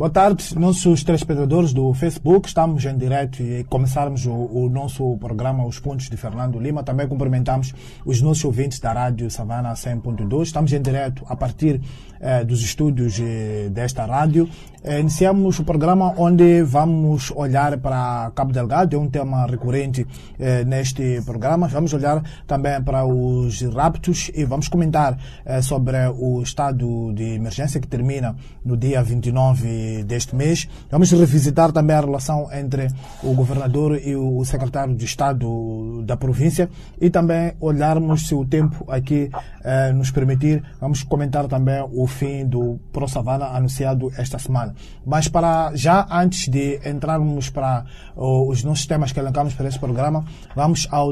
Boa 0.00 0.08
tarde, 0.08 0.58
nossos 0.58 1.04
telespectadores 1.04 1.74
do 1.74 1.92
Facebook. 1.92 2.48
Estamos 2.48 2.82
em 2.86 2.96
direto 2.96 3.42
e 3.42 3.64
começarmos 3.64 4.24
o, 4.24 4.32
o, 4.32 4.70
nosso 4.70 5.18
programa 5.18 5.66
Os 5.66 5.78
Pontos 5.78 6.08
de 6.08 6.16
Fernando 6.16 6.58
Lima. 6.58 6.82
Também 6.82 7.06
cumprimentamos 7.06 7.74
os 8.02 8.22
nossos 8.22 8.42
ouvintes 8.46 8.80
da 8.80 8.94
Rádio 8.94 9.30
Savana 9.30 9.74
100.2. 9.74 10.44
Estamos 10.44 10.72
em 10.72 10.80
direto 10.80 11.22
a 11.28 11.36
partir 11.36 11.82
eh, 12.18 12.42
dos 12.44 12.62
estúdios 12.62 13.20
eh, 13.20 13.68
desta 13.70 14.06
rádio. 14.06 14.48
Eh, 14.82 15.00
iniciamos 15.00 15.58
o 15.58 15.64
programa 15.64 16.14
onde 16.16 16.62
vamos 16.62 17.30
olhar 17.36 17.76
para 17.78 18.32
Cabo 18.34 18.50
Delgado, 18.50 18.96
é 18.96 18.98
um 18.98 19.10
tema 19.10 19.46
recorrente 19.46 20.06
eh, 20.38 20.64
neste 20.64 21.20
programa. 21.26 21.68
Vamos 21.68 21.92
olhar 21.92 22.22
também 22.46 22.82
para 22.82 23.04
os 23.04 23.60
raptos 23.60 24.30
e 24.34 24.42
vamos 24.44 24.68
comentar 24.68 25.18
eh, 25.44 25.60
sobre 25.60 25.98
o 26.18 26.40
estado 26.40 27.12
de 27.12 27.34
emergência 27.34 27.78
que 27.78 27.86
termina 27.86 28.34
no 28.64 28.74
dia 28.74 29.02
29 29.02 29.68
deste 30.04 30.34
mês. 30.34 30.68
Vamos 30.90 31.10
revisitar 31.10 31.72
também 31.72 31.96
a 31.96 32.00
relação 32.00 32.48
entre 32.52 32.88
o 33.22 33.34
governador 33.34 33.98
e 33.98 34.16
o 34.16 34.44
secretário 34.44 34.94
de 34.94 35.04
Estado 35.04 36.02
da 36.04 36.16
província 36.16 36.68
e 37.00 37.10
também 37.10 37.52
olharmos 37.60 38.26
se 38.26 38.34
o 38.34 38.44
tempo 38.44 38.84
aqui 38.90 39.30
eh, 39.64 39.92
nos 39.92 40.10
permitir. 40.10 40.62
Vamos 40.80 41.02
comentar 41.02 41.46
também 41.46 41.82
o 41.92 42.06
fim 42.06 42.46
do 42.46 42.78
Pro 42.92 43.08
Savana 43.08 43.46
anunciado 43.46 44.10
esta 44.16 44.38
semana. 44.38 44.74
Mas 45.04 45.28
para 45.28 45.72
já, 45.74 46.06
antes 46.10 46.48
de 46.48 46.80
entrarmos 46.88 47.50
para 47.50 47.84
os 48.16 48.64
nossos 48.64 48.86
temas 48.86 49.12
que 49.12 49.20
elencamos 49.20 49.54
para 49.54 49.68
esse 49.68 49.78
programa, 49.78 50.24
vamos 50.54 50.88
ao, 50.90 51.10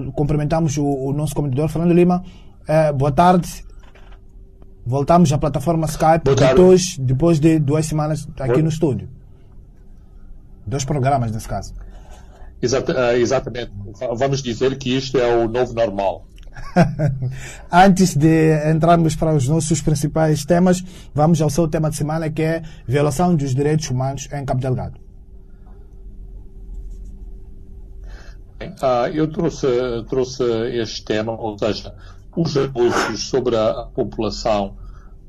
o, 0.78 1.08
o 1.08 1.12
nosso 1.12 1.34
comentador 1.34 1.68
Fernando 1.68 1.92
Lima. 1.92 2.22
Eh, 2.66 2.92
boa 2.92 3.12
tarde 3.12 3.67
Voltamos 4.88 5.30
à 5.34 5.36
plataforma 5.36 5.86
Skype 5.86 6.34
depois, 6.34 6.96
depois 6.98 7.38
de 7.38 7.58
duas 7.58 7.84
semanas 7.84 8.26
aqui 8.40 8.52
Boa. 8.52 8.62
no 8.62 8.68
estúdio. 8.70 9.06
Dois 10.66 10.82
programas, 10.82 11.30
nesse 11.30 11.46
caso. 11.46 11.74
Exata, 12.62 12.94
uh, 12.94 13.16
exatamente. 13.18 13.70
Vamos 14.16 14.42
dizer 14.42 14.78
que 14.78 14.96
isto 14.96 15.18
é 15.18 15.36
o 15.36 15.46
novo 15.46 15.74
normal. 15.74 16.26
Antes 17.70 18.16
de 18.16 18.66
entrarmos 18.66 19.14
para 19.14 19.34
os 19.34 19.46
nossos 19.46 19.82
principais 19.82 20.46
temas, 20.46 20.82
vamos 21.14 21.42
ao 21.42 21.50
seu 21.50 21.68
tema 21.68 21.90
de 21.90 21.96
semana, 21.96 22.30
que 22.30 22.40
é 22.40 22.62
violação 22.86 23.36
dos 23.36 23.54
direitos 23.54 23.90
humanos 23.90 24.26
em 24.32 24.42
Cabo 24.42 24.58
Delgado. 24.62 24.98
Uh, 28.62 29.06
eu 29.12 29.30
trouxe, 29.30 29.66
trouxe 30.08 30.42
este 30.80 31.04
tema, 31.04 31.32
ou 31.32 31.58
seja, 31.58 31.94
os 32.36 32.56
abusos 32.56 33.28
sobre 33.28 33.56
a, 33.56 33.84
população 33.94 34.76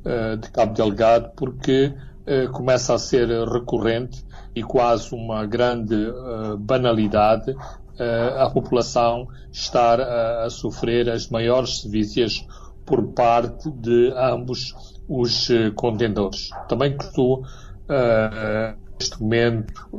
uh, 0.05 0.37
de 0.37 0.49
Cabo 0.51 0.73
Delgado, 0.73 1.31
porque 1.35 1.93
uh, 2.27 2.51
começa 2.51 2.93
a 2.93 2.97
ser 2.97 3.27
recorrente 3.47 4.23
e 4.55 4.63
quase 4.63 5.13
uma 5.13 5.45
grande 5.45 5.95
uh, 5.95 6.57
banalidade 6.57 7.55
a 8.37 8.49
população 8.49 9.27
estar 9.51 9.99
a 9.99 10.49
sofrer 10.49 11.09
as 11.09 11.27
maiores 11.27 11.81
sevícias 11.81 12.47
por 12.85 13.07
parte 13.07 13.69
de 13.69 14.13
ambos 14.15 14.73
os 15.05 15.49
contendores. 15.75 16.49
Também 16.69 16.95
estou 16.95 17.43
neste 18.97 19.21
momento, 19.21 19.89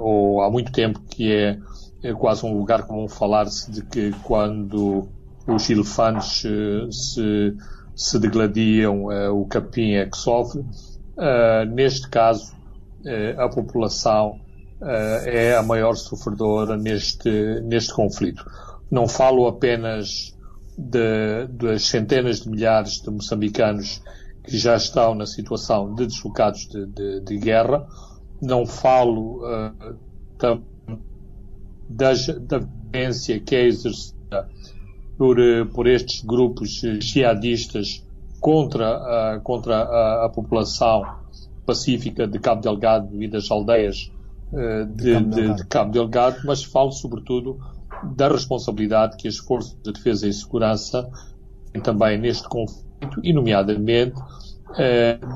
ou 0.00 0.42
há 0.42 0.50
muito 0.50 0.72
tempo, 0.72 1.00
que 1.08 1.32
é, 1.32 1.60
é 2.02 2.12
quase 2.12 2.44
um 2.44 2.58
lugar 2.58 2.88
comum 2.88 3.06
falar-se 3.06 3.70
de 3.70 3.82
que 3.84 4.10
quando 4.24 5.08
os 5.46 5.68
elefantes 5.68 6.44
uh, 6.44 6.90
se, 6.90 7.56
se 7.94 8.18
degladiam, 8.18 9.06
uh, 9.06 9.32
o 9.32 9.46
capim 9.46 9.92
é 9.92 10.06
que 10.06 10.16
sofre. 10.16 10.60
Uh, 10.60 11.64
neste 11.72 12.08
caso, 12.08 12.54
a 13.36 13.50
população 13.50 14.40
é 15.26 15.54
a 15.54 15.62
maior 15.62 15.94
sofredora 15.94 16.74
neste, 16.74 17.60
neste 17.60 17.92
conflito. 17.92 18.42
Não 18.90 19.06
falo 19.06 19.46
apenas 19.46 20.34
de, 20.78 21.46
das 21.48 21.84
centenas 21.84 22.40
de 22.40 22.48
milhares 22.48 23.02
de 23.02 23.10
moçambicanos 23.10 24.02
que 24.42 24.56
já 24.56 24.74
estão 24.74 25.14
na 25.14 25.26
situação 25.26 25.94
de 25.94 26.06
deslocados 26.06 26.66
de, 26.66 26.86
de, 26.86 27.20
de 27.20 27.36
guerra, 27.36 27.86
não 28.40 28.64
falo 28.64 29.42
da, 30.38 30.58
da 32.40 32.58
violência 32.90 33.38
que 33.38 33.54
é 33.54 33.66
exercida 33.66 34.48
por, 35.16 35.38
eh, 35.38 35.64
por 35.64 35.86
estes 35.86 36.22
grupos 36.24 36.82
eh, 36.84 37.00
jihadistas 37.00 38.04
contra, 38.40 39.34
a, 39.34 39.40
contra 39.40 39.76
a, 39.76 40.26
a, 40.26 40.28
população 40.28 41.04
pacífica 41.64 42.26
de 42.26 42.38
Cabo 42.38 42.60
Delgado 42.60 43.22
e 43.22 43.28
das 43.28 43.50
aldeias 43.50 44.12
uh, 44.52 44.84
de, 44.84 45.18
de, 45.18 45.40
Cabo 45.40 45.54
de, 45.54 45.66
Cabo 45.66 45.92
Delgado, 45.92 46.36
mas 46.44 46.62
falo 46.62 46.92
sobretudo 46.92 47.58
da 48.02 48.28
responsabilidade 48.28 49.16
que 49.16 49.26
as 49.26 49.38
forças 49.38 49.74
de 49.82 49.92
defesa 49.92 50.28
e 50.28 50.32
segurança 50.32 51.08
têm 51.72 51.80
também 51.80 52.18
neste 52.18 52.46
conflito 52.46 52.84
e, 53.22 53.32
nomeadamente, 53.32 54.20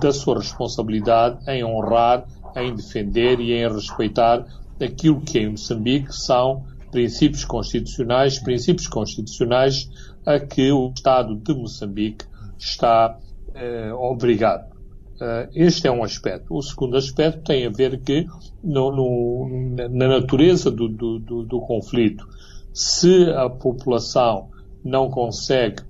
da 0.03 0.13
sua 0.13 0.39
responsabilidade 0.39 1.39
em 1.49 1.65
honrar, 1.65 2.27
em 2.57 2.75
defender 2.75 3.41
e 3.41 3.53
em 3.53 3.73
respeitar 3.73 4.45
aquilo 4.83 5.21
que 5.21 5.39
em 5.39 5.51
Moçambique 5.51 6.15
são 6.15 6.65
princípios 6.91 7.45
constitucionais, 7.45 8.39
princípios 8.39 8.87
constitucionais 8.87 9.89
a 10.25 10.39
que 10.39 10.71
o 10.73 10.93
Estado 10.95 11.37
de 11.37 11.55
Moçambique 11.55 12.25
está 12.59 13.19
eh, 13.55 13.93
obrigado. 13.93 14.79
Uh, 15.21 15.51
este 15.53 15.89
é 15.89 15.91
um 15.91 16.05
aspecto. 16.05 16.55
O 16.55 16.63
segundo 16.63 16.97
aspecto 16.97 17.43
tem 17.43 17.67
a 17.67 17.71
ver 17.71 18.01
que 18.03 18.25
no, 18.63 18.93
no, 18.93 19.49
na 19.91 20.07
natureza 20.07 20.71
do, 20.71 20.89
do, 20.89 21.19
do, 21.19 21.43
do, 21.43 21.61
conflito, 21.61 22.25
se 22.73 23.29
a 23.33 23.51
população 23.51 24.51
não 24.85 25.11
consegue 25.11 25.83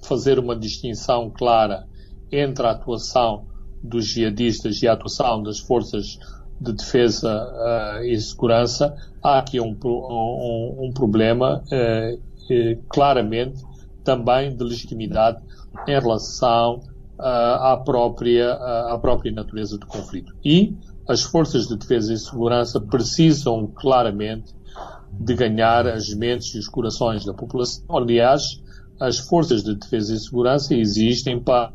fazer 0.00 0.38
uma 0.38 0.54
distinção 0.54 1.28
clara 1.28 1.88
entre 2.30 2.64
a 2.64 2.70
atuação 2.70 3.46
dos 3.82 4.06
jihadistas 4.06 4.80
e 4.80 4.86
a 4.86 4.92
atuação 4.92 5.42
das 5.42 5.58
forças 5.58 6.16
de 6.60 6.72
defesa 6.72 7.98
uh, 8.00 8.04
e 8.04 8.18
segurança, 8.20 8.96
há 9.22 9.38
aqui 9.38 9.60
um, 9.60 9.76
um, 9.84 10.86
um 10.86 10.92
problema 10.92 11.62
uh, 11.62 12.82
claramente 12.88 13.62
também 14.04 14.54
de 14.54 14.62
legitimidade 14.62 15.42
em 15.86 16.00
relação 16.00 16.80
à, 17.18 17.76
própria, 17.84 18.52
à 18.52 18.98
própria 18.98 19.32
natureza 19.32 19.76
do 19.76 19.86
conflito. 19.86 20.32
E 20.44 20.76
as 21.08 21.22
forças 21.22 21.66
de 21.66 21.76
defesa 21.76 22.12
e 22.12 22.18
segurança 22.18 22.80
precisam 22.80 23.66
claramente 23.66 24.54
de 25.12 25.34
ganhar 25.34 25.86
as 25.86 26.12
mentes 26.14 26.54
e 26.54 26.58
os 26.58 26.68
corações 26.68 27.24
da 27.24 27.32
população. 27.32 27.84
Aliás, 27.88 28.62
as 29.00 29.18
forças 29.18 29.62
de 29.62 29.74
defesa 29.74 30.14
e 30.14 30.18
segurança 30.18 30.74
existem 30.74 31.40
para 31.40 31.72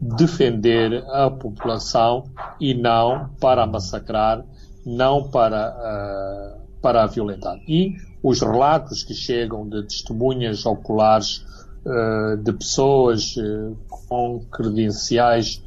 defender 0.00 1.04
a 1.08 1.30
população 1.30 2.24
e 2.60 2.74
não 2.74 3.30
para 3.40 3.66
massacrar, 3.66 4.44
não 4.84 5.28
para, 5.28 5.70
uh, 5.70 6.80
para 6.80 7.04
a 7.04 7.06
violentar. 7.06 7.56
E 7.68 7.94
os 8.22 8.40
relatos 8.40 9.02
que 9.04 9.14
chegam 9.14 9.68
de 9.68 9.82
testemunhas 9.84 10.66
oculares 10.66 11.44
uh, 11.84 12.36
de 12.42 12.52
pessoas 12.52 13.36
uh, 13.36 13.76
com 13.88 14.40
credenciais 14.50 15.62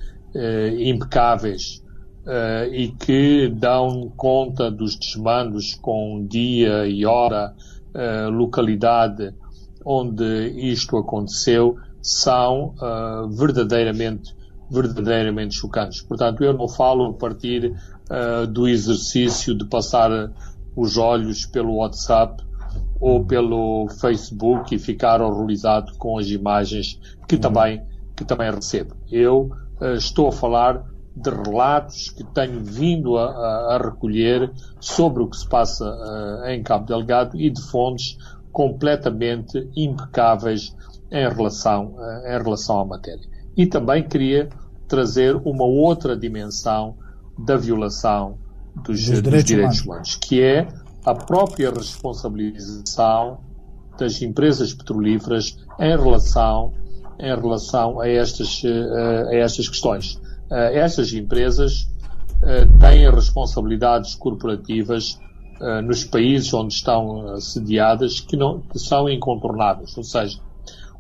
impecáveis 0.80 1.84
e 2.72 2.88
que 2.88 3.48
dão 3.50 4.12
conta 4.18 4.72
dos 4.72 4.96
desmandos 4.96 5.76
com 5.76 6.26
dia 6.26 6.88
e 6.88 7.06
hora, 7.06 7.54
localidade 8.32 9.32
onde 9.86 10.50
isto 10.72 10.98
aconteceu, 10.98 11.78
são 12.04 12.76
uh, 12.76 13.30
verdadeiramente, 13.30 14.36
verdadeiramente 14.70 15.56
chocantes. 15.56 16.02
Portanto, 16.02 16.44
eu 16.44 16.54
não 16.54 16.68
falo 16.68 17.06
a 17.06 17.14
partir 17.14 17.74
uh, 18.12 18.46
do 18.46 18.68
exercício 18.68 19.58
de 19.58 19.66
passar 19.66 20.12
os 20.76 20.98
olhos 20.98 21.46
pelo 21.46 21.78
WhatsApp 21.78 22.44
ou 23.00 23.24
pelo 23.26 23.88
Facebook 24.02 24.76
e 24.76 24.80
ficar 24.80 25.22
horrorizado 25.22 25.94
com 25.98 26.18
as 26.18 26.28
imagens 26.28 27.00
que 27.28 27.38
também, 27.38 27.82
que 28.16 28.26
também 28.26 28.52
recebo. 28.52 28.96
Eu 29.10 29.52
uh, 29.80 29.94
estou 29.96 30.28
a 30.28 30.32
falar 30.32 30.86
de 31.16 31.30
relatos 31.30 32.10
que 32.10 32.24
tenho 32.24 32.60
vindo 32.64 33.18
a, 33.18 33.30
a, 33.30 33.76
a 33.76 33.78
recolher 33.78 34.52
sobre 34.80 35.24
o 35.24 35.28
que 35.28 35.38
se 35.38 35.48
passa 35.48 35.86
uh, 35.86 36.50
em 36.50 36.62
Cabo 36.64 36.86
Delgado 36.86 37.40
e 37.40 37.50
de 37.50 37.62
fontes 37.62 38.18
completamente 38.52 39.70
impecáveis 39.76 40.76
em 41.14 41.30
relação, 41.30 41.96
eh, 42.00 42.36
em 42.36 42.44
relação 42.44 42.80
à 42.80 42.86
matéria. 42.86 43.30
E 43.56 43.68
também 43.68 44.02
queria 44.02 44.50
trazer 44.88 45.36
uma 45.36 45.64
outra 45.64 46.18
dimensão 46.18 46.96
da 47.38 47.56
violação 47.56 48.38
dos, 48.76 48.84
dos, 48.86 49.06
direitos, 49.06 49.32
dos 49.32 49.44
direitos 49.44 49.82
humanos. 49.82 49.86
humanos, 49.86 50.16
que 50.16 50.42
é 50.42 50.68
a 51.06 51.14
própria 51.14 51.70
responsabilização 51.70 53.38
das 53.98 54.20
empresas 54.24 54.74
petrolíferas 54.74 55.58
em 55.80 55.96
relação, 55.96 56.74
em 57.20 57.36
relação 57.36 58.02
a, 58.02 58.10
estas, 58.10 58.64
a 59.30 59.36
estas 59.36 59.70
questões. 59.70 60.20
Estas 60.50 61.14
empresas 61.14 61.88
têm 62.80 63.10
responsabilidades 63.10 64.16
corporativas 64.16 65.20
nos 65.84 66.04
países 66.04 66.52
onde 66.54 66.74
estão 66.74 67.40
sediadas 67.40 68.20
que, 68.20 68.36
não, 68.36 68.62
que 68.62 68.80
são 68.80 69.08
incontornáveis. 69.08 69.96
Ou 69.96 70.04
seja, 70.04 70.40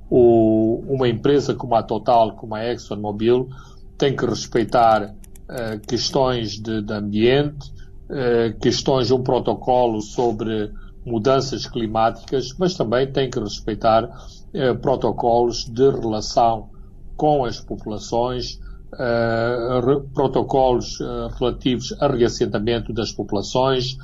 o, 0.09 0.83
uma 0.88 1.07
empresa 1.07 1.53
como 1.53 1.75
a 1.75 1.83
Total, 1.83 2.35
como 2.35 2.55
a 2.55 2.71
ExxonMobil, 2.71 3.50
tem 3.97 4.15
que 4.15 4.25
respeitar 4.25 5.13
questões 5.88 6.59
de, 6.59 6.81
de 6.81 6.94
ambiente, 6.94 7.71
questões 8.61 9.07
de 9.07 9.13
um 9.13 9.21
protocolo 9.21 10.01
sobre 10.01 10.71
mudanças 11.05 11.67
climáticas, 11.67 12.53
mas 12.57 12.75
também 12.75 13.11
tem 13.11 13.29
que 13.29 13.39
respeitar 13.39 14.09
eh, 14.53 14.73
protocolos 14.73 15.65
de 15.65 15.89
relação 15.89 16.69
com 17.15 17.45
as 17.45 17.59
populações, 17.59 18.59
protocolos 20.13 20.99
relativos 21.39 21.95
a 21.99 22.07
reassentamento 22.07 22.94
das 22.94 23.11
populações, 23.11 23.97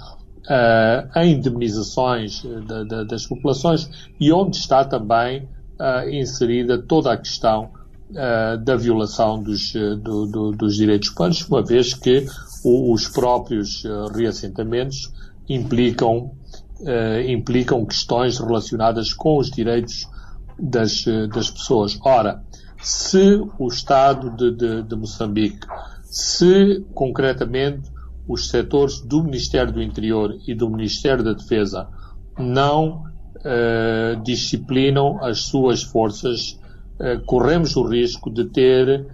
a 1.14 1.26
indemnizações 1.26 2.42
de, 2.42 2.86
de, 2.86 3.06
das 3.06 3.26
populações 3.28 3.90
e 4.20 4.32
onde 4.32 4.58
está 4.58 4.84
também 4.84 5.48
eh, 5.80 6.20
inserida 6.20 6.78
toda 6.78 7.14
a 7.14 7.18
questão 7.18 7.78
da 8.64 8.76
violação 8.76 9.40
dos, 9.40 9.72
do, 9.72 10.26
do, 10.26 10.52
dos 10.52 10.76
direitos 10.76 11.10
humanos, 11.10 11.48
uma 11.48 11.64
vez 11.64 11.94
que 11.94 12.26
o, 12.64 12.92
os 12.92 13.08
próprios 13.08 13.84
reassentamentos 14.16 15.14
implicam 15.48 16.32
uh, 16.80 17.30
implicam 17.30 17.86
questões 17.86 18.40
relacionadas 18.40 19.14
com 19.14 19.38
os 19.38 19.50
direitos 19.50 20.08
das, 20.58 21.06
eh, 21.08 21.28
das 21.28 21.50
pessoas. 21.50 21.98
Ora, 22.04 22.44
se 22.82 23.42
o 23.58 23.68
Estado 23.68 24.30
de, 24.32 24.52
de, 24.52 24.84
de 24.84 24.96
Moçambique, 24.96 25.66
se 26.04 26.86
concretamente 26.94 27.90
os 28.28 28.50
setores 28.50 29.02
do 29.02 29.24
Ministério 29.24 29.72
do 29.72 29.82
Interior 29.82 30.38
e 30.48 30.54
do 30.54 30.70
Ministério 30.70 31.24
da 31.24 31.34
Defesa 31.34 31.88
não 32.38 33.06
uh, 33.40 34.22
disciplinam 34.24 35.24
as 35.24 35.42
suas 35.42 35.84
forças, 35.84 36.60
uh, 37.00 37.24
corremos 37.26 37.76
o 37.76 37.84
risco 37.84 38.30
de 38.30 38.46
ter 38.46 39.08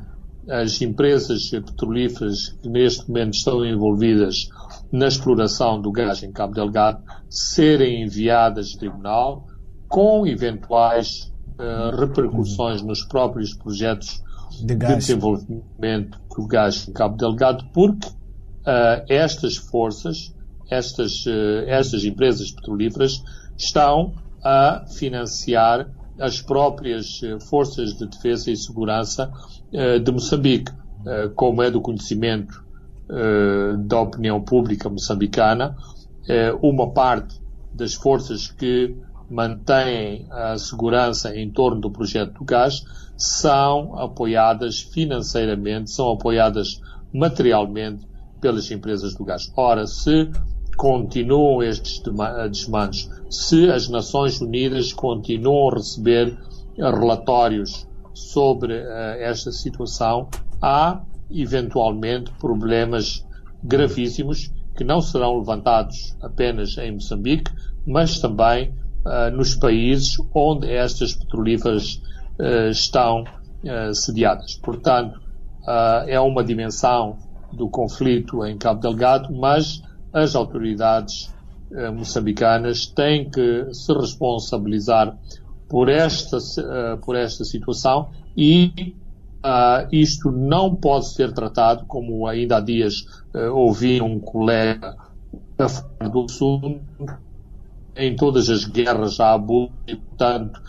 as 0.50 0.82
empresas 0.82 1.50
petrolíferas 1.50 2.50
que 2.62 2.70
neste 2.70 3.08
momento 3.08 3.34
estão 3.34 3.66
envolvidas 3.66 4.48
na 4.92 5.08
exploração 5.08 5.82
do 5.82 5.92
gás 5.92 6.22
em 6.24 6.32
Cabo 6.32 6.54
Delgado 6.54 7.04
serem 7.30 8.04
enviadas 8.04 8.74
a 8.76 8.80
tribunal 8.80 9.48
com 9.88 10.26
eventuais 10.26 11.34
uh, 11.60 11.96
repercussões 11.96 12.82
nos 12.82 13.04
próprios 13.04 13.54
projetos 13.54 14.24
de, 14.62 14.76
de, 14.76 14.96
desenvolvimento 14.96 16.20
do 16.36 16.48
gás 16.48 16.88
em 16.88 16.94
Cabo 16.94 17.18
Delgado, 17.18 17.66
porque 17.74 18.08
uh, 18.08 19.04
estas 19.10 19.58
forças, 19.58 20.34
estas, 20.70 21.26
uh, 21.26 21.64
estas 21.68 22.04
empresas 22.04 22.52
petrolíferas 22.52 23.22
estão 23.58 24.14
a 24.44 24.86
financiar 24.88 25.90
as 26.20 26.42
próprias 26.42 27.20
forças 27.50 27.94
de 27.94 28.08
defesa 28.08 28.52
e 28.52 28.56
segurança 28.56 29.32
de 30.04 30.12
Moçambique, 30.12 30.72
como 31.36 31.62
é 31.62 31.70
do 31.70 31.82
conhecimento 31.82 32.64
da 33.86 34.02
opinião 34.02 34.42
pública 34.42 34.90
moçambicana, 34.90 35.76
uma 36.62 36.92
parte 36.92 37.40
das 37.74 37.94
forças 37.94 38.50
que 38.50 38.96
mantêm 39.30 40.28
a 40.32 40.58
segurança 40.58 41.36
em 41.36 41.50
torno 41.50 41.82
do 41.82 41.92
projeto 41.92 42.34
do 42.34 42.46
gás 42.46 42.84
são 43.18 43.98
apoiadas 43.98 44.82
financeiramente, 44.82 45.92
são 45.92 46.12
apoiadas 46.12 46.80
materialmente 47.14 48.08
pelas 48.40 48.70
empresas 48.70 49.16
do 49.16 49.26
gás. 49.26 49.52
Ora, 49.56 49.88
se 49.88 50.30
continuam 50.76 51.64
estes 51.64 52.02
desmandos, 52.50 53.10
se 53.30 53.70
as 53.70 53.90
Nações 53.90 54.40
Unidas 54.40 54.94
continuam 54.94 55.70
a 55.70 55.76
receber 55.76 56.38
relatórios 56.78 57.88
sobre 58.14 58.74
uh, 58.74 58.88
esta 59.20 59.52
situação, 59.52 60.30
há 60.62 61.02
eventualmente 61.30 62.32
problemas 62.40 63.26
gravíssimos 63.64 64.52
que 64.76 64.84
não 64.84 65.02
serão 65.02 65.38
levantados 65.40 66.16
apenas 66.22 66.78
em 66.78 66.94
Moçambique, 66.94 67.52
mas 67.86 68.20
também 68.20 68.74
uh, 69.06 69.36
nos 69.36 69.56
países 69.56 70.18
onde 70.34 70.72
estas 70.72 71.14
petrolíferas 71.14 72.02
uh, 72.40 72.70
estão 72.70 73.24
sediadas. 73.96 74.60
Portanto, 74.62 75.20
é 76.06 76.20
uma 76.20 76.44
dimensão 76.44 77.18
do 77.52 77.68
conflito 77.68 78.46
em 78.46 78.60
Cabo 78.60 78.80
Delgado, 78.80 79.34
mas 79.34 79.82
as 80.16 80.36
autoridades 80.36 81.34
moçambicanas 81.94 82.88
têm 82.88 83.30
que 83.30 83.74
se 83.74 83.92
responsabilizar 83.92 85.18
por 85.68 85.90
esta, 85.90 86.38
por 87.04 87.16
esta 87.16 87.44
situação 87.44 88.12
e 88.38 88.96
Uh, 89.46 89.86
isto 89.92 90.32
não 90.32 90.76
pode 90.76 91.14
ser 91.14 91.32
tratado, 91.32 91.86
como 91.86 92.26
ainda 92.26 92.58
há 92.58 92.60
dias 92.60 93.02
uh, 93.36 93.54
ouvi 93.54 94.02
um 94.02 94.20
colega 94.20 94.98
a 96.00 96.08
do 96.08 96.24
assunto, 96.24 96.82
em 97.96 98.16
todas 98.16 98.50
as 98.50 98.66
guerras 98.66 99.20
há 99.20 99.34
abuso 99.34 99.72
e, 99.88 99.96
portanto, 99.96 100.60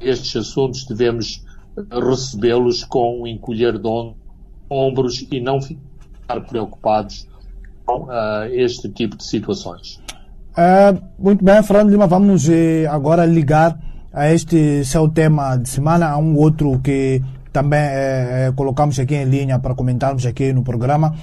estes 0.00 0.36
assuntos 0.36 0.84
devemos 0.84 1.44
recebê-los 1.90 2.84
com 2.84 3.22
um 3.22 3.26
encolher 3.26 3.76
de 3.76 3.88
ombros 4.70 5.26
e 5.30 5.40
não 5.40 5.60
ficar 5.60 6.40
preocupados 6.46 7.26
uh, 7.88 8.46
este 8.50 8.88
tipo 8.88 9.16
de 9.16 9.24
situações. 9.24 10.00
muito 11.18 11.44
bem, 11.44 11.62
Fernando 11.62 11.90
Lima, 11.90 12.06
vamos 12.06 12.48
eh, 12.48 12.86
agora 12.88 13.26
ligar 13.26 13.78
a 14.12 14.32
este 14.32 14.84
seu 14.84 15.08
tema 15.08 15.56
de 15.56 15.68
semana 15.68 16.08
a 16.08 16.16
um 16.16 16.36
outro 16.36 16.80
que 16.80 17.22
também 17.52 17.80
é, 17.80 18.52
colocamos 18.54 18.98
aqui 18.98 19.14
em 19.14 19.24
linha 19.24 19.58
para 19.58 19.74
comentarmos 19.74 20.26
aqui 20.26 20.52
no 20.52 20.62
programa, 20.62 21.14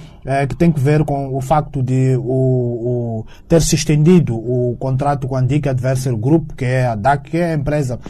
que 0.48 0.56
tem 0.56 0.72
que 0.72 0.80
ver 0.80 1.04
com 1.04 1.32
o 1.32 1.40
facto 1.40 1.80
de 1.80 2.16
o, 2.16 2.22
o, 2.22 3.26
ter 3.46 3.62
se 3.62 3.76
estendido 3.76 4.34
o 4.34 4.76
contrato 4.80 5.28
com 5.28 5.36
a 5.36 5.38
Andic 5.38 5.68
Adversary 5.68 6.16
Group, 6.16 6.50
que 6.56 6.64
é 6.64 6.86
a 6.86 6.96
DAC, 6.96 7.30
que 7.30 7.36
é 7.36 7.52
a 7.52 7.54
empresa 7.54 8.00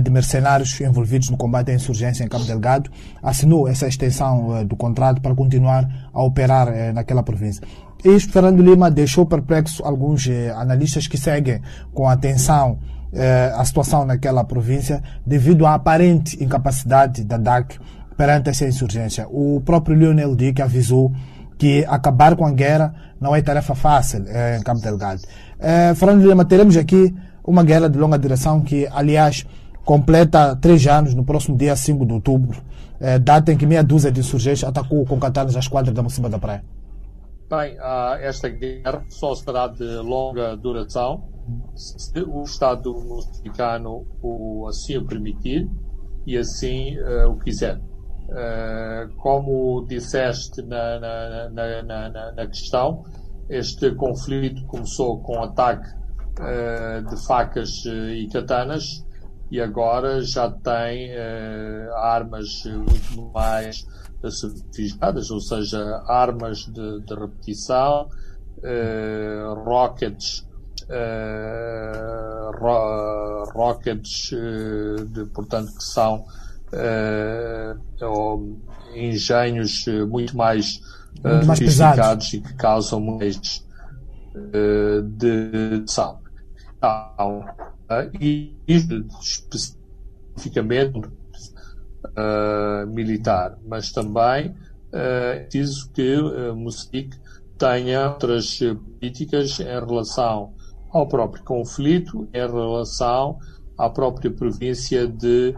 de 0.00 0.10
mercenários 0.12 0.80
envolvidos 0.80 1.28
no 1.30 1.36
combate 1.36 1.72
à 1.72 1.74
insurgência 1.74 2.22
em 2.22 2.28
Cabo 2.28 2.44
Delgado, 2.44 2.88
assinou 3.20 3.66
essa 3.66 3.88
extensão 3.88 4.64
do 4.64 4.76
contrato 4.76 5.20
para 5.20 5.34
continuar 5.34 5.88
a 6.12 6.22
operar 6.22 6.92
naquela 6.94 7.24
província. 7.24 7.66
Isto, 8.04 8.32
Fernando 8.32 8.60
Lima, 8.62 8.90
deixou 8.90 9.24
perplexo 9.24 9.84
alguns 9.84 10.28
analistas 10.56 11.06
que 11.06 11.16
seguem 11.16 11.60
com 11.94 12.08
atenção 12.08 12.78
eh, 13.12 13.52
a 13.54 13.64
situação 13.64 14.04
naquela 14.04 14.42
província 14.42 15.02
devido 15.24 15.66
à 15.66 15.74
aparente 15.74 16.42
incapacidade 16.42 17.22
da 17.24 17.36
DAC 17.36 17.78
perante 18.16 18.50
essa 18.50 18.66
insurgência. 18.66 19.26
O 19.28 19.60
próprio 19.64 19.96
Lionel 19.96 20.34
Dick 20.34 20.62
avisou 20.62 21.12
que 21.58 21.84
acabar 21.86 22.34
com 22.34 22.44
a 22.44 22.50
guerra 22.50 22.94
não 23.20 23.36
é 23.36 23.42
tarefa 23.42 23.74
fácil 23.74 24.24
eh, 24.26 24.56
em 24.58 24.62
Cabo 24.62 24.80
Delgado. 24.80 25.22
Eh, 25.60 25.94
Fernando 25.94 26.26
Lima, 26.26 26.44
teremos 26.44 26.76
aqui 26.76 27.14
uma 27.44 27.62
guerra 27.62 27.88
de 27.88 27.98
longa 27.98 28.18
duração 28.18 28.62
que, 28.62 28.88
aliás, 28.92 29.46
completa 29.84 30.56
três 30.56 30.86
anos 30.86 31.14
no 31.14 31.24
próximo 31.24 31.56
dia 31.56 31.76
5 31.76 32.04
de 32.06 32.12
outubro, 32.12 32.62
eh, 33.00 33.18
data 33.18 33.52
em 33.52 33.56
que 33.56 33.66
meia 33.66 33.84
dúzia 33.84 34.10
de 34.10 34.20
insurgentes 34.20 34.64
atacou 34.64 35.04
com 35.04 35.20
katanas 35.20 35.54
as 35.54 35.68
quadras 35.68 35.94
da 35.94 36.02
Mocimba 36.02 36.28
da 36.28 36.38
Praia. 36.38 36.64
Bem, 37.52 37.76
uh, 37.80 38.14
esta 38.22 38.48
guerra 38.48 39.04
só 39.10 39.34
será 39.34 39.66
de 39.66 39.84
longa 39.96 40.56
duração 40.56 41.28
se 41.76 42.22
o 42.22 42.44
Estado 42.44 42.94
moçambicano 42.94 44.06
o, 44.22 44.66
assim 44.68 44.96
o 44.96 45.04
permitir 45.04 45.68
e 46.26 46.38
assim 46.38 46.98
uh, 46.98 47.28
o 47.28 47.38
quiser. 47.38 47.76
Uh, 47.76 49.14
como 49.18 49.84
disseste 49.86 50.62
na, 50.62 50.98
na, 50.98 51.82
na, 51.82 52.32
na, 52.32 52.46
questão, 52.46 53.04
este 53.50 53.94
conflito 53.96 54.64
começou 54.64 55.20
com 55.20 55.42
ataque 55.42 55.90
uh, 55.90 57.06
de 57.06 57.26
facas 57.26 57.84
e 57.84 58.30
katanas 58.32 59.04
e 59.50 59.60
agora 59.60 60.22
já 60.22 60.50
tem 60.50 61.10
armas 61.96 62.64
muito 62.64 63.30
mais 63.34 63.84
sofisticadas, 64.30 65.30
ou 65.30 65.40
seja, 65.40 66.02
armas 66.06 66.66
de, 66.66 67.00
de 67.00 67.14
repetição, 67.14 68.08
rockets 69.64 70.46
uh, 70.92 72.52
ro 72.58 73.44
rockets, 73.52 74.32
uh, 74.32 75.04
de, 75.06 75.24
portanto, 75.26 75.72
que 75.74 75.84
são 75.84 76.24
engenhos 78.94 79.84
muito 80.08 80.34
mais, 80.36 80.80
muito 81.22 81.46
mais 81.46 81.58
sofisticados 81.58 82.32
e 82.32 82.40
que 82.40 82.54
causam 82.54 82.98
mais 82.98 83.62
de, 84.34 85.02
de 85.02 85.84
sal. 85.86 86.22
Então, 86.78 87.44
e 88.18 88.56
especificamente 88.66 90.98
uh, 92.04 92.86
militar, 92.86 93.58
mas 93.66 93.92
também 93.92 94.54
é 94.92 95.40
preciso 95.40 95.90
que 95.92 96.16
uh, 96.16 96.54
Moçambique 96.54 97.16
tenha 97.56 98.10
outras 98.10 98.58
políticas 98.58 99.58
em 99.60 99.64
relação 99.64 100.52
ao 100.90 101.06
próprio 101.08 101.42
conflito, 101.44 102.28
em 102.32 102.46
relação 102.46 103.38
à 103.78 103.88
própria 103.88 104.30
província 104.30 105.06
de, 105.06 105.54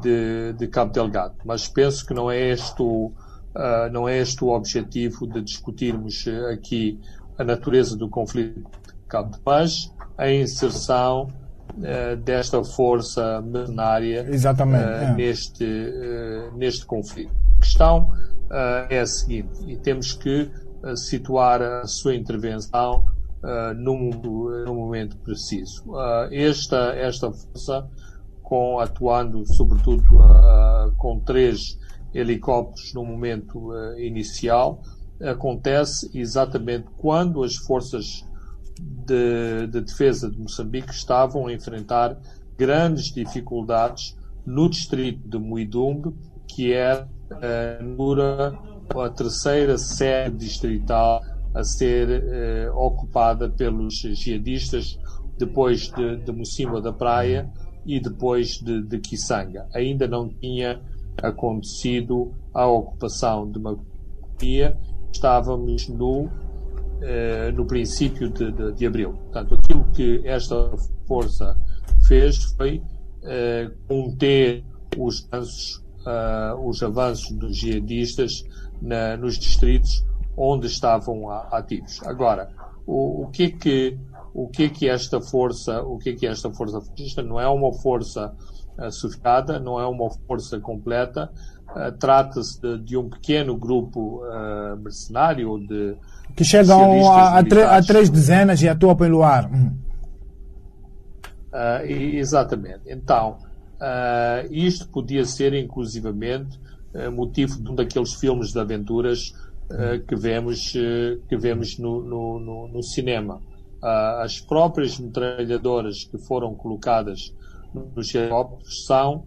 de, 0.00 0.52
de 0.54 0.66
Cabo 0.66 0.92
Delgado. 0.92 1.34
Mas 1.44 1.68
penso 1.68 2.04
que 2.04 2.12
não 2.12 2.30
é 2.30 2.50
este 2.50 2.82
o, 2.82 3.06
uh, 3.06 3.92
não 3.92 4.08
é 4.08 4.18
este 4.18 4.42
o 4.42 4.48
objetivo 4.48 5.26
de 5.26 5.40
discutirmos 5.42 6.24
aqui 6.52 6.98
a 7.38 7.44
natureza 7.44 7.96
do 7.96 8.08
conflito 8.08 8.60
de 8.60 9.06
Cabo, 9.08 9.36
mas 9.44 9.92
a 10.18 10.30
inserção 10.30 11.28
desta 12.24 12.62
força 12.62 13.40
mercenária 13.40 14.24
uh, 14.24 14.74
é. 14.74 15.14
neste, 15.14 15.64
neste 16.54 16.84
conflito. 16.84 17.32
A 17.56 17.60
questão 17.60 18.10
é 18.90 19.00
a 19.00 19.06
seguinte, 19.06 19.64
e 19.66 19.76
temos 19.76 20.12
que 20.12 20.50
situar 20.96 21.62
a 21.62 21.86
sua 21.86 22.14
intervenção 22.14 23.04
uh, 23.42 23.74
no, 23.74 24.10
no, 24.64 24.74
momento 24.74 25.16
preciso. 25.18 25.84
Uh, 25.88 26.28
esta, 26.30 26.94
esta 26.94 27.30
força, 27.30 27.88
com, 28.42 28.78
atuando 28.78 29.44
sobretudo 29.46 30.02
uh, 30.16 30.92
com 30.96 31.20
três 31.20 31.78
helicópteros 32.14 32.92
no 32.94 33.04
momento 33.04 33.72
inicial, 33.96 34.82
acontece 35.20 36.10
exatamente 36.12 36.86
quando 36.98 37.42
as 37.42 37.56
forças 37.56 38.26
de, 38.82 39.66
de, 39.68 39.80
defesa 39.80 40.30
de 40.30 40.38
Moçambique 40.38 40.92
estavam 40.92 41.46
a 41.46 41.52
enfrentar 41.52 42.18
grandes 42.56 43.12
dificuldades 43.12 44.16
no 44.44 44.68
distrito 44.68 45.28
de 45.28 45.38
Muidumbe, 45.38 46.14
que 46.48 46.72
é 46.72 47.06
a 48.94 49.08
terceira 49.10 49.78
sede 49.78 50.36
distrital 50.36 51.22
a 51.54 51.62
ser 51.62 52.08
eh, 52.10 52.70
ocupada 52.74 53.48
pelos 53.48 53.94
jihadistas 54.00 54.98
depois 55.38 55.90
de, 55.90 56.16
de 56.16 56.32
Mocima 56.32 56.80
da 56.80 56.92
Praia 56.92 57.50
e 57.84 58.00
depois 58.00 58.58
de, 58.58 58.82
de 58.82 58.98
Kisanga. 58.98 59.66
Ainda 59.74 60.06
não 60.06 60.28
tinha 60.28 60.80
acontecido 61.22 62.32
a 62.54 62.66
ocupação 62.66 63.50
de 63.50 63.58
Macuia, 63.58 64.78
estávamos 65.12 65.88
no, 65.88 66.30
eh, 67.02 67.52
no 67.52 67.66
princípio 67.66 68.30
de, 68.30 68.52
de, 68.52 68.72
de, 68.72 68.86
abril. 68.86 69.12
Portanto, 69.12 69.54
aquilo 69.54 69.90
que 69.92 70.22
esta 70.24 70.70
força 71.06 71.56
fez 72.06 72.36
foi 72.56 72.82
eh, 73.24 73.70
conter 73.88 74.64
os 74.96 75.26
avanços, 75.32 75.82
uh, 76.06 76.68
os 76.68 76.82
avanços 76.82 77.36
dos 77.36 77.56
jihadistas 77.56 78.44
na, 78.80 79.16
nos 79.16 79.38
distritos 79.38 80.04
onde 80.36 80.66
estavam 80.66 81.30
ativos. 81.30 82.00
Agora, 82.04 82.50
o, 82.86 83.22
o 83.22 83.30
que 83.30 83.44
é 83.44 83.50
que 83.50 83.98
o 84.34 84.48
que 84.48 84.64
é 84.64 84.68
que 84.68 84.88
esta 84.88 85.20
força, 85.20 85.82
o 85.82 85.98
que 85.98 86.10
é 86.10 86.12
que 86.14 86.26
esta 86.26 86.50
força 86.50 86.80
fascista 86.80 87.22
não 87.22 87.38
é 87.38 87.46
uma 87.48 87.72
força 87.72 88.34
uh, 88.78 88.90
sofisticada, 88.90 89.58
não 89.58 89.78
é 89.78 89.86
uma 89.86 90.08
força 90.26 90.58
completa, 90.58 91.30
uh, 91.68 91.92
trata-se 91.98 92.60
de, 92.60 92.78
de, 92.78 92.96
um 92.96 93.10
pequeno 93.10 93.56
grupo 93.56 94.22
uh, 94.24 94.76
mercenário 94.78 95.58
de 95.66 95.96
que 96.36 96.44
chegam 96.44 97.10
a, 97.10 97.38
a, 97.38 97.76
a, 97.76 97.82
três 97.82 98.10
dezenas 98.10 98.62
e 98.62 98.68
atuam 98.68 98.96
pelo 98.96 99.22
ar. 99.22 99.50
Hum. 99.50 99.76
Uh, 101.52 101.86
exatamente. 101.86 102.82
Então, 102.86 103.38
isto 104.50 104.88
podia 104.88 105.24
ser 105.24 105.52
inclusivamente 105.54 106.58
motivo 107.12 107.60
de 107.60 107.70
um 107.70 107.74
daqueles 107.74 108.14
filmes 108.14 108.52
de 108.52 108.60
aventuras 108.60 109.34
que 110.06 110.14
vemos, 110.14 110.72
que 111.28 111.36
vemos 111.36 111.78
no, 111.78 112.00
no, 112.02 112.38
no, 112.38 112.68
no 112.68 112.82
cinema. 112.82 113.40
Uh, 113.82 114.22
as 114.22 114.38
próprias 114.38 114.96
metralhadoras 114.96 116.04
que 116.04 116.16
foram 116.16 116.54
colocadas 116.54 117.34
nos 117.74 118.14
helicópteros 118.14 118.86
são 118.86 119.24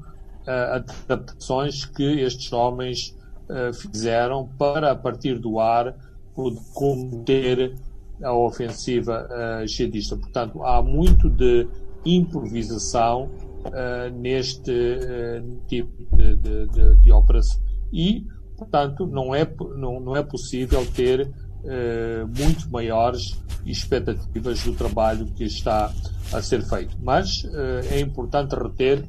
uh, 0.47 0.75
adaptações 1.09 1.83
que 1.83 2.21
estes 2.21 2.53
homens 2.53 3.13
uh, 3.49 3.73
fizeram 3.73 4.47
para, 4.57 4.93
a 4.93 4.95
partir 4.95 5.39
do 5.39 5.59
ar, 5.59 5.93
conter 6.73 7.75
a 8.23 8.33
ofensiva 8.33 9.27
uh, 9.29 9.67
jihadista. 9.67 10.15
Portanto, 10.15 10.63
há 10.63 10.81
muito 10.81 11.29
de 11.29 11.67
improvisação 12.05 13.29
neste 14.13 14.71
tipo 15.67 16.15
de, 16.15 16.35
de, 16.35 16.67
de, 16.67 16.95
de 16.97 17.11
operação. 17.11 17.59
E 17.91 18.23
Portanto, 18.57 19.05
não 19.05 19.35
é, 19.35 19.47
não, 19.75 19.99
não 19.99 20.15
é 20.15 20.23
possível 20.23 20.85
ter 20.93 21.29
eh, 21.65 22.25
muito 22.37 22.69
maiores 22.69 23.41
expectativas 23.65 24.63
do 24.63 24.73
trabalho 24.73 25.25
que 25.25 25.43
está 25.43 25.91
a 26.31 26.41
ser 26.41 26.61
feito. 26.63 26.97
Mas 27.01 27.43
é 27.89 27.99
importante 27.99 28.55
reter 28.55 29.03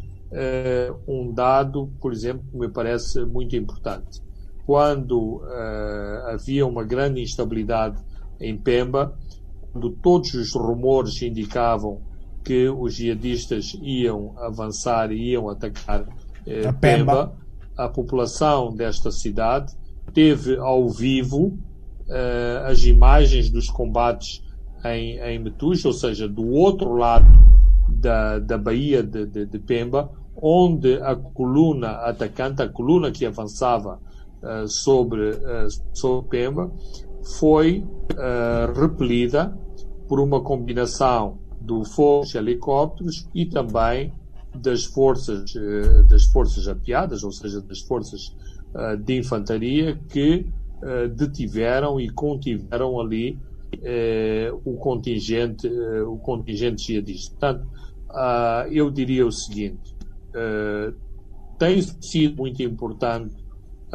um 1.07 1.33
dado, 1.33 1.91
por 2.01 2.13
exemplo, 2.13 2.43
que 2.51 2.57
me 2.59 2.69
parece 2.69 3.25
muito 3.25 3.55
importante. 3.55 4.21
Quando 4.67 5.43
eh, 5.49 6.23
havia 6.35 6.67
uma 6.67 6.83
grande 6.83 7.23
instabilidade 7.23 8.03
em 8.41 8.59
Pemba, 8.59 9.17
quando 9.73 9.91
todos 9.91 10.35
os 10.35 10.53
rumores 10.55 11.23
indicavam 11.23 12.03
que 12.45 12.69
os 12.69 12.95
jihadistas 12.95 13.79
iam 13.81 14.35
avançar 14.39 15.13
e 15.13 15.31
iam 15.31 15.49
atacar 15.49 16.07
eh, 16.45 16.73
Pemba, 16.73 16.81
Pemba 16.81 17.47
a 17.77 17.89
população 17.89 18.75
desta 18.75 19.11
cidade 19.11 19.75
teve 20.15 20.57
ao 20.57 20.89
vivo 20.89 21.59
uh, 22.09 22.67
as 22.67 22.85
imagens 22.85 23.51
dos 23.51 23.69
combates 23.69 24.43
em, 24.85 25.19
em 25.19 25.39
Metuja, 25.39 25.89
ou 25.89 25.95
seja, 25.95 26.29
do 26.29 26.49
outro 26.49 26.95
lado 26.95 27.27
da, 27.89 28.39
da 28.39 28.57
Baía 28.57 29.03
de, 29.03 29.27
de, 29.27 29.47
de, 29.47 29.59
Pemba, 29.59 30.11
onde 30.41 30.95
a 31.03 31.15
coluna 31.15 31.91
atacante, 32.07 32.63
a 32.63 32.69
coluna 32.69 33.11
que 33.11 33.27
avançava 33.27 34.01
uh, 34.47 34.69
sobre, 34.69 35.31
uh, 35.31 35.69
sobre 35.93 36.29
Pemba, 36.29 36.73
foi 37.39 37.85
repelida 38.75 39.59
por 40.09 40.21
uma 40.21 40.41
combinação 40.41 41.39
do 41.61 41.85
fogo 41.85 42.25
de 42.25 42.39
helicópteros 42.39 43.29
e 43.35 43.45
também 43.47 44.13
das 44.55 44.85
forças, 44.85 45.55
eh, 45.55 46.03
das 46.09 46.25
forças 46.25 46.67
apiadas, 46.69 47.23
ou 47.23 47.33
seja, 47.33 47.61
das 47.61 47.81
forças 47.81 48.35
eh, 48.75 48.97
de 48.97 49.19
infantaria 49.19 49.99
que 50.09 50.47
eh, 50.83 51.09
detiveram 51.09 52.01
e 52.01 52.09
contiveram 52.09 53.01
ali 53.01 53.39
o 54.65 54.75
contingente, 54.77 55.69
o 55.69 56.17
contingente 56.19 56.83
jihadista. 56.85 57.31
Portanto, 57.33 57.69
ah, 58.09 58.67
eu 58.71 58.91
diria 58.91 59.27
o 59.27 59.31
seguinte, 59.31 59.95
tem 61.59 61.83
sido 61.83 62.37
muito 62.37 62.63
importante 62.63 63.35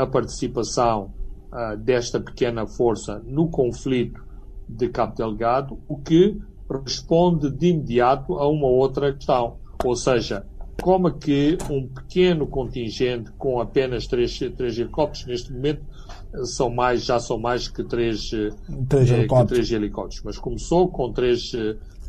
a 0.02 0.08
participação 0.08 1.14
ah, 1.52 1.76
desta 1.76 2.20
pequena 2.20 2.66
força 2.66 3.22
no 3.26 3.50
conflito 3.50 4.24
de 4.68 4.90
Cabo 4.90 5.16
Delgado, 5.16 5.80
o 5.88 5.98
que 5.98 6.40
responde 6.86 7.52
de 7.52 7.68
imediato 7.68 8.34
a 8.40 8.48
uma 8.48 8.68
outra 8.68 9.14
questão, 9.14 9.58
ou 9.84 9.96
seja, 9.96 10.46
como 10.82 11.10
é 11.10 11.12
que 11.12 11.58
um 11.70 11.88
pequeno 11.88 12.48
contingente 12.48 13.32
com 13.34 13.60
apenas 13.60 14.08
três, 14.08 14.40
três 14.58 14.80
helicópteros, 14.80 15.28
neste 15.28 15.54
momento 15.54 15.84
são 16.46 16.70
mais, 16.70 17.04
já 17.04 17.20
são 17.20 17.38
mais 17.38 17.68
que 17.68 17.84
três, 17.84 18.30
três, 18.88 19.12
eh, 19.12 19.18
helicópteros. 19.18 19.50
Que 19.50 19.54
três 19.54 19.72
helicópteros, 19.72 20.24
mas 20.24 20.38
começou 20.38 20.88
com 20.88 21.12
três, 21.12 21.52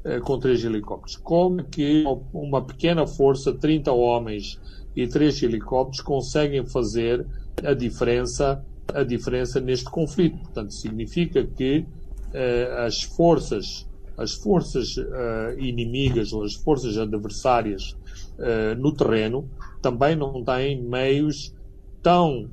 eh, 0.04 0.20
com 0.20 0.38
três 0.38 0.64
helicópteros. 0.64 1.16
Como 1.16 1.61
é 1.61 1.64
que 1.64 2.04
uma 2.32 2.64
pequena 2.64 3.06
força, 3.06 3.52
30 3.52 3.92
homens 3.92 4.58
e 4.94 5.06
três 5.06 5.42
helicópteros 5.42 6.00
conseguem 6.00 6.64
fazer 6.64 7.26
a 7.64 7.75
diferença, 7.75 8.64
a 8.88 9.02
diferença 9.02 9.61
neste 9.61 9.87
conflito? 9.87 10.38
Portanto, 10.38 10.73
significa 10.73 11.45
que 11.45 11.87
eh, 12.33 12.85
as 12.87 13.02
forças, 13.02 13.88
as 14.16 14.33
forças 14.35 14.97
eh, 14.97 15.57
inimigas 15.59 16.33
ou 16.33 16.45
as 16.45 16.54
forças 16.54 16.97
adversárias 16.97 17.97
uh, 18.38 18.75
no 18.78 18.95
terreno 18.95 19.49
também 19.81 20.16
não 20.16 20.45
têm 20.45 20.81
meios 20.83 21.54
tão, 22.02 22.50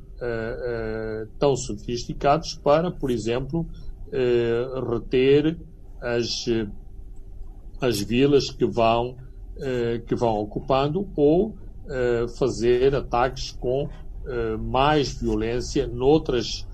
tão 1.38 1.56
sofisticados 1.56 2.56
para, 2.56 2.92
por 2.92 3.10
exemplo, 3.10 3.66
reter 4.90 5.58
as, 6.02 6.46
as 7.80 8.02
vilas 8.02 8.50
que 8.52 8.66
vão, 8.66 9.16
que 10.08 10.16
vão 10.16 10.40
ocupando 10.40 11.08
ou 11.16 11.56
fazer 12.38 12.96
ataques 12.96 13.52
com 13.52 13.90
mais 14.60 15.14
violência 15.14 15.88
noutras, 15.88 16.68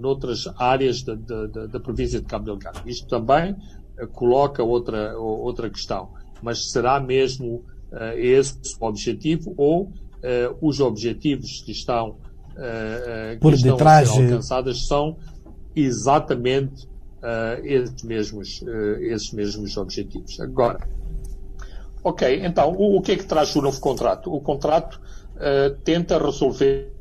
noutras 0.00 0.48
áreas 0.56 1.02
da, 1.02 1.14
da, 1.14 1.66
da, 1.66 1.80
província 1.80 2.20
de 2.20 2.26
Cabo 2.26 2.46
Delgado. 2.46 2.80
Isto 2.86 3.06
também 3.06 3.54
coloca 4.12 4.62
outra, 4.62 5.18
outra 5.18 5.68
questão 5.68 6.08
mas 6.42 6.70
será 6.70 7.00
mesmo 7.00 7.64
uh, 7.92 8.16
esse 8.16 8.54
o 8.80 8.86
objetivo 8.86 9.54
ou 9.56 9.84
uh, 9.84 9.90
os 10.60 10.80
objetivos 10.80 11.62
que 11.62 11.72
estão, 11.72 12.10
uh, 12.10 13.38
Por 13.40 13.54
que 13.54 13.62
detrás 13.62 14.08
estão 14.08 14.22
a 14.22 14.26
ser 14.26 14.32
alcançados 14.32 14.86
são 14.86 15.16
exatamente 15.74 16.88
esses, 17.62 18.02
mesmos, 18.02 18.64
esses 18.98 19.30
mesmos 19.30 19.76
objetivos. 19.76 20.40
Agora, 20.40 20.80
ok, 22.02 22.46
então 22.46 22.72
o, 22.72 22.96
o, 22.96 23.02
que 23.02 23.12
é 23.12 23.16
que 23.16 23.26
traz 23.26 23.54
o 23.54 23.60
novo 23.60 23.78
contrato? 23.78 24.34
O 24.34 24.40
contrato 24.40 24.98
tenta 25.84 26.18
resolver 26.18 26.92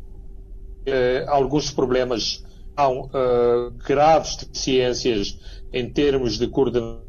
alguns 1.27 1.71
problemas 1.71 2.43
há 2.75 2.87
graves 3.85 4.37
deficiências 4.37 5.37
em 5.73 5.89
termos 5.91 6.37
de 6.37 6.47
coordenação 6.47 7.03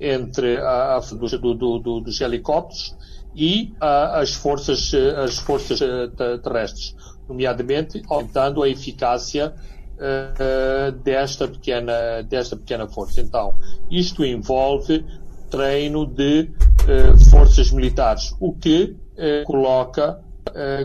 entre 0.00 0.58
a, 0.58 0.96
a 0.96 1.00
do, 1.00 1.54
do, 1.54 1.78
do, 1.78 2.00
dos 2.00 2.20
helicópteros 2.20 2.96
e 3.34 3.72
a, 3.80 4.20
as 4.20 4.34
forças, 4.34 4.92
as 4.94 5.38
forças 5.38 5.80
eh, 5.80 6.38
terrestres, 6.42 6.94
nomeadamente 7.28 8.02
aumentando 8.08 8.62
a 8.62 8.68
eficácia 8.68 9.54
uh, 9.96 10.92
desta, 11.02 11.48
pequena, 11.48 12.22
desta 12.22 12.56
pequena 12.56 12.86
força. 12.88 13.20
Então, 13.20 13.54
isto 13.90 14.24
envolve 14.24 15.04
treino 15.50 16.06
de 16.06 16.50
uh, 16.84 17.30
forças 17.30 17.70
militares, 17.70 18.34
o 18.40 18.52
que 18.52 18.96
uh, 19.16 19.44
coloca, 19.44 20.20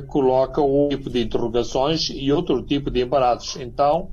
coloca 0.07 0.61
um 0.61 0.87
tipo 0.87 1.09
de 1.09 1.23
interrogações 1.23 2.09
e 2.13 2.31
outro 2.31 2.61
tipo 2.61 2.89
de 2.91 3.01
embaraços. 3.01 3.59
Então, 3.59 4.09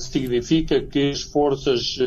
significa 0.00 0.80
que 0.80 1.10
as 1.10 1.22
forças 1.22 1.98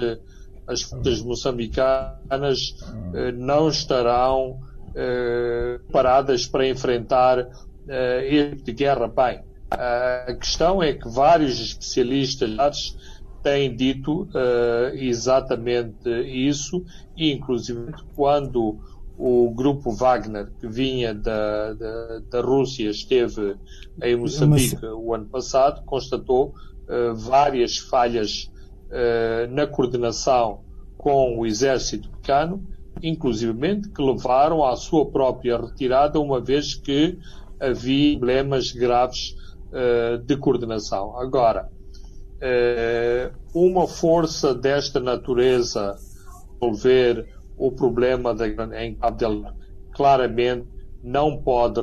as 0.67 0.81
forças 0.81 1.21
moçambicanas 1.21 2.75
eh, 3.13 3.31
não 3.31 3.69
estarão 3.69 4.59
eh, 4.95 5.79
paradas 5.91 6.47
para 6.47 6.67
enfrentar 6.67 7.47
eh, 7.87 8.27
este 8.29 8.49
tipo 8.55 8.63
de 8.65 8.73
guerra. 8.73 9.07
Bem, 9.07 9.41
a 9.69 10.33
questão 10.33 10.81
é 10.81 10.93
que 10.93 11.07
vários 11.07 11.59
especialistas 11.59 12.97
têm 13.45 13.75
dito 13.75 14.27
exatamente 14.93 16.09
isso, 16.09 16.83
e 17.15 17.31
inclusive 17.31 17.93
quando 18.15 18.79
o 19.17 19.51
grupo 19.51 19.91
Wagner, 19.91 20.51
que 20.59 20.67
vinha 20.67 21.13
da, 21.13 21.73
da, 21.73 22.19
da 22.29 22.41
Rússia, 22.41 22.89
esteve 22.89 23.55
em 24.01 24.15
Moçambique 24.15 24.85
o 24.85 25.13
ano 25.13 25.25
passado, 25.25 25.83
constatou 25.85 26.53
uh, 26.87 27.15
várias 27.15 27.77
falhas 27.77 28.51
eh, 28.91 29.47
na 29.47 29.65
coordenação 29.65 30.61
com 30.97 31.39
o 31.39 31.45
exército 31.45 32.09
pequeno, 32.09 32.63
inclusivamente 33.01 33.89
que 33.89 34.01
levaram 34.01 34.63
à 34.63 34.75
sua 34.75 35.05
própria 35.09 35.57
retirada, 35.57 36.19
uma 36.19 36.39
vez 36.39 36.75
que 36.75 37.17
havia 37.59 38.17
problemas 38.17 38.71
graves 38.71 39.35
uh, 39.71 40.17
de 40.19 40.37
coordenação. 40.37 41.17
Agora, 41.19 41.69
uh, 42.41 43.33
uma 43.53 43.87
força 43.87 44.53
desta 44.53 44.99
natureza 44.99 45.95
resolver 46.61 47.27
o 47.57 47.71
problema 47.71 48.33
da, 48.33 48.47
em 48.81 48.95
Cabo 48.95 49.17
Delgado 49.17 49.65
claramente 49.93 50.67
não 51.01 51.37
pode 51.37 51.79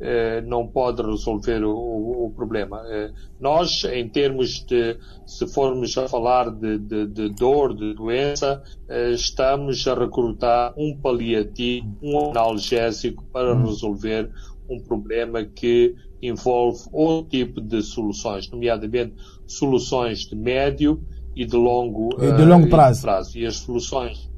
eh, 0.00 0.40
não 0.42 0.66
pode 0.66 1.02
resolver 1.02 1.64
o, 1.64 1.72
o, 1.72 2.26
o 2.26 2.30
problema. 2.30 2.82
Eh, 2.88 3.12
nós, 3.40 3.84
em 3.84 4.08
termos 4.08 4.64
de, 4.66 4.98
se 5.24 5.46
formos 5.46 5.96
a 5.96 6.08
falar 6.08 6.50
de, 6.50 6.78
de, 6.78 7.06
de 7.06 7.28
dor, 7.30 7.74
de 7.74 7.94
doença, 7.94 8.62
eh, 8.88 9.12
estamos 9.12 9.86
a 9.86 9.94
recrutar 9.94 10.74
um 10.76 10.96
paliativo, 10.96 11.96
um 12.02 12.30
analgésico 12.30 13.24
para 13.32 13.54
hum. 13.54 13.66
resolver 13.66 14.30
um 14.68 14.80
problema 14.80 15.44
que 15.44 15.94
envolve 16.20 16.80
outro 16.92 17.30
tipo 17.30 17.60
de 17.60 17.82
soluções, 17.82 18.50
nomeadamente 18.50 19.14
soluções 19.46 20.20
de 20.20 20.36
médio 20.36 21.02
e 21.34 21.44
de 21.44 21.56
longo, 21.56 22.10
e 22.22 22.32
de 22.32 22.44
longo 22.44 22.68
prazo. 22.68 23.00
E, 23.00 23.02
prazo. 23.02 23.38
e 23.38 23.46
as 23.46 23.56
soluções, 23.56 24.30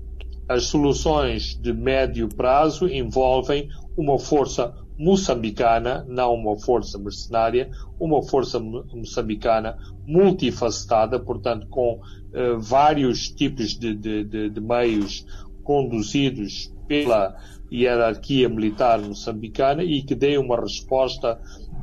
as 0.49 0.65
soluções 0.65 1.59
de 1.61 1.73
médio 1.73 2.29
prazo 2.29 2.89
envolvem 2.89 3.69
uma 3.97 4.19
força 4.19 4.75
moçambicana, 4.99 6.07
não 6.09 6.35
uma 6.35 6.59
força 6.59 6.99
mercenária, 6.99 7.71
uma 8.01 8.23
força 8.23 8.59
moçambicana 8.59 9.77
multifacetada, 10.07 11.21
portanto, 11.21 11.67
com 11.69 12.01
uh, 12.01 12.59
vários 12.59 13.29
tipos 13.31 13.79
de, 13.79 13.95
de, 13.95 14.25
de, 14.25 14.51
de, 14.51 14.61
meios 14.61 15.27
conduzidos 15.63 16.73
pela 16.89 17.37
hierarquia 17.71 18.49
militar 18.49 19.01
moçambicana 19.01 19.83
e 19.83 20.03
que 20.03 20.15
dê 20.15 20.39
uma 20.39 20.59
resposta 20.61 21.39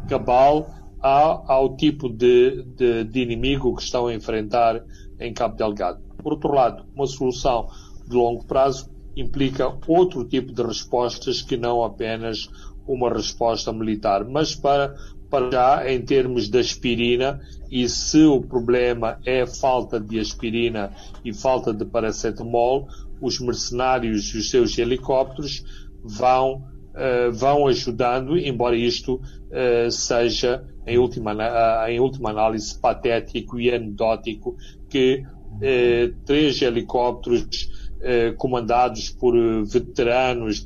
cabal 0.07 0.82
ao, 1.03 1.51
ao 1.51 1.75
tipo 1.75 2.07
de, 2.07 2.63
de 3.03 3.19
inimigo 3.19 3.75
que 3.75 3.83
estão 3.83 4.07
a 4.07 4.13
enfrentar 4.13 4.81
em 5.19 5.33
Cabo 5.33 5.57
Delgado. 5.57 6.01
Por 6.23 6.33
outro 6.33 6.53
lado, 6.53 6.85
uma 6.95 7.05
solução 7.05 7.67
de 8.07 8.15
longo 8.15 8.45
prazo 8.45 8.89
implica 9.15 9.77
outro 9.85 10.23
tipo 10.23 10.53
de 10.53 10.63
respostas 10.63 11.41
que 11.41 11.57
não 11.57 11.83
apenas 11.83 12.49
uma 12.87 13.11
resposta 13.11 13.71
militar. 13.71 14.25
Mas 14.25 14.55
para, 14.55 14.95
para 15.29 15.51
já, 15.51 15.91
em 15.91 16.01
termos 16.01 16.49
de 16.49 16.59
aspirina, 16.59 17.41
e 17.69 17.87
se 17.89 18.23
o 18.23 18.41
problema 18.41 19.19
é 19.25 19.45
falta 19.45 19.99
de 19.99 20.19
aspirina 20.19 20.91
e 21.23 21.33
falta 21.33 21.73
de 21.73 21.85
paracetamol, 21.85 22.87
os 23.21 23.39
mercenários 23.39 24.33
e 24.33 24.37
os 24.37 24.49
seus 24.49 24.77
helicópteros 24.77 25.63
vão, 26.03 26.63
uh, 26.93 27.31
vão 27.31 27.67
ajudando, 27.67 28.37
embora 28.37 28.75
isto 28.75 29.15
uh, 29.15 29.91
seja, 29.91 30.65
em 30.85 30.97
última, 30.97 31.33
uh, 31.33 31.89
em 31.89 31.99
última 31.99 32.29
análise, 32.29 32.79
patético 32.79 33.59
e 33.59 33.71
anedótico, 33.71 34.55
que 34.89 35.23
três 36.25 36.59
helicópteros 36.63 37.69
comandados 38.37 39.11
por 39.11 39.35
veteranos 39.65 40.65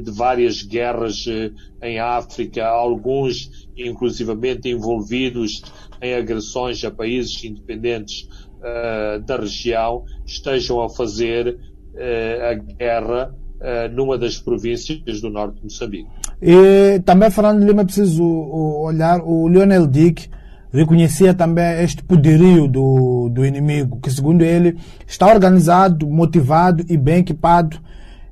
de 0.00 0.10
várias 0.10 0.62
guerras 0.62 1.24
eh, 1.28 1.50
em 1.82 1.98
África, 1.98 2.66
alguns 2.66 3.68
inclusivamente 3.76 4.68
envolvidos 4.68 5.62
em 6.02 6.14
agressões 6.14 6.84
a 6.84 6.90
países 6.90 7.42
independentes 7.44 8.28
uh, 8.58 9.20
da 9.24 9.36
região, 9.36 10.04
estejam 10.26 10.82
a 10.82 10.88
fazer 10.88 11.56
uh, 11.94 12.44
a 12.50 12.54
guerra 12.54 13.34
uh, 13.34 13.92
numa 13.94 14.18
das 14.18 14.38
províncias 14.38 15.20
do 15.20 15.30
norte 15.30 15.56
de 15.56 15.64
Moçambique. 15.64 16.10
E 16.40 17.00
também, 17.04 17.30
Fernando 17.30 17.64
Lima, 17.64 17.82
é 17.82 17.84
preciso 17.84 18.24
olhar, 18.24 19.20
o 19.20 19.48
Lionel 19.48 19.86
Dick 19.86 20.28
reconhecia 20.72 21.32
também 21.32 21.82
este 21.82 22.02
poderio 22.02 22.66
do, 22.66 23.28
do 23.28 23.46
inimigo, 23.46 24.00
que 24.00 24.10
segundo 24.10 24.42
ele 24.42 24.76
está 25.06 25.26
organizado, 25.26 26.06
motivado 26.08 26.84
e 26.88 26.96
bem 26.96 27.18
equipado. 27.18 27.78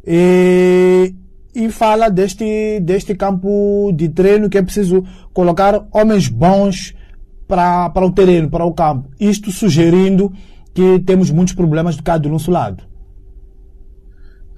E 0.05 1.15
e 1.55 1.71
fala 1.71 2.09
deste, 2.09 2.81
deste 2.81 3.15
campo 3.15 3.93
de 3.95 4.09
treino 4.09 4.49
que 4.49 4.57
é 4.57 4.63
preciso 4.63 5.05
colocar 5.33 5.87
homens 5.93 6.29
bons 6.29 6.95
para, 7.47 7.91
para 7.91 8.07
o 8.07 8.13
terreno, 8.13 8.49
para 8.49 8.65
o 8.65 8.73
campo. 8.73 9.11
Isto 9.21 9.51
sugerindo 9.51 10.33
que 10.73 10.99
temos 11.01 11.31
muitos 11.31 11.55
problemas 11.55 11.97
de 11.97 12.03
cá 12.03 12.17
do 12.17 12.31
nosso 12.31 12.51
lado. 12.51 12.83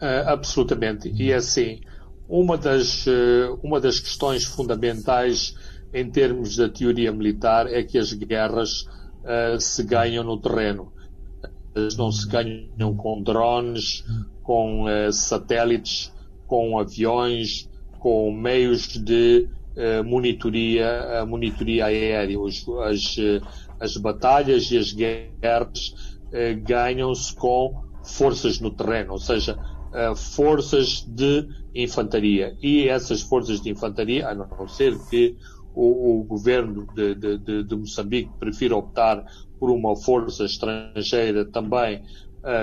Uh, 0.01 0.29
absolutamente. 0.29 1.13
E 1.13 1.33
é 1.33 1.37
assim, 1.37 1.81
uma 2.29 2.57
das, 2.57 3.07
uh, 3.07 3.59
uma 3.63 3.81
das 3.81 4.01
questões 4.01 4.45
fundamentais 4.45 5.55
em 5.93 6.11
termos 6.11 6.57
da 6.57 6.69
teoria 6.69 7.13
militar 7.13 7.67
é 7.73 7.83
que 7.83 7.99
as 7.99 8.13
guerras 8.13 8.83
uh, 8.83 9.61
se 9.61 9.83
ganham 9.85 10.25
no 10.25 10.41
terreno. 10.41 10.93
Elas 11.75 11.97
não 11.97 12.11
se 12.11 12.29
ganham 12.29 12.95
com 12.97 13.21
drones, 13.23 14.05
com 14.43 14.85
satélites, 15.11 16.13
com 16.47 16.79
aviões, 16.79 17.69
com 17.99 18.31
meios 18.31 18.87
de 18.89 19.49
uh, 19.77 20.05
monitoria, 20.05 21.23
uh, 21.23 21.27
monitoria 21.27 21.87
aérea. 21.87 22.39
As, 22.87 23.17
uh, 23.17 23.41
as 23.81 23.97
batalhas 23.97 24.71
e 24.71 24.79
as 24.79 24.93
guerras 24.93 25.95
uh, 26.29 26.61
ganham-se 26.63 27.35
com 27.35 27.83
forças 28.05 28.61
no 28.61 28.71
terreno, 28.71 29.13
ou 29.13 29.19
seja, 29.19 29.59
forças 30.15 31.03
de 31.09 31.49
infantaria. 31.75 32.57
E 32.63 32.89
essas 32.89 33.23
forças 33.23 33.61
de 33.61 33.71
infantaria, 33.71 34.29
a 34.29 34.35
não 34.35 34.69
ser 34.69 34.99
que 35.11 35.37
o, 35.75 36.21
o 36.21 36.25
governo 36.25 36.87
de, 36.95 37.15
de, 37.15 37.65
de, 37.65 37.77
Moçambique 37.77 38.31
prefira 38.39 38.77
optar 38.77 39.25
por 39.59 39.71
uma 39.71 39.97
força 39.97 40.45
estrangeira 40.45 41.45
também 41.45 42.03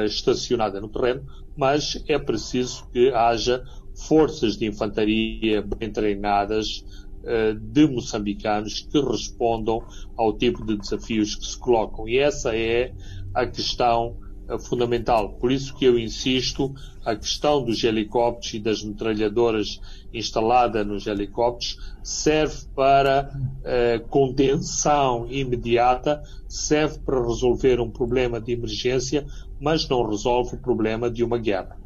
estacionada 0.05 0.79
no 0.79 0.89
terreno, 0.89 1.23
mas 1.57 2.03
é 2.07 2.17
preciso 2.17 2.87
que 2.91 3.09
haja 3.09 3.63
forças 4.07 4.57
de 4.57 4.67
infantaria 4.67 5.61
bem 5.61 5.91
treinadas 5.91 6.85
uh, 7.23 7.53
de 7.55 7.87
moçambicanos 7.87 8.81
que 8.81 8.99
respondam 9.01 9.83
ao 10.15 10.37
tipo 10.37 10.65
de 10.65 10.77
desafios 10.77 11.35
que 11.35 11.45
se 11.45 11.57
colocam. 11.57 12.07
E 12.07 12.17
essa 12.17 12.55
é 12.55 12.93
a 13.33 13.45
questão 13.45 14.17
fundamental. 14.59 15.33
Por 15.33 15.51
isso 15.51 15.75
que 15.75 15.85
eu 15.85 15.97
insisto, 15.97 16.73
a 17.05 17.15
questão 17.15 17.63
dos 17.63 17.83
helicópteros 17.83 18.53
e 18.53 18.59
das 18.59 18.83
metralhadoras 18.83 19.79
instalada 20.13 20.83
nos 20.83 21.07
helicópteros 21.07 21.77
serve 22.03 22.65
para 22.75 23.31
uh, 23.33 24.07
contenção 24.07 25.27
imediata, 25.29 26.21
serve 26.47 26.99
para 26.99 27.21
resolver 27.21 27.79
um 27.79 27.89
problema 27.89 28.39
de 28.39 28.51
emergência, 28.51 29.25
mas 29.59 29.87
não 29.87 30.07
resolve 30.07 30.55
o 30.55 30.59
problema 30.59 31.09
de 31.09 31.23
uma 31.23 31.37
guerra. 31.37 31.81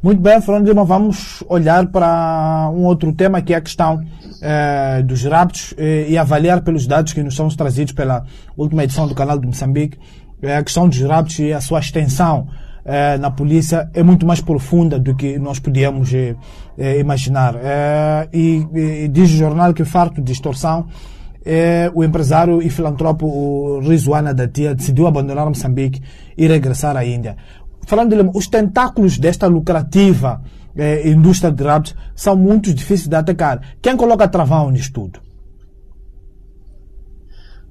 Muito 0.00 0.20
bem, 0.20 0.40
Fernando 0.40 0.68
Lima, 0.68 0.84
vamos 0.84 1.42
olhar 1.48 1.84
para 1.88 2.70
um 2.72 2.84
outro 2.84 3.12
tema 3.12 3.42
que 3.42 3.52
é 3.52 3.56
a 3.56 3.60
questão 3.60 4.00
eh, 4.40 5.02
dos 5.02 5.24
raptos 5.24 5.74
eh, 5.76 6.06
e 6.08 6.16
avaliar 6.16 6.60
pelos 6.60 6.86
dados 6.86 7.12
que 7.12 7.20
nos 7.20 7.34
são 7.34 7.48
trazidos 7.48 7.92
pela 7.92 8.24
última 8.56 8.84
edição 8.84 9.08
do 9.08 9.14
canal 9.16 9.36
de 9.36 9.44
Moçambique, 9.48 9.98
eh, 9.98 10.02
a 10.42 10.62
questão 10.62 10.88
dos 10.88 11.00
raptos 11.00 11.38
e 11.38 11.52
a 11.52 11.60
sua 11.60 11.80
extensão 11.80 12.48
eh, 12.90 13.18
na 13.18 13.30
polícia 13.30 13.90
é 13.92 14.02
muito 14.02 14.24
mais 14.24 14.40
profunda 14.40 14.98
do 14.98 15.14
que 15.14 15.38
nós 15.38 15.58
podíamos 15.58 16.10
eh, 16.14 16.34
eh, 16.78 16.98
imaginar. 16.98 17.54
E, 18.32 19.08
diz 19.10 19.30
o 19.30 19.36
jornal 19.36 19.74
que 19.74 19.84
farto 19.84 20.22
de 20.22 20.32
extorsão, 20.32 20.86
o 21.94 22.02
empresário 22.02 22.62
e 22.62 22.70
filantropo 22.70 23.80
Rizwana 23.80 24.32
Datia 24.32 24.74
decidiu 24.74 25.06
abandonar 25.06 25.46
Moçambique 25.46 26.00
e 26.36 26.46
regressar 26.46 26.96
à 26.96 27.04
Índia. 27.04 27.36
Falando 27.86 28.16
de 28.16 28.30
os 28.34 28.48
tentáculos 28.48 29.18
desta 29.18 29.46
lucrativa 29.46 30.42
indústria 31.04 31.50
de 31.50 31.62
raptos 31.64 31.94
são 32.14 32.36
muito 32.36 32.72
difíceis 32.72 33.08
de 33.08 33.16
atacar. 33.16 33.60
Quem 33.82 33.96
coloca 33.96 34.28
travão 34.28 34.70
nisto 34.70 34.92
tudo? 34.92 35.27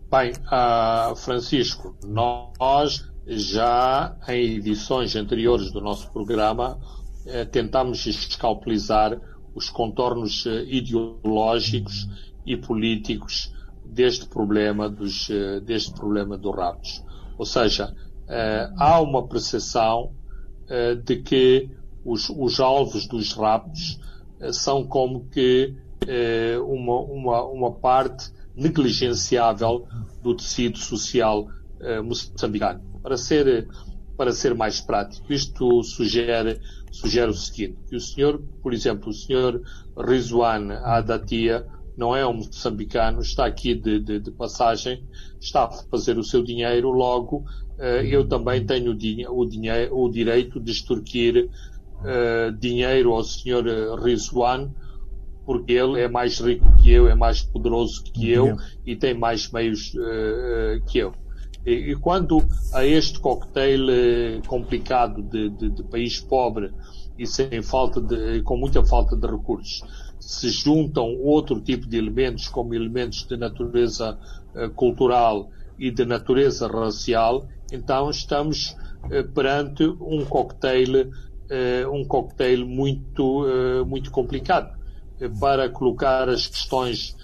Bem, 0.10 0.32
uh, 0.32 1.14
Francisco, 1.18 1.94
nós 2.06 3.06
já 3.28 4.16
em 4.30 4.56
edições 4.56 5.18
anteriores 5.18 5.70
do 5.70 5.82
nosso 5.82 6.10
programa, 6.14 6.80
eh, 7.26 7.44
tentámos 7.44 8.06
escalpelizar 8.06 9.20
os 9.54 9.70
contornos 9.70 10.46
eh, 10.46 10.64
ideológicos 10.64 12.08
e 12.46 12.56
políticos 12.56 13.54
deste 13.84 14.28
problema 14.28 14.90
dos, 14.90 15.30
eh, 15.30 15.60
deste 15.60 15.92
problema 15.94 16.38
dos 16.38 16.56
raptos. 16.56 17.04
Ou 17.38 17.46
seja, 17.46 17.94
há 18.78 19.02
uma 19.02 19.28
percepção 19.28 20.12
de 21.06 21.18
que 21.18 21.70
os, 22.04 22.30
os, 22.30 22.60
alvos 22.60 23.08
dos 23.08 23.32
raptos 23.34 24.00
são 24.52 24.84
como 24.84 25.30
que 25.30 25.76
uma, 26.66 27.00
uma, 27.02 27.44
uma 27.44 27.72
parte 27.72 28.32
negligenciável 28.58 29.88
do 30.22 30.36
tecido 30.36 30.78
social 30.78 31.48
moçambicano 32.04 32.82
para 33.08 33.16
ser, 33.16 33.70
para 34.18 34.34
ser 34.34 34.54
mais 34.54 34.82
prático. 34.82 35.32
Isto 35.32 35.82
sugere, 35.82 36.60
sugere 36.92 37.32
o 37.32 37.34
seguinte, 37.34 37.78
que 37.88 37.96
o 37.96 38.02
senhor, 38.02 38.42
por 38.62 38.74
exemplo, 38.74 39.10
o 39.10 39.14
senhor 39.14 39.62
Rizwan 39.98 40.74
Adatia, 40.84 41.66
não 41.96 42.16
é 42.16 42.28
um 42.28 42.34
moçambicano, 42.34 43.22
está 43.22 43.46
aqui 43.46 43.74
de, 43.74 44.00
de, 44.00 44.20
de, 44.20 44.32
passagem, 44.32 45.04
está 45.40 45.64
a 45.64 45.72
fazer 45.72 46.18
o 46.18 46.24
seu 46.24 46.44
dinheiro, 46.44 46.92
logo 46.92 47.38
uh, 47.80 48.04
eu 48.04 48.28
também 48.28 48.66
tenho 48.66 48.92
o, 48.92 49.46
dinheiro, 49.46 49.98
o 49.98 50.10
direito 50.10 50.60
de 50.60 50.72
extorquir 50.72 51.50
uh, 52.02 52.52
dinheiro 52.60 53.14
ao 53.14 53.24
senhor 53.24 53.66
Rizwan, 54.00 54.70
porque 55.48 55.72
ele 55.72 56.02
é 56.02 56.10
mais 56.10 56.42
rico 56.42 56.66
que 56.76 56.92
eu, 56.92 57.08
é 57.08 57.16
mais 57.16 57.42
poderoso 57.42 58.04
que 58.04 58.30
eu 58.30 58.58
e 58.86 58.98
tem 58.98 59.14
mais 59.14 59.50
meios 59.50 59.94
uh, 59.94 60.86
que 60.86 60.98
eu. 60.98 61.14
E, 61.66 61.92
e 61.92 61.96
quando 61.96 62.44
a 62.74 62.86
este 62.86 63.18
cocktail 63.18 63.90
eh, 63.90 64.42
complicado 64.46 65.22
de, 65.22 65.50
de, 65.50 65.70
de, 65.70 65.84
país 65.84 66.20
pobre 66.20 66.74
e 67.18 67.26
sem 67.26 67.62
falta 67.62 68.02
de, 68.02 68.42
com 68.42 68.58
muita 68.58 68.86
falta 68.86 69.16
de 69.16 69.26
recursos 69.26 69.82
se 70.20 70.50
juntam 70.50 71.16
outro 71.22 71.62
tipo 71.62 71.88
de 71.88 71.98
elementos, 71.98 72.50
como 72.50 72.74
elementos 72.74 73.26
de 73.26 73.38
natureza 73.38 74.18
uh, 74.54 74.70
cultural 74.72 75.50
e 75.80 75.92
de 75.92 76.06
natureza 76.06 76.68
racial, 76.68 77.48
então 77.72 78.10
estamos 78.10 78.76
uh, 79.06 79.26
perante 79.34 79.84
um 79.84 80.26
cocktail, 80.26 81.08
uh, 81.08 81.92
um 81.94 82.04
cocktail 82.04 82.66
muito, 82.68 83.46
muito 83.86 84.12
complicado 84.12 84.77
para 85.40 85.70
colocar 85.70 86.30
as 86.30 86.48
questões 86.48 87.16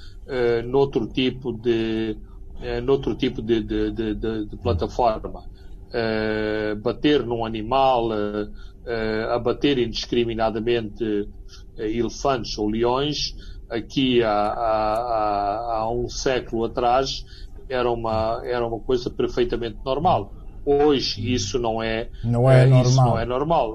noutro 0.66 1.06
tipo 1.08 1.52
de 1.52 2.18
é, 2.64 2.80
noutro 2.80 3.14
tipo 3.16 3.42
de, 3.42 3.62
de, 3.62 3.92
de, 3.92 4.46
de 4.46 4.58
plataforma. 4.58 5.44
Uh, 5.90 6.76
bater 6.78 7.24
num 7.24 7.46
animal, 7.46 8.08
uh, 8.08 8.46
uh, 8.46 9.32
abater 9.32 9.78
indiscriminadamente 9.78 11.30
elefantes 11.78 12.58
ou 12.58 12.68
leões, 12.68 13.36
aqui 13.70 14.24
há, 14.24 14.32
há, 14.32 15.78
há, 15.78 15.92
um 15.92 16.10
século 16.10 16.66
atrás 16.66 17.26
era 17.70 17.92
uma, 17.92 18.42
era 18.44 18.66
uma 18.66 18.80
coisa 18.80 19.10
perfeitamente 19.10 19.78
normal. 19.86 20.34
Hoje 20.66 21.32
isso 21.32 21.60
não 21.60 21.84
é, 21.84 22.10
não 22.24 22.50
é 22.50 22.66
normal. 22.66 22.86
Isso 22.86 22.96
não 22.96 23.20
é 23.20 23.26
normal. 23.26 23.74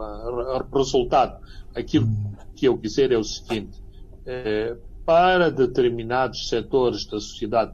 Resultado, 0.75 1.39
aquilo 1.75 2.07
hum. 2.07 2.33
que 2.57 2.67
eu 2.67 2.77
quiser 2.79 3.13
é 3.13 3.19
o 3.19 3.25
seguinte, 3.25 3.79
para 5.05 5.51
determinados 5.51 6.49
setores 6.49 7.07
da 7.07 7.19
sociedade 7.19 7.73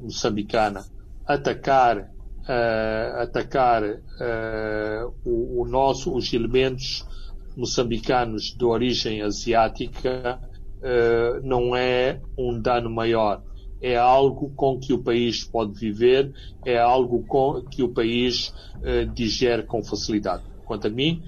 moçambicana 0.00 0.84
atacar 1.26 2.10
uh, 2.46 3.20
atacar 3.22 3.82
uh, 3.82 5.14
o, 5.24 5.62
o, 5.62 5.68
nosso 5.68 6.14
os 6.14 6.32
elementos 6.32 7.04
moçambicanos 7.56 8.54
de 8.56 8.64
origem 8.64 9.22
asiática 9.22 10.40
uh, 10.78 11.46
não 11.46 11.74
é 11.74 12.20
um 12.38 12.60
dano 12.60 12.90
maior. 12.90 13.42
É 13.82 13.96
algo 13.96 14.50
com 14.50 14.78
que 14.78 14.92
o 14.92 15.02
país 15.02 15.44
pode 15.44 15.78
viver 15.78 16.32
é 16.64 16.78
algo 16.78 17.24
com 17.24 17.62
que 17.62 17.82
o 17.82 17.90
país 17.90 18.54
digere 19.12 19.64
com 19.64 19.84
facilidade. 19.84 20.42
Quanto 20.64 20.86
a 20.86 20.90
mim 20.90 21.22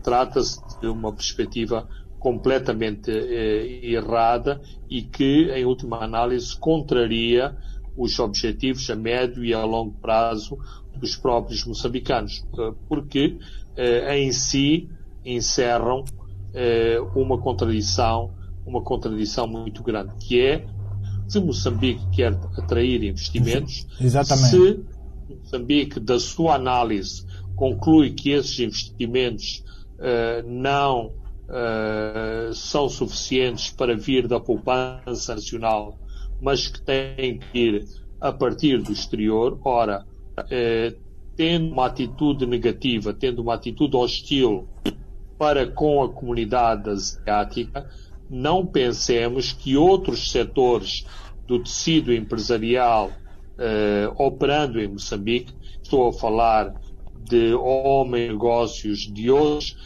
trata-se 0.00 0.60
de 0.80 0.86
uma 0.86 1.12
perspectiva 1.12 1.88
completamente 2.20 3.10
eh, 3.10 3.80
errada 3.82 4.60
e 4.88 5.02
que, 5.02 5.50
em 5.50 5.64
última 5.64 6.04
análise, 6.04 6.56
contraria 6.56 7.56
os 7.96 8.18
objetivos 8.18 8.88
a 8.90 8.94
médio 8.94 9.44
e 9.44 9.52
a 9.52 9.64
longo 9.64 9.92
prazo 10.00 10.58
dos 10.96 11.16
próprios 11.16 11.64
moçambicanos, 11.64 12.44
eh, 12.58 12.72
porque 12.88 13.38
eh, 13.76 14.18
em 14.18 14.30
si 14.32 14.88
encerram 15.24 16.04
eh, 16.52 17.00
uma 17.16 17.38
contradição, 17.38 18.30
uma 18.66 18.82
contradição 18.82 19.48
muito 19.48 19.82
grande, 19.82 20.14
que 20.20 20.40
é 20.40 20.66
se 21.26 21.40
Moçambique 21.40 22.04
quer 22.10 22.34
atrair 22.58 23.02
investimentos, 23.02 23.86
Exatamente. 24.00 24.50
se 24.50 24.84
Moçambique, 25.42 26.00
da 26.00 26.18
sua 26.18 26.56
análise, 26.56 27.24
conclui 27.54 28.10
que 28.10 28.30
esses 28.30 28.58
investimentos 28.58 29.64
uh, 29.98 30.48
não 30.48 31.12
uh, 31.50 32.54
são 32.54 32.88
suficientes 32.88 33.70
para 33.70 33.96
vir 33.96 34.26
da 34.26 34.38
poupança 34.38 35.34
nacional, 35.34 35.98
mas 36.40 36.68
que 36.68 36.80
têm 36.80 37.38
que 37.38 37.58
ir 37.58 37.84
a 38.20 38.32
partir 38.32 38.78
do 38.82 38.92
exterior. 38.92 39.58
Ora, 39.64 40.06
uh, 40.38 40.96
tendo 41.36 41.72
uma 41.72 41.86
atitude 41.86 42.46
negativa, 42.46 43.12
tendo 43.12 43.42
uma 43.42 43.54
atitude 43.54 43.96
hostil 43.96 44.68
para 45.38 45.66
com 45.66 46.02
a 46.02 46.08
comunidade 46.08 46.88
asiática, 46.90 47.88
não 48.28 48.64
pensemos 48.64 49.52
que 49.52 49.76
outros 49.76 50.30
setores 50.30 51.04
do 51.46 51.58
tecido 51.62 52.12
empresarial 52.12 53.10
uh, 53.58 54.22
operando 54.22 54.80
em 54.80 54.88
Moçambique, 54.88 55.52
estou 55.82 56.08
a 56.08 56.12
falar 56.12 56.74
de 57.28 57.54
homens 57.54 58.28
negócios 58.28 59.00
de 59.00 59.30
hoje, 59.30 59.76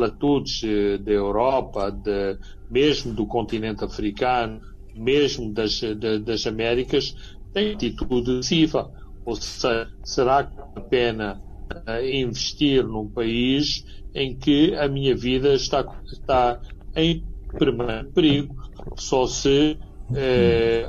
latitudes 0.00 0.62
eh, 0.64 0.98
da 0.98 1.12
Europa, 1.12 1.90
de, 1.90 2.38
mesmo 2.70 3.12
do 3.12 3.26
continente 3.26 3.84
africano, 3.84 4.60
mesmo 4.94 5.52
das, 5.52 5.80
de, 5.80 6.18
das 6.18 6.46
Américas, 6.46 7.14
tem 7.52 7.74
atitude 7.74 8.36
decisiva. 8.36 8.90
Ou 9.24 9.36
seja, 9.36 9.88
será 10.02 10.44
que 10.44 10.56
vale 10.56 10.72
a 10.76 10.80
pena 10.80 11.42
uh, 11.70 12.04
investir 12.04 12.84
num 12.84 13.08
país 13.08 13.84
em 14.14 14.36
que 14.36 14.74
a 14.74 14.88
minha 14.88 15.14
vida 15.14 15.54
está, 15.54 15.86
está 16.06 16.60
em 16.96 17.24
permanente 17.58 18.12
perigo, 18.12 18.56
só 18.96 19.26
se 19.26 19.78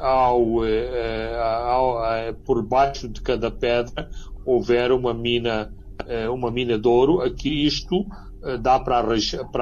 ao, 0.02 0.64
ao, 0.64 2.34
por 2.44 2.64
baixo 2.64 3.08
de 3.08 3.22
cada 3.22 3.52
pedra 3.52 4.10
houver 4.44 4.92
uma 4.92 5.14
mina, 5.14 5.72
uma 6.34 6.50
mina 6.50 6.80
de 6.80 6.88
ouro, 6.88 7.22
aqui 7.22 7.66
isto 7.66 8.06
eh, 8.08 8.31
dá 8.60 8.80
para 8.80 8.98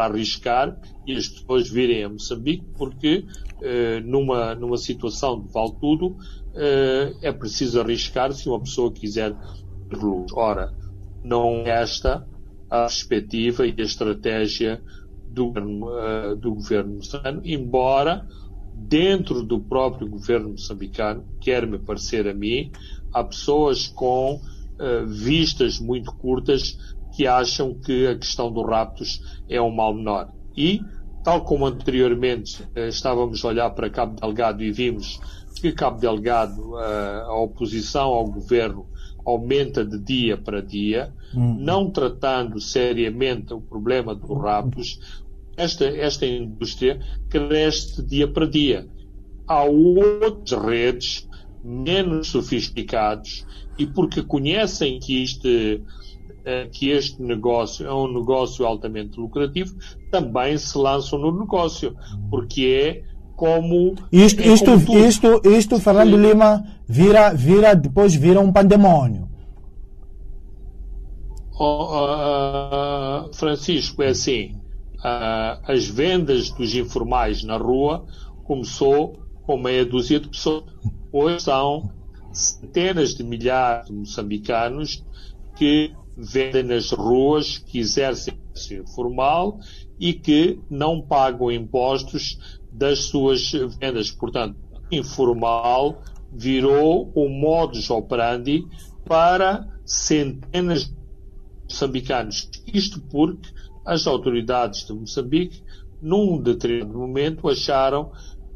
arriscar 0.06 0.80
e 1.06 1.16
as 1.16 1.28
pessoas 1.28 1.70
virem 1.70 2.04
a 2.04 2.10
Moçambique 2.10 2.66
porque 2.78 3.26
eh, 3.62 4.00
numa, 4.02 4.56
numa 4.56 4.78
situação 4.78 5.42
de 5.42 5.52
vale 5.52 5.74
tudo 5.82 6.16
eh, 6.56 7.14
é 7.22 7.32
preciso 7.32 7.82
arriscar 7.82 8.32
se 8.32 8.48
uma 8.48 8.60
pessoa 8.60 8.92
quiser 8.92 9.36
luz. 9.92 10.32
Ora, 10.34 10.74
não 11.24 11.64
é 11.66 11.82
esta 11.82 12.26
a 12.70 12.82
perspectiva 12.82 13.68
e 13.68 13.76
a 13.78 13.82
estratégia 13.82 14.82
do 15.28 15.52
do 16.40 16.56
governo 16.56 16.96
moçambicano, 16.96 17.42
embora 17.44 18.26
dentro 18.74 19.44
do 19.44 19.60
próprio 19.60 20.08
governo 20.08 20.52
moçambicano, 20.52 21.26
quer-me 21.42 21.80
parecer 21.80 22.28
a 22.28 22.34
mim, 22.34 22.72
há 23.14 23.24
pessoas 23.24 23.88
com 23.88 24.40
vistas 25.08 25.80
muito 25.80 26.12
curtas 26.14 26.78
que 27.20 27.28
acham 27.28 27.74
que 27.74 28.08
a 28.08 28.16
questão 28.18 28.50
dos 28.50 28.66
raptos 28.66 29.22
é 29.50 29.62
um 29.62 29.70
mal 29.70 29.94
menor. 29.94 30.32
E, 30.56 30.80
tal 31.22 31.44
como 31.44 31.66
anteriormente 31.66 32.64
uh, 32.64 32.88
estávamos 32.88 33.44
a 33.44 33.50
olhar 33.50 33.70
para 33.72 33.90
Cabo 33.90 34.18
Delgado 34.18 34.64
e 34.64 34.72
vimos 34.72 35.20
que 35.60 35.74
Cabo 35.74 36.00
Delgado, 36.00 36.78
a 36.78 37.36
oposição 37.42 38.08
ao 38.08 38.32
governo, 38.32 38.88
aumenta 39.26 39.84
de 39.84 40.00
dia 40.00 40.38
para 40.38 40.62
dia, 40.62 41.14
hum. 41.36 41.58
não 41.60 41.92
tratando 41.92 42.58
seriamente 42.62 43.54
o 43.54 43.60
problema 43.60 44.16
dos 44.16 44.42
raptos, 44.42 45.22
esta, 45.58 45.84
esta 45.88 46.26
indústria 46.26 47.02
cresce 47.30 48.02
dia 48.02 48.30
para 48.30 48.48
dia. 48.48 48.88
Há 49.46 49.66
outras 49.66 50.58
redes 50.58 51.30
menos 51.62 52.30
sofisticados 52.30 53.46
e 53.78 53.86
porque 53.86 54.24
conhecem 54.24 55.00
que 55.00 55.24
este, 55.24 55.48
eh, 55.48 55.82
que 56.72 56.90
este 56.90 57.22
negócio 57.22 57.86
é 57.86 57.94
um 57.94 58.12
negócio 58.12 58.66
altamente 58.66 59.20
lucrativo, 59.20 59.76
também 60.12 60.58
se 60.58 60.78
lançam 60.78 61.20
no 61.20 61.38
negócio, 61.38 61.96
porque 62.30 63.04
é 63.06 63.10
como 63.36 63.96
isto, 64.12 64.42
é 64.42 64.48
isto, 64.48 64.66
como 64.66 65.00
isto, 65.00 65.42
isto, 65.46 65.80
Fernando 65.80 66.18
Sim. 66.18 66.28
Lima 66.28 66.66
vira, 66.86 67.34
vira, 67.34 67.74
depois 67.74 68.14
vira 68.14 68.42
um 68.42 68.52
pandemônio. 68.52 69.30
Oh, 71.58 71.86
uh, 71.86 73.34
Francisco, 73.34 74.04
é 74.04 74.10
assim, 74.10 74.56
uh, 74.98 75.62
as 75.64 75.86
vendas 75.88 76.50
dos 76.52 76.76
informais 76.76 77.44
na 77.44 77.58
rua 77.58 78.06
começou 78.44 79.20
com 79.44 79.58
meia 79.58 79.86
dúzia 79.86 80.20
de 80.20 80.28
pessoas. 80.28 80.64
Hoje 81.12 81.40
são 81.42 81.92
centenas 82.32 83.16
de 83.16 83.24
milhares 83.24 83.88
de 83.88 83.94
moçambicanos 83.94 85.04
que 85.56 85.94
vendem 86.20 86.64
nas 86.64 86.92
ruas, 86.92 87.58
que 87.58 87.80
exercem 87.80 88.38
informal 88.72 89.60
e 90.00 90.14
que 90.14 90.60
não 90.70 91.02
pagam 91.02 91.52
impostos 91.52 92.38
das 92.72 93.06
suas 93.06 93.52
vendas. 93.80 94.12
Portanto, 94.12 94.56
informal 94.92 96.02
virou 96.32 97.12
o 97.16 97.30
modus 97.30 97.90
operandi 97.90 98.66
para 99.06 99.68
centenas 99.86 100.86
de 100.86 100.96
moçambicanos. 101.64 102.50
Isto 102.72 103.02
porque 103.10 103.50
as 103.86 104.06
autoridades 104.06 104.86
de 104.86 104.94
Moçambique, 104.94 105.64
num 106.02 106.40
determinado 106.42 106.98
momento, 106.98 107.50
acharam 107.50 108.12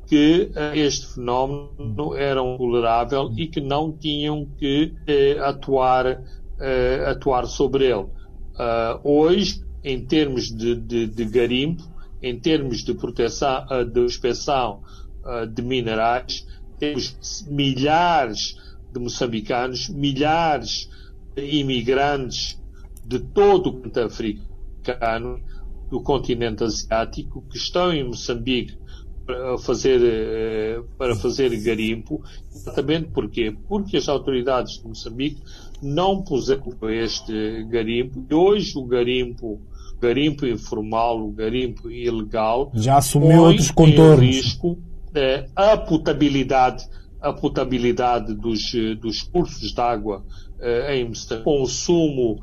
que 0.06 0.52
eh, 0.56 0.78
este 0.78 1.16
fenómeno 1.16 2.14
era 2.16 2.42
tolerável 2.42 3.34
e 3.36 3.48
que 3.48 3.60
não 3.60 3.92
tinham 3.92 4.46
que 4.58 4.94
eh, 5.08 5.40
atuar, 5.40 6.22
eh, 6.64 7.04
atuar 7.10 7.46
sobre 7.46 7.88
ele. 7.88 8.08
Uh, 8.56 9.00
hoje, 9.04 9.62
em 9.84 10.06
termos 10.06 10.46
de, 10.46 10.76
de, 10.76 11.08
de, 11.08 11.26
garimpo, 11.26 11.84
em 12.22 12.40
termos 12.40 12.84
de 12.84 12.94
proteção, 12.94 13.66
uh, 13.66 13.84
de 13.84 14.00
inspeção 14.00 14.82
uh, 15.26 15.46
de 15.46 15.62
minerais, 15.62 16.48
temos 16.80 17.46
milhares 17.50 18.56
de 18.94 19.00
moçambicanos, 19.00 19.90
milhares 19.90 20.90
de 21.36 21.44
imigrantes 21.58 22.58
de 23.06 23.20
todo 23.20 23.68
o 23.68 23.74
continente 23.74 24.00
africano, 24.00 25.42
do 25.90 26.02
continente 26.02 26.64
asiático, 26.64 27.44
que 27.50 27.58
estão 27.58 27.92
em 27.92 28.06
Moçambique 28.06 28.78
para 29.26 29.58
fazer, 29.58 30.02
eh, 30.02 30.82
para 30.98 31.16
fazer 31.16 31.56
garimpo, 31.62 32.22
exatamente 32.54 33.10
porquê? 33.10 33.56
Porque 33.68 33.98
as 33.98 34.10
autoridades 34.10 34.80
de 34.80 34.88
Moçambique 34.88 35.42
não 35.84 36.22
puseram 36.22 36.74
este 36.90 37.64
garimpo. 37.66 38.26
E 38.30 38.34
hoje 38.34 38.78
o 38.78 38.86
garimpo, 38.86 39.60
garimpo 40.00 40.46
informal, 40.46 41.22
o 41.22 41.32
garimpo 41.32 41.92
ilegal, 41.92 42.72
já 42.74 42.98
assumiu 42.98 43.44
outros 43.44 43.72
contornos. 43.72 44.26
risco 44.26 44.78
eh, 45.14 45.46
a 45.56 45.78
potabilidade 45.78 46.88
a 47.22 47.32
potabilidade 47.32 48.34
dos, 48.34 48.74
dos 49.00 49.22
cursos 49.22 49.72
de 49.72 49.80
água 49.80 50.26
eh, 50.60 50.98
em 50.98 51.08
Moçambique, 51.08 51.46
consumo 51.46 52.42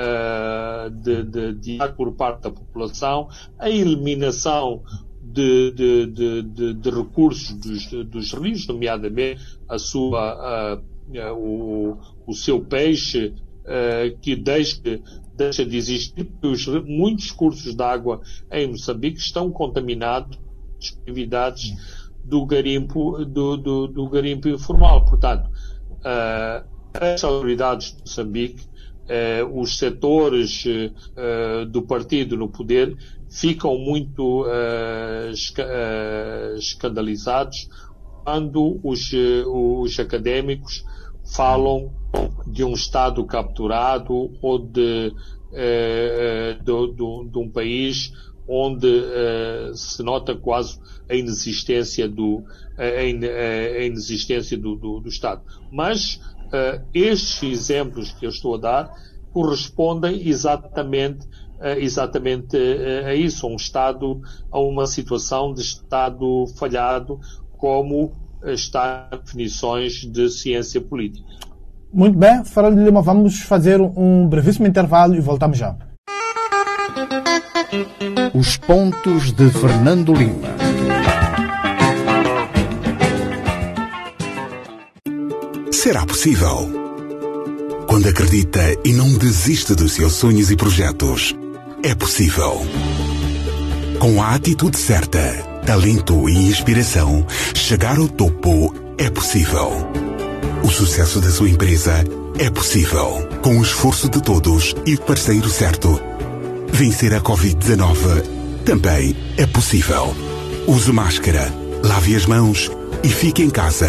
uh, 0.00 0.90
de, 0.90 1.22
de, 1.24 1.52
de 1.54 1.82
água 1.82 1.94
por 1.94 2.12
parte 2.12 2.42
da 2.42 2.50
população, 2.50 3.28
a 3.58 3.68
eliminação 3.68 4.82
de, 5.20 5.72
de, 5.72 6.90
recursos 6.90 7.52
dos, 7.54 7.86
dos, 8.06 8.32
rios, 8.32 8.66
nomeadamente 8.66 9.40
a 9.68 9.78
sua, 9.78 10.76
uh, 10.76 11.34
o, 11.34 11.96
o, 12.30 12.34
seu 12.34 12.60
peixe, 12.60 13.34
uh, 13.64 14.18
que 14.20 14.36
deixa, 14.36 14.80
deixa 15.36 15.64
de 15.64 15.76
existir, 15.76 16.24
porque 16.24 16.46
os, 16.46 16.66
muitos 16.84 17.30
cursos 17.30 17.74
de 17.74 17.82
água 17.82 18.20
em 18.50 18.68
Moçambique 18.68 19.18
estão 19.18 19.50
contaminados 19.50 20.38
atividades 21.02 21.74
do 22.24 22.46
garimpo, 22.46 23.24
do, 23.24 23.56
do, 23.56 23.86
do 23.86 24.08
garimpo 24.08 24.48
informal. 24.48 25.04
Portanto, 25.04 25.50
as 26.94 27.22
autoridades 27.22 27.92
de 27.92 28.00
Moçambique 28.00 28.70
eh, 29.08 29.44
os 29.52 29.76
setores 29.76 30.64
do 31.70 31.82
partido 31.82 32.36
no 32.36 32.48
poder 32.48 32.96
ficam 33.28 33.76
muito 33.76 34.46
eh, 34.48 35.32
escandalizados 36.56 37.68
quando 38.24 38.80
os, 38.82 39.10
os 39.46 39.98
académicos 39.98 40.84
falam 41.34 41.92
de 42.46 42.64
um 42.64 42.72
Estado 42.72 43.24
capturado 43.24 44.32
ou 44.42 44.58
de, 44.58 45.12
de, 46.64 46.92
de, 46.92 47.30
de 47.30 47.38
um 47.38 47.50
país 47.50 48.12
onde 48.48 48.88
uh, 48.88 49.74
se 49.76 50.02
nota 50.02 50.34
quase 50.34 50.80
a 51.08 51.14
inexistência 51.14 52.08
do, 52.08 52.42
a, 52.76 52.82
a 52.82 53.84
inexistência 53.84 54.58
do, 54.58 54.74
do, 54.74 55.00
do 55.00 55.08
Estado. 55.08 55.42
Mas 55.70 56.16
uh, 56.46 56.84
estes 56.92 57.42
exemplos 57.42 58.10
que 58.10 58.26
eu 58.26 58.30
estou 58.30 58.56
a 58.56 58.58
dar 58.58 58.90
correspondem 59.32 60.28
exatamente, 60.28 61.24
exatamente 61.78 62.56
a 63.06 63.14
isso, 63.14 63.46
a 63.46 63.50
um 63.50 63.54
Estado, 63.54 64.20
a 64.50 64.58
uma 64.58 64.88
situação 64.88 65.54
de 65.54 65.60
Estado 65.60 66.46
falhado, 66.58 67.20
como 67.56 68.19
está 68.44 69.08
definições 69.10 70.04
de 70.04 70.28
ciência 70.30 70.80
política. 70.80 71.26
Muito 71.92 72.16
bem, 72.16 72.44
Fernando 72.44 72.84
Lima, 72.84 73.02
vamos 73.02 73.40
fazer 73.40 73.80
um 73.80 74.28
brevíssimo 74.28 74.66
intervalo 74.66 75.14
e 75.16 75.20
voltamos 75.20 75.58
já. 75.58 75.76
Os 78.32 78.56
pontos 78.56 79.32
de 79.32 79.50
Fernando 79.50 80.14
Lima. 80.14 80.48
Será 85.72 86.06
possível? 86.06 86.80
Quando 87.88 88.08
acredita 88.08 88.60
e 88.84 88.92
não 88.92 89.12
desiste 89.18 89.74
dos 89.74 89.92
seus 89.92 90.12
sonhos 90.12 90.50
e 90.50 90.56
projetos, 90.56 91.34
é 91.82 91.94
possível. 91.94 92.60
Com 93.98 94.22
a 94.22 94.34
atitude 94.34 94.78
certa, 94.78 95.18
talento 95.64 96.28
e 96.28 96.36
inspiração, 96.48 97.26
chegar 97.54 97.98
ao 97.98 98.08
topo 98.08 98.74
é 98.98 99.08
possível. 99.08 99.70
O 100.62 100.68
sucesso 100.68 101.20
da 101.20 101.30
sua 101.30 101.48
empresa 101.48 102.04
é 102.38 102.50
possível. 102.50 103.26
Com 103.42 103.58
o 103.58 103.62
esforço 103.62 104.08
de 104.08 104.22
todos 104.22 104.74
e 104.86 104.94
o 104.94 105.00
parceiro 105.00 105.48
certo. 105.48 106.00
Vencer 106.72 107.14
a 107.14 107.20
Covid-19 107.20 108.22
também 108.64 109.16
é 109.36 109.46
possível. 109.46 110.14
Use 110.66 110.92
máscara, 110.92 111.52
lave 111.82 112.14
as 112.14 112.26
mãos 112.26 112.70
e 113.02 113.08
fique 113.08 113.42
em 113.42 113.50
casa. 113.50 113.88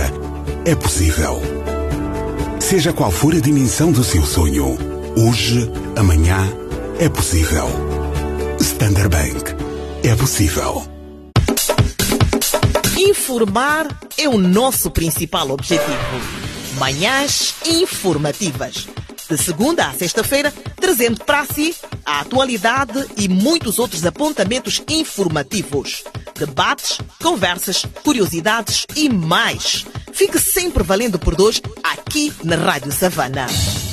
É 0.65 0.75
possível. 0.75 1.41
Seja 2.59 2.93
qual 2.93 3.11
for 3.11 3.35
a 3.35 3.39
dimensão 3.39 3.91
do 3.91 4.03
seu 4.03 4.25
sonho, 4.25 4.77
hoje, 5.17 5.69
amanhã, 5.95 6.47
é 6.99 7.09
possível. 7.09 7.67
Standard 8.59 9.09
Bank. 9.09 9.55
É 10.03 10.15
possível. 10.15 10.90
Informar 13.03 13.87
é 14.15 14.29
o 14.29 14.37
nosso 14.37 14.91
principal 14.91 15.49
objetivo. 15.49 15.89
Manhãs 16.77 17.55
informativas. 17.65 18.87
De 19.27 19.35
segunda 19.39 19.87
a 19.87 19.93
sexta-feira, 19.93 20.53
trazendo 20.75 21.25
para 21.25 21.43
si 21.43 21.75
a 22.05 22.19
atualidade 22.19 23.03
e 23.17 23.27
muitos 23.27 23.79
outros 23.79 24.05
apontamentos 24.05 24.83
informativos. 24.87 26.03
Debates, 26.37 26.99
conversas, 27.19 27.83
curiosidades 28.03 28.85
e 28.95 29.09
mais 29.09 29.83
Fique 30.13 30.37
sempre 30.39 30.83
valendo 30.83 31.17
por 31.17 31.35
dois 31.35 31.61
aqui 31.83 32.31
na 32.43 32.55
Rádio 32.55 32.91
Savana. 32.91 33.47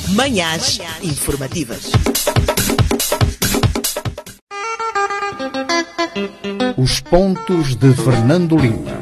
Manhãs 0.09 0.79
informativas. 1.03 1.91
Os 6.77 7.01
pontos 7.01 7.77
de 7.77 7.93
Fernando 7.93 8.57
Lima. 8.57 8.99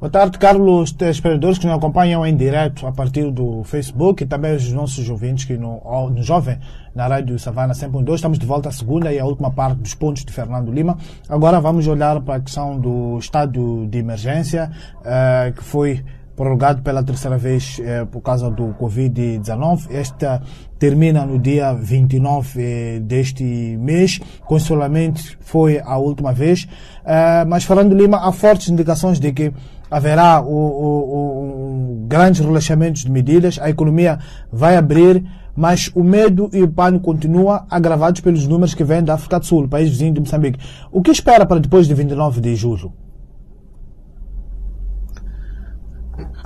Boa 0.00 0.10
tarde, 0.10 0.38
Carlos, 0.38 0.92
telespectadores 0.92 1.58
que 1.58 1.66
nos 1.66 1.76
acompanham 1.76 2.24
em 2.24 2.36
direto 2.36 2.86
a 2.86 2.92
partir 2.92 3.30
do 3.30 3.62
Facebook 3.64 4.22
e 4.22 4.26
também 4.26 4.54
os 4.54 4.72
nossos 4.72 5.08
ouvintes 5.08 5.44
que 5.44 5.56
nos 5.56 6.30
ouvem 6.30 6.58
na 6.94 7.06
Rádio 7.06 7.38
Savana 7.38 7.74
100.2. 7.74 8.14
Estamos 8.14 8.38
de 8.38 8.46
volta 8.46 8.68
à 8.68 8.72
segunda 8.72 9.12
e 9.12 9.18
à 9.18 9.24
última 9.24 9.50
parte 9.50 9.80
dos 9.80 9.94
pontos 9.94 10.24
de 10.24 10.32
Fernando 10.32 10.72
Lima. 10.72 10.96
Agora 11.28 11.60
vamos 11.60 11.86
olhar 11.86 12.20
para 12.20 12.36
a 12.36 12.40
questão 12.40 12.78
do 12.78 13.18
estado 13.18 13.86
de 13.86 13.98
emergência, 13.98 14.70
eh, 15.04 15.52
que 15.56 15.64
foi 15.64 16.04
prorrogado 16.38 16.82
pela 16.82 17.02
terceira 17.02 17.36
vez 17.36 17.80
eh, 17.82 18.04
por 18.04 18.20
causa 18.20 18.48
do 18.48 18.68
Covid-19. 18.80 19.88
Esta 19.90 20.40
termina 20.78 21.26
no 21.26 21.36
dia 21.36 21.72
29 21.74 22.62
eh, 22.62 23.00
deste 23.00 23.42
mês. 23.42 24.20
Consolamente 24.46 25.36
foi 25.40 25.80
a 25.80 25.98
última 25.98 26.32
vez. 26.32 26.68
Eh, 27.04 27.44
mas 27.44 27.64
Fernando 27.64 27.92
Lima, 27.92 28.18
há 28.18 28.30
fortes 28.30 28.68
indicações 28.68 29.18
de 29.18 29.32
que 29.32 29.52
haverá 29.90 30.40
o, 30.40 30.46
o, 30.46 32.02
o, 32.02 32.06
grandes 32.06 32.40
relaxamentos 32.40 33.02
de 33.02 33.10
medidas, 33.10 33.58
a 33.60 33.68
economia 33.68 34.20
vai 34.52 34.76
abrir, 34.76 35.24
mas 35.56 35.90
o 35.92 36.04
medo 36.04 36.48
e 36.52 36.62
o 36.62 36.68
pânico 36.68 37.04
continuam 37.04 37.64
agravados 37.68 38.20
pelos 38.20 38.46
números 38.46 38.74
que 38.74 38.84
vêm 38.84 39.02
da 39.02 39.14
África 39.14 39.40
do 39.40 39.46
Sul, 39.46 39.66
país 39.66 39.88
vizinho 39.90 40.14
de 40.14 40.20
Moçambique. 40.20 40.60
O 40.92 41.02
que 41.02 41.10
espera 41.10 41.44
para 41.44 41.58
depois 41.58 41.88
de 41.88 41.94
29 41.94 42.40
de 42.40 42.54
julho? 42.54 42.92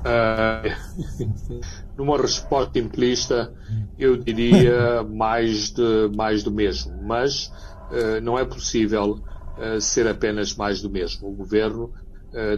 Uh, 0.03 1.61
numa 1.97 2.17
resposta 2.17 2.73
simplista, 2.75 3.55
eu 3.97 4.17
diria 4.17 5.05
mais, 5.05 5.71
de, 5.71 6.11
mais 6.17 6.43
do 6.43 6.51
mesmo, 6.51 7.01
mas 7.03 7.47
uh, 7.47 8.21
não 8.21 8.37
é 8.37 8.45
possível 8.45 9.21
uh, 9.57 9.81
ser 9.81 10.09
apenas 10.09 10.57
mais 10.57 10.83
do 10.83 10.91
mesmo. 10.91 11.29
O 11.29 11.33
governo 11.33 11.93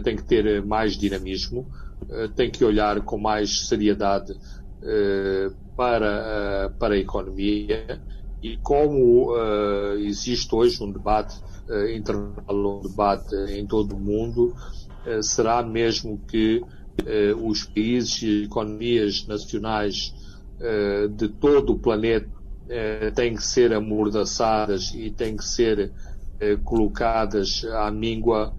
tem 0.05 0.15
que 0.15 0.23
ter 0.23 0.63
mais 0.63 0.95
dinamismo, 0.95 1.69
tem 2.33 2.49
que 2.49 2.63
olhar 2.63 3.01
com 3.01 3.17
mais 3.17 3.67
seriedade 3.67 4.33
para, 5.75 6.73
para 6.79 6.93
a 6.93 6.97
economia 6.97 8.01
e 8.41 8.55
como 8.55 9.35
existe 9.97 10.55
hoje 10.55 10.81
um 10.81 10.89
debate 10.89 11.35
internacional, 11.93 12.79
um 12.79 12.87
debate 12.87 13.35
em 13.49 13.67
todo 13.67 13.97
o 13.97 13.99
mundo, 13.99 14.55
será 15.21 15.61
mesmo 15.61 16.21
que 16.25 16.63
os 17.41 17.63
países 17.65 18.21
e 18.21 18.43
economias 18.43 19.25
nacionais 19.27 20.13
eh, 20.59 21.07
de 21.09 21.27
todo 21.27 21.73
o 21.73 21.79
planeta 21.79 22.29
eh, 22.69 23.11
têm 23.11 23.35
que 23.35 23.43
ser 23.43 23.73
amordaçadas 23.73 24.93
e 24.93 25.11
têm 25.11 25.35
que 25.37 25.45
ser 25.45 25.91
colocadas 26.65 27.63
à 27.63 27.89
míngua 27.89 28.53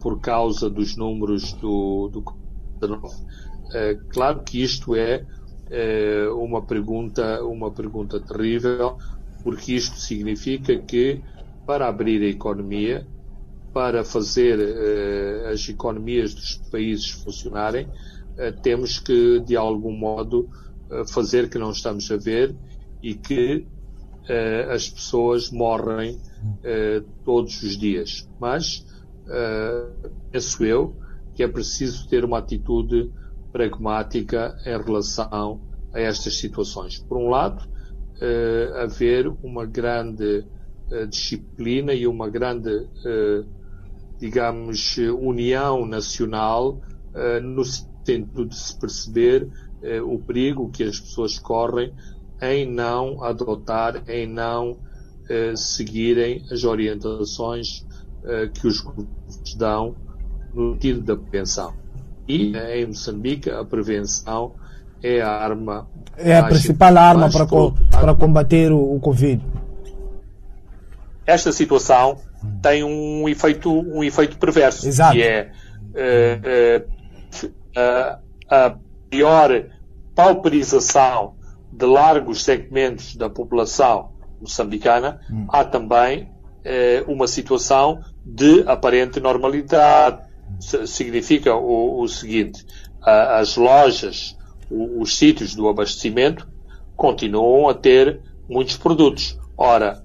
por 0.00 0.20
causa 0.20 0.68
dos 0.68 0.96
números 0.96 1.52
do, 1.52 2.08
do 2.08 2.24
claro 4.10 4.42
que 4.42 4.60
isto 4.60 4.96
é 4.96 5.24
uma 6.36 6.62
pergunta, 6.62 7.40
uma 7.44 7.70
pergunta 7.70 8.18
terrível, 8.18 8.98
porque 9.44 9.74
isto 9.74 9.96
significa 9.96 10.76
que 10.76 11.22
para 11.64 11.86
abrir 11.86 12.20
a 12.22 12.28
economia 12.28 13.06
para 13.74 14.04
fazer 14.04 14.56
uh, 14.56 15.48
as 15.48 15.68
economias 15.68 16.32
dos 16.32 16.56
países 16.70 17.10
funcionarem, 17.10 17.86
uh, 17.86 18.62
temos 18.62 19.00
que, 19.00 19.40
de 19.40 19.56
algum 19.56 19.92
modo, 19.92 20.48
uh, 20.88 21.04
fazer 21.12 21.50
que 21.50 21.58
não 21.58 21.72
estamos 21.72 22.08
a 22.10 22.16
ver 22.16 22.54
e 23.02 23.14
que 23.14 23.66
as 24.70 24.88
pessoas 24.88 25.50
morrem 25.50 26.18
todos 27.26 27.62
os 27.62 27.76
dias. 27.76 28.26
Mas, 28.40 28.82
penso 30.32 30.64
eu, 30.64 30.96
que 31.34 31.42
é 31.42 31.48
preciso 31.48 32.08
ter 32.08 32.24
uma 32.24 32.38
atitude 32.38 33.12
pragmática 33.52 34.56
em 34.64 34.82
relação 34.82 35.60
a 35.92 36.00
estas 36.00 36.38
situações. 36.38 36.98
Por 37.00 37.18
um 37.18 37.28
lado, 37.28 37.68
haver 38.82 39.28
uma 39.42 39.66
grande 39.66 40.46
disciplina 41.10 41.92
e 41.92 42.06
uma 42.06 42.30
grande 42.30 42.88
digamos, 44.24 44.96
união 45.20 45.84
nacional 45.84 46.80
uh, 47.14 47.42
no 47.42 47.62
sentido 47.62 48.46
de 48.46 48.56
se 48.56 48.74
perceber 48.74 49.42
uh, 49.82 50.14
o 50.14 50.18
perigo 50.18 50.70
que 50.70 50.82
as 50.82 50.98
pessoas 50.98 51.38
correm 51.38 51.92
em 52.40 52.66
não 52.66 53.22
adotar, 53.22 54.02
em 54.08 54.26
não 54.26 54.78
seguirem 55.56 56.44
as 56.50 56.64
orientações 56.64 57.86
que 58.52 58.66
os 58.66 58.80
governos 58.80 59.54
dão 59.56 59.94
no 60.52 60.74
sentido 60.74 61.00
da 61.00 61.16
prevenção. 61.16 61.72
E 62.28 62.54
em 62.54 62.86
Moçambique 62.86 63.48
a 63.48 63.64
prevenção 63.64 64.52
é 65.02 65.22
a 65.22 65.30
arma. 65.30 65.88
É 66.18 66.36
a 66.36 66.44
principal 66.44 66.98
arma 66.98 67.30
para, 67.30 67.46
co 67.46 67.72
para 67.90 68.14
combater 68.14 68.70
o, 68.70 68.96
o 68.96 69.00
Covid. 69.00 69.42
Esta 71.24 71.50
situação 71.52 72.18
tem 72.62 72.82
um 72.82 73.28
efeito, 73.28 73.70
um 73.70 74.02
efeito 74.02 74.38
perverso, 74.38 74.86
Exato. 74.86 75.12
que 75.12 75.22
é 75.22 75.52
uh, 75.94 76.88
uh, 77.76 78.18
a 78.48 78.76
pior 79.10 79.66
pauperização 80.14 81.34
de 81.72 81.84
largos 81.84 82.42
segmentos 82.42 83.16
da 83.16 83.28
população 83.28 84.12
moçambicana, 84.40 85.20
hum. 85.30 85.46
há 85.48 85.64
também 85.64 86.22
uh, 86.22 87.12
uma 87.12 87.26
situação 87.26 88.00
de 88.24 88.62
aparente 88.66 89.20
normalidade. 89.20 90.22
Significa 90.86 91.54
o, 91.54 92.00
o 92.00 92.08
seguinte, 92.08 92.64
as 93.02 93.56
lojas, 93.56 94.36
os 94.70 95.16
sítios 95.16 95.54
do 95.54 95.68
abastecimento 95.68 96.48
continuam 96.96 97.68
a 97.68 97.74
ter 97.74 98.20
muitos 98.48 98.76
produtos. 98.76 99.38
Ora, 99.56 100.04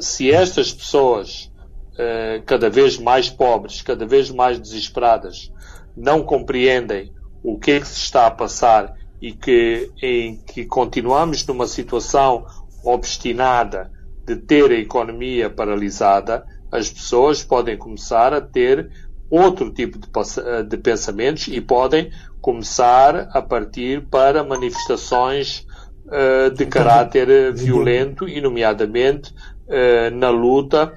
se 0.00 0.30
estas 0.30 0.72
pessoas 0.72 1.50
eh, 1.98 2.40
cada 2.46 2.70
vez 2.70 2.96
mais 2.96 3.28
pobres, 3.28 3.82
cada 3.82 4.06
vez 4.06 4.30
mais 4.30 4.58
desesperadas, 4.58 5.52
não 5.96 6.22
compreendem 6.22 7.12
o 7.42 7.58
que 7.58 7.72
é 7.72 7.80
que 7.80 7.88
se 7.88 7.98
está 7.98 8.26
a 8.26 8.30
passar 8.30 8.94
e 9.20 9.32
que, 9.32 9.90
em 10.00 10.36
que 10.36 10.64
continuamos 10.64 11.44
numa 11.44 11.66
situação 11.66 12.46
obstinada 12.84 13.90
de 14.24 14.36
ter 14.36 14.70
a 14.70 14.78
economia 14.78 15.50
paralisada, 15.50 16.46
as 16.70 16.88
pessoas 16.88 17.42
podem 17.42 17.76
começar 17.76 18.32
a 18.32 18.40
ter 18.40 18.90
outro 19.28 19.72
tipo 19.72 19.98
de, 19.98 20.08
eh, 20.40 20.62
de 20.62 20.76
pensamentos 20.76 21.48
e 21.48 21.60
podem 21.60 22.12
começar 22.40 23.28
a 23.32 23.42
partir 23.42 24.06
para 24.06 24.44
manifestações 24.44 25.66
uh, 26.06 26.50
de 26.54 26.64
caráter 26.66 27.52
violento 27.52 28.28
e, 28.28 28.40
nomeadamente, 28.40 29.34
uh, 29.66 30.14
na 30.14 30.30
luta 30.30 30.92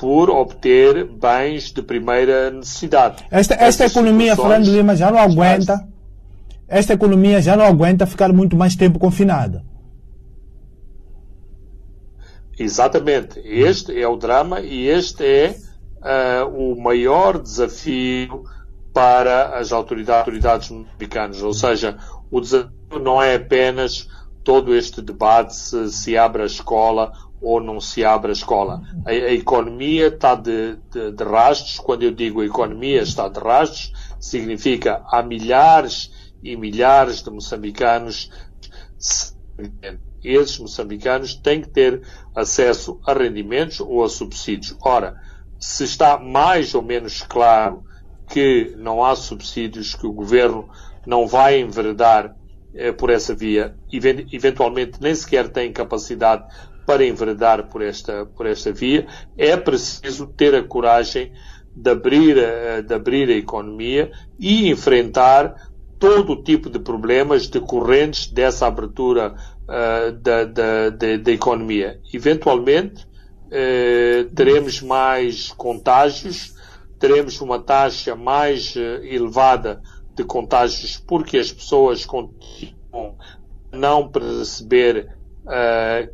por 0.00 0.30
obter 0.30 1.04
bens 1.04 1.70
de 1.70 1.82
primeira 1.82 2.50
necessidade. 2.50 3.22
Esta, 3.30 3.54
esta 3.54 3.84
economia, 3.84 4.34
Fernando 4.34 4.66
Lima, 4.66 4.96
já 4.96 5.10
não 5.10 5.18
aguenta. 5.18 5.86
Esta 6.66 6.94
economia 6.94 7.42
já 7.42 7.54
não 7.54 7.66
aguenta 7.66 8.06
ficar 8.06 8.32
muito 8.32 8.56
mais 8.56 8.74
tempo 8.74 8.98
confinada. 8.98 9.62
Exatamente. 12.58 13.40
Este 13.44 14.00
é 14.00 14.08
o 14.08 14.16
drama 14.16 14.60
e 14.60 14.86
este 14.86 15.22
é 15.22 15.56
uh, 16.46 16.48
o 16.48 16.80
maior 16.80 17.38
desafio 17.38 18.44
para 18.94 19.58
as 19.58 19.70
autoridades, 19.70 20.20
autoridades 20.20 20.70
moçambicanas. 20.70 21.42
Ou 21.42 21.52
seja, 21.52 21.98
o 22.30 22.40
desafio 22.40 22.70
não 23.02 23.22
é 23.22 23.34
apenas 23.34 24.08
todo 24.42 24.74
este 24.74 25.02
debate 25.02 25.54
se, 25.54 25.92
se 25.92 26.16
abre 26.16 26.42
a 26.42 26.46
escola 26.46 27.12
ou 27.40 27.60
não 27.60 27.80
se 27.80 28.04
abre 28.04 28.30
a 28.30 28.32
escola. 28.32 28.82
A, 29.04 29.10
a 29.10 29.32
economia 29.32 30.08
está 30.08 30.34
de, 30.34 30.76
de, 30.90 31.12
de, 31.12 31.24
rastros. 31.24 31.78
Quando 31.78 32.02
eu 32.02 32.10
digo 32.10 32.40
a 32.40 32.46
economia 32.46 33.02
está 33.02 33.28
de 33.28 33.40
rastros, 33.40 33.92
significa 34.20 35.02
há 35.10 35.22
milhares 35.22 36.12
e 36.42 36.56
milhares 36.56 37.22
de 37.22 37.30
moçambicanos. 37.30 38.30
Esses 40.22 40.58
moçambicanos 40.58 41.34
têm 41.34 41.62
que 41.62 41.70
ter 41.70 42.02
acesso 42.34 43.00
a 43.06 43.14
rendimentos 43.14 43.80
ou 43.80 44.04
a 44.04 44.08
subsídios. 44.08 44.76
Ora, 44.82 45.16
se 45.58 45.84
está 45.84 46.18
mais 46.18 46.74
ou 46.74 46.82
menos 46.82 47.22
claro 47.22 47.84
que 48.28 48.74
não 48.76 49.04
há 49.04 49.16
subsídios, 49.16 49.94
que 49.94 50.06
o 50.06 50.12
governo 50.12 50.68
não 51.06 51.26
vai 51.26 51.58
enveredar 51.58 52.36
eh, 52.74 52.92
por 52.92 53.10
essa 53.10 53.34
via, 53.34 53.74
eventualmente 54.32 55.00
nem 55.00 55.14
sequer 55.14 55.48
tem 55.48 55.72
capacidade 55.72 56.44
para 56.90 57.06
enveredar 57.06 57.68
por 57.68 57.82
esta, 57.82 58.26
por 58.26 58.46
esta 58.46 58.72
via, 58.72 59.06
é 59.38 59.56
preciso 59.56 60.26
ter 60.26 60.56
a 60.56 60.64
coragem 60.64 61.32
de 61.72 61.88
abrir, 61.88 62.36
a, 62.36 62.80
de 62.80 62.92
abrir 62.92 63.28
a 63.28 63.36
economia 63.36 64.10
e 64.36 64.68
enfrentar 64.68 65.70
todo 66.00 66.32
o 66.32 66.42
tipo 66.42 66.68
de 66.68 66.80
problemas 66.80 67.46
decorrentes 67.46 68.26
dessa 68.26 68.66
abertura 68.66 69.36
uh, 69.68 70.10
da, 70.20 70.44
da, 70.44 70.90
da, 70.90 71.16
da, 71.16 71.30
economia. 71.30 72.00
Eventualmente, 72.12 73.04
uh, 73.04 74.28
teremos 74.34 74.82
mais 74.82 75.52
contágios, 75.52 76.56
teremos 76.98 77.40
uma 77.40 77.60
taxa 77.60 78.16
mais 78.16 78.74
uh, 78.74 78.80
elevada 79.04 79.80
de 80.16 80.24
contágios 80.24 80.96
porque 80.96 81.38
as 81.38 81.52
pessoas 81.52 82.04
continuam 82.04 83.16
a 83.70 83.76
não 83.76 84.08
perceber 84.08 85.19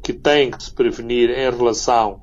que 0.03 0.13
têm 0.13 0.51
que 0.51 0.63
se 0.63 0.73
prevenir 0.73 1.31
em 1.31 1.51
relação, 1.51 2.21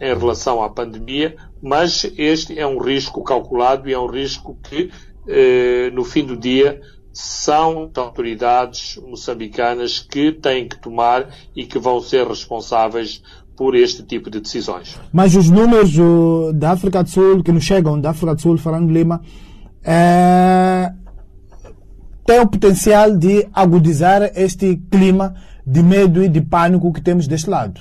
em 0.00 0.14
relação 0.14 0.62
à 0.62 0.68
pandemia, 0.68 1.36
mas 1.62 2.10
este 2.16 2.58
é 2.58 2.66
um 2.66 2.78
risco 2.78 3.22
calculado 3.22 3.88
e 3.88 3.92
é 3.92 3.98
um 3.98 4.06
risco 4.06 4.58
que, 4.62 4.90
no 5.92 6.04
fim 6.04 6.24
do 6.24 6.36
dia, 6.36 6.80
são 7.12 7.90
autoridades 7.96 8.98
moçambicanas 9.08 10.00
que 10.00 10.32
têm 10.32 10.68
que 10.68 10.78
tomar 10.78 11.30
e 11.54 11.64
que 11.64 11.78
vão 11.78 11.98
ser 11.98 12.26
responsáveis 12.26 13.22
por 13.56 13.74
este 13.74 14.02
tipo 14.02 14.30
de 14.30 14.38
decisões. 14.38 15.00
Mas 15.10 15.34
os 15.34 15.48
números 15.48 15.96
uh, 15.98 16.52
da 16.52 16.72
África 16.72 17.02
do 17.02 17.08
Sul, 17.08 17.42
que 17.42 17.50
nos 17.50 17.64
chegam 17.64 17.98
da 17.98 18.10
África 18.10 18.34
do 18.34 18.42
Sul, 18.42 18.58
Fernando 18.58 18.90
Lima, 18.90 19.22
é, 19.82 20.92
o 22.38 22.46
potencial 22.46 23.16
de 23.16 23.48
agudizar 23.52 24.30
este 24.36 24.76
clima 24.90 25.34
de 25.66 25.82
medo 25.82 26.22
e 26.22 26.28
de 26.28 26.40
pânico 26.40 26.92
que 26.92 27.00
temos 27.00 27.26
deste 27.26 27.50
lado. 27.50 27.80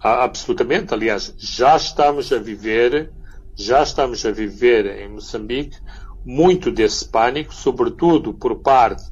Ah, 0.00 0.22
absolutamente. 0.22 0.94
Aliás, 0.94 1.34
já 1.36 1.76
estamos 1.76 2.32
a 2.32 2.38
viver, 2.38 3.10
já 3.56 3.82
estamos 3.82 4.24
a 4.24 4.30
viver 4.30 4.86
em 5.00 5.08
Moçambique 5.08 5.76
muito 6.24 6.70
desse 6.70 7.08
pânico, 7.08 7.52
sobretudo 7.52 8.32
por 8.32 8.60
parte 8.60 9.02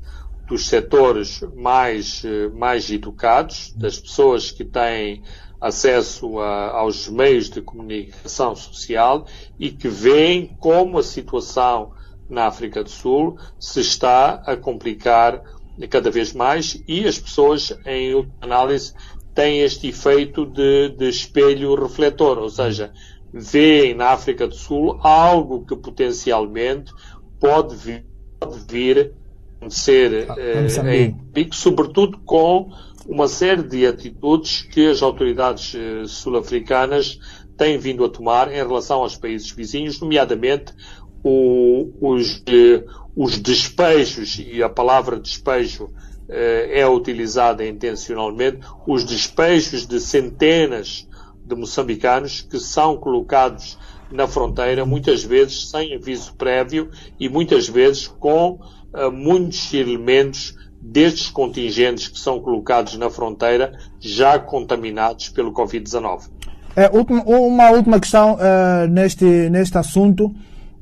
dos 0.47 0.69
setores 0.69 1.41
mais, 1.57 2.23
eh, 2.25 2.49
mais 2.51 2.89
educados, 2.89 3.73
das 3.77 3.99
pessoas 3.99 4.53
que 4.53 4.65
têm 4.65 5.23
acesso 5.61 6.39
a, 6.39 6.79
aos 6.79 7.09
meios 7.09 7.51
de 7.51 7.61
comunicação 7.61 8.55
social 8.55 9.27
e 9.59 9.71
que 9.71 9.89
veem 9.89 10.57
como 10.61 10.99
a 10.99 11.03
situação 11.03 11.93
na 12.29 12.47
África 12.47 12.85
do 12.85 12.91
Sul 12.91 13.39
se 13.59 13.81
está 13.81 14.43
a 14.47 14.57
complicar 14.57 15.43
cada 15.89 16.11
vez 16.11 16.33
mais 16.33 16.83
e 16.87 17.07
as 17.07 17.19
pessoas, 17.19 17.77
em 17.85 18.27
análise, 18.41 18.95
têm 19.35 19.61
este 19.61 19.89
efeito 19.89 20.47
de, 20.47 20.91
de 20.91 21.09
espelho 21.09 21.75
refletor, 21.75 22.39
ou 22.39 22.49
seja, 22.49 22.93
veem 23.33 23.95
na 23.95 24.09
África 24.09 24.47
do 24.49 24.55
Sul 24.55 24.99
algo 25.03 25.65
que 25.67 25.77
potencialmente 25.77 26.93
pode 27.39 27.77
vir, 27.77 28.05
pode 28.41 28.59
vir 28.67 29.13
a 29.61 29.69
ser 29.69 30.27
ah, 30.31 30.35
eh, 30.39 30.97
em 30.97 31.13
pico, 31.13 31.55
sobretudo 31.55 32.19
com 32.25 32.71
uma 33.07 33.29
série 33.29 33.63
de 33.63 33.87
atitudes 33.87 34.63
que 34.63 34.89
as 34.89 35.03
autoridades 35.03 35.75
eh, 35.75 36.05
sul-africanas 36.07 37.19
têm 37.57 37.79
vindo 37.79 38.05
a 38.05 38.09
tomar 38.09 38.51
em 38.51 38.57
relação 38.57 39.01
aos 39.01 39.17
países 39.17 39.51
vizinhos, 39.51 40.01
nomeadamente 40.01 40.75
o, 41.23 41.91
os, 42.01 42.43
eh, 42.47 42.85
os 43.15 43.39
despejos, 43.39 44.39
e 44.39 44.63
a 44.63 44.69
palavra 44.69 45.19
despejo 45.19 45.91
eh, 46.29 46.81
é 46.81 46.89
utilizada 46.89 47.67
intencionalmente, 47.67 48.61
os 48.87 49.05
despejos 49.05 49.87
de 49.87 50.01
centenas 50.01 51.09
de 51.45 51.55
moçambicanos 51.55 52.41
que 52.41 52.59
são 52.59 52.97
colocados 52.97 53.79
na 54.11 54.27
fronteira, 54.27 54.85
muitas 54.85 55.23
vezes 55.25 55.71
sem 55.71 55.95
aviso 55.95 56.35
prévio 56.35 56.91
e 57.19 57.29
muitas 57.29 57.69
vezes 57.69 58.07
com 58.07 58.59
uh, 58.93 59.11
muitos 59.13 59.73
elementos 59.75 60.57
destes 60.81 61.29
contingentes 61.29 62.09
que 62.09 62.19
são 62.19 62.41
colocados 62.41 62.97
na 62.97 63.11
fronteira 63.11 63.73
já 64.01 64.39
contaminados 64.39 65.29
pelo 65.29 65.53
Covid-19. 65.53 66.31
É, 66.77 66.91
uma 67.27 67.71
última 67.71 67.99
questão 67.99 68.35
uh, 68.35 68.87
neste, 68.89 69.25
neste 69.25 69.79
assunto. 69.79 70.35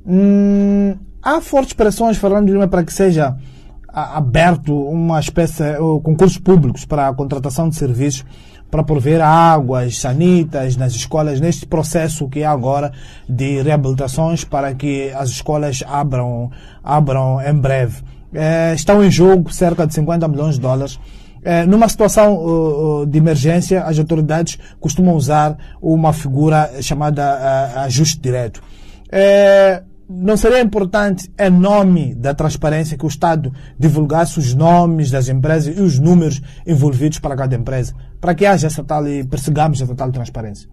Hum, 0.07 0.97
há 1.23 1.41
fortes 1.41 1.73
pressões, 1.73 2.17
falando 2.17 2.47
de 2.47 2.53
uma 2.57 2.69
para 2.69 2.85
que 2.85 2.93
seja 2.93 3.37
aberto 3.89 4.77
uma 4.77 5.21
espécie 5.21 5.63
de 5.63 5.81
uh, 5.81 6.01
concursos 6.01 6.39
públicos 6.39 6.85
para 6.85 7.09
a 7.09 7.15
contratação 7.15 7.69
de 7.69 7.77
serviços 7.77 8.25
para 8.71 8.83
prover 8.83 9.21
águas 9.21 9.99
sanitas 9.99 10.77
nas 10.77 10.95
escolas, 10.95 11.41
neste 11.41 11.65
processo 11.65 12.29
que 12.29 12.41
é 12.41 12.45
agora 12.45 12.91
de 13.29 13.63
reabilitações 13.63 14.43
para 14.43 14.75
que 14.75 15.13
as 15.13 15.31
escolas 15.31 15.85
abram, 15.87 16.51
abram 16.83 17.41
em 17.41 17.55
breve. 17.55 18.03
É, 18.33 18.75
estão 18.75 19.05
em 19.05 19.13
jogo 19.13 19.53
cerca 19.53 19.87
de 19.87 19.95
50 19.95 20.27
milhões 20.27 20.57
de 20.57 20.61
dólares. 20.61 20.99
É, 21.45 21.65
numa 21.65 21.89
situação 21.89 22.37
uh, 22.37 23.07
de 23.07 23.17
emergência, 23.17 23.85
as 23.85 23.97
autoridades 23.97 24.59
costumam 24.81 25.15
usar 25.15 25.57
uma 25.81 26.13
figura 26.13 26.69
chamada 26.81 27.23
uh, 27.23 27.79
ajuste 27.81 28.19
direto. 28.19 28.61
É, 29.09 29.85
não 30.09 30.37
seria 30.37 30.61
importante, 30.61 31.31
em 31.39 31.51
nome 31.51 32.15
da 32.15 32.35
transparência, 32.35 32.97
que 32.97 33.05
o 33.05 33.09
Estado 33.09 33.53
divulgasse 33.79 34.39
os 34.39 34.55
nomes 34.55 35.11
das 35.11 35.29
empresas 35.29 35.77
e 35.77 35.81
os 35.81 35.99
números 35.99 36.41
envolvidos 36.67 37.19
para 37.19 37.37
cada 37.37 37.57
empresa, 37.57 37.95
para 38.21 38.35
que 38.35 38.45
haja 38.45 38.67
essa 38.67 38.85
tal 38.85 39.07
e 39.09 39.25
persigamos 39.25 39.81
essa 39.81 39.95
tal 39.95 40.13
transparência? 40.13 40.69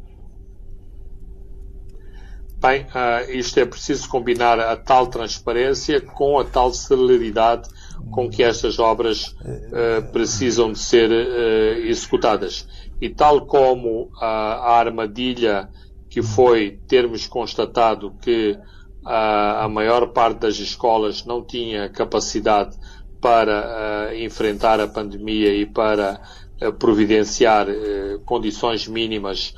Bem, 2.59 2.83
uh, 2.83 3.31
isto 3.31 3.59
é 3.59 3.65
preciso 3.65 4.07
combinar 4.07 4.59
a 4.59 4.75
tal 4.75 5.07
transparência 5.07 5.99
com 5.99 6.37
a 6.37 6.43
tal 6.43 6.71
celeridade 6.71 7.67
com 8.11 8.29
que 8.29 8.43
estas 8.43 8.77
obras 8.77 9.29
uh, 9.29 10.11
precisam 10.11 10.71
de 10.71 10.77
ser 10.77 11.09
uh, 11.09 11.79
executadas. 11.87 12.67
E 12.99 13.09
tal 13.09 13.47
como 13.47 14.11
a 14.21 14.77
armadilha 14.77 15.69
que 16.07 16.21
foi 16.21 16.79
termos 16.87 17.25
constatado 17.25 18.13
que 18.21 18.59
a, 19.05 19.65
a 19.65 19.69
maior 19.69 20.07
parte 20.07 20.39
das 20.39 20.55
escolas 20.57 21.25
não 21.25 21.43
tinha 21.43 21.89
capacidade 21.89 22.77
para 23.21 24.09
uh, 24.09 24.15
enfrentar 24.15 24.79
a 24.79 24.87
pandemia 24.87 25.53
e 25.53 25.65
para 25.65 26.19
uh, 26.61 26.73
providenciar 26.73 27.67
uh, 27.69 28.19
condições 28.25 28.87
mínimas 28.87 29.53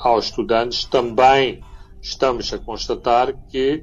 aos 0.00 0.26
estudantes, 0.26 0.84
também 0.84 1.62
estamos 2.02 2.52
a 2.52 2.58
constatar 2.58 3.32
que 3.48 3.82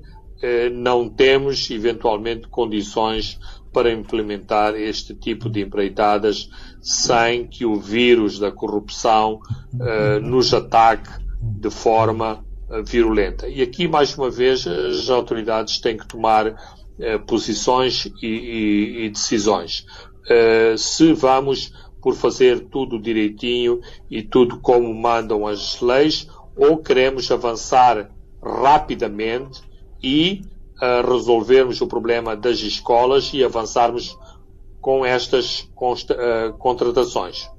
não 0.71 1.09
temos, 1.09 1.67
eventualmente, 1.71 2.47
condições 2.47 3.39
para 3.73 3.91
implementar 3.91 4.75
este 4.75 5.15
tipo 5.15 5.49
de 5.49 5.61
empreitadas 5.61 6.47
sem 6.79 7.47
que 7.47 7.65
o 7.65 7.77
vírus 7.77 8.37
da 8.37 8.51
corrupção 8.51 9.39
nos 10.21 10.53
ataque 10.53 11.09
de 11.41 11.71
forma 11.71 12.45
virulenta. 12.81 13.47
E 13.47 13.61
aqui, 13.61 13.87
mais 13.87 14.17
uma 14.17 14.29
vez, 14.29 14.65
as 14.65 15.09
autoridades 15.09 15.79
têm 15.79 15.97
que 15.97 16.07
tomar 16.07 16.55
eh, 16.99 17.17
posições 17.19 18.05
e, 18.21 18.27
e, 18.27 19.05
e 19.05 19.09
decisões. 19.09 19.85
Eh, 20.29 20.75
se 20.77 21.13
vamos 21.13 21.71
por 22.01 22.15
fazer 22.15 22.59
tudo 22.67 22.99
direitinho 22.99 23.79
e 24.11 24.21
tudo 24.21 24.59
como 24.59 24.93
mandam 24.93 25.47
as 25.47 25.79
leis, 25.79 26.27
ou 26.55 26.77
queremos 26.77 27.31
avançar 27.31 28.11
rapidamente 28.43 29.61
e 30.03 30.41
uh, 30.81 31.09
resolvermos 31.09 31.79
o 31.79 31.87
problema 31.87 32.35
das 32.35 32.59
escolas 32.59 33.31
e 33.33 33.41
avançarmos 33.41 34.17
com 34.81 35.05
estas 35.05 35.61
uh, 35.61 36.53
contratações. 36.59 37.49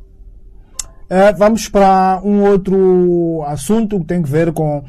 Uh, 1.04 1.36
vamos 1.36 1.68
para 1.68 2.20
um 2.24 2.44
outro 2.44 3.44
assunto 3.46 4.00
que 4.00 4.06
tem 4.06 4.22
que 4.22 4.30
ver 4.30 4.52
com 4.52 4.78
uh, 4.78 4.84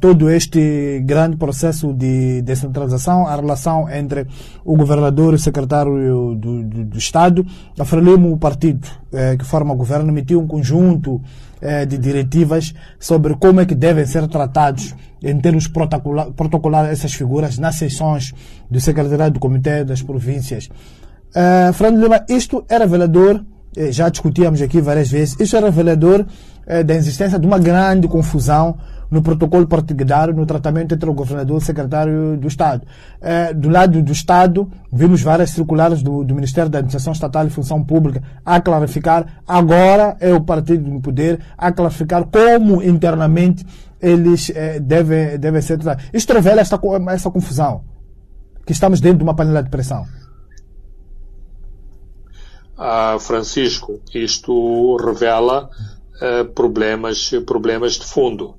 todo 0.00 0.30
este 0.30 1.02
grande 1.04 1.36
processo 1.36 1.92
de 1.92 2.40
descentralização, 2.40 3.26
a 3.26 3.36
relação 3.36 3.88
entre 3.90 4.26
o 4.64 4.74
governador 4.74 5.34
e 5.34 5.36
o 5.36 5.38
secretário 5.38 6.34
do, 6.34 6.64
do, 6.64 6.84
do 6.84 6.98
Estado. 6.98 7.44
A 7.78 7.84
Frelimo, 7.84 8.32
o 8.32 8.38
partido 8.38 8.86
uh, 9.12 9.36
que 9.36 9.44
forma 9.44 9.74
o 9.74 9.76
governo, 9.76 10.10
emitiu 10.10 10.40
um 10.40 10.46
conjunto 10.46 11.20
de 11.86 11.98
diretivas 11.98 12.72
sobre 12.98 13.34
como 13.34 13.60
é 13.60 13.66
que 13.66 13.74
devem 13.74 14.06
ser 14.06 14.26
tratados 14.28 14.94
em 15.22 15.38
termos 15.38 15.66
protocolar, 15.68 16.30
protocolar 16.32 16.86
essas 16.86 17.12
figuras 17.12 17.58
nas 17.58 17.74
sessões 17.74 18.32
do 18.70 18.80
secretariado 18.80 19.34
do 19.34 19.40
Comitê 19.40 19.84
das 19.84 20.00
Províncias. 20.00 20.70
Uh, 21.30 21.72
Fernando 21.74 22.02
Lima, 22.02 22.24
isto 22.28 22.64
é 22.68 22.76
revelador 22.76 23.36
eh, 23.36 23.42
já 23.90 24.08
discutíamos 24.08 24.60
aqui 24.60 24.80
várias 24.80 25.10
vezes, 25.10 25.38
isso 25.38 25.56
é 25.56 25.60
revelador 25.60 26.24
eh, 26.66 26.84
da 26.84 26.94
existência 26.94 27.38
de 27.38 27.46
uma 27.46 27.58
grande 27.58 28.06
confusão 28.06 28.76
no 29.10 29.22
protocolo 29.22 29.66
partidário, 29.66 30.32
no 30.32 30.46
tratamento 30.46 30.94
entre 30.94 31.10
o 31.10 31.12
governador 31.12 31.56
e 31.56 31.58
o 31.58 31.64
secretário 31.64 32.36
do 32.36 32.46
Estado. 32.46 32.86
Eh, 33.20 33.52
do 33.54 33.68
lado 33.68 34.00
do 34.00 34.12
Estado, 34.12 34.70
vimos 34.92 35.20
várias 35.20 35.50
circulares 35.50 36.00
do, 36.00 36.22
do, 36.22 36.32
Ministério 36.32 36.70
da 36.70 36.78
Administração 36.78 37.12
Estatal 37.12 37.44
e 37.46 37.50
Função 37.50 37.82
Pública 37.82 38.22
a 38.46 38.60
clarificar, 38.60 39.42
agora 39.48 40.16
é 40.20 40.32
o 40.32 40.40
partido 40.40 40.88
no 40.88 41.00
poder, 41.00 41.40
a 41.58 41.72
clarificar 41.72 42.24
como 42.24 42.82
internamente 42.82 43.66
eles 44.00 44.50
devem, 44.80 45.38
devem 45.38 45.60
ser 45.60 45.76
tratados. 45.76 46.08
Isto 46.12 46.32
revela 46.32 46.60
esta, 46.60 46.80
essa 47.10 47.30
confusão. 47.30 47.82
que 48.64 48.72
estamos 48.72 49.00
dentro 49.00 49.18
de 49.18 49.24
uma 49.24 49.34
panela 49.34 49.62
de 49.62 49.68
pressão? 49.68 50.06
Ah, 52.82 53.18
Francisco, 53.20 54.00
isto 54.14 54.96
revela 54.96 55.68
uh, 55.68 56.50
problemas, 56.54 57.30
problemas 57.44 57.98
de 57.98 58.06
fundo. 58.06 58.54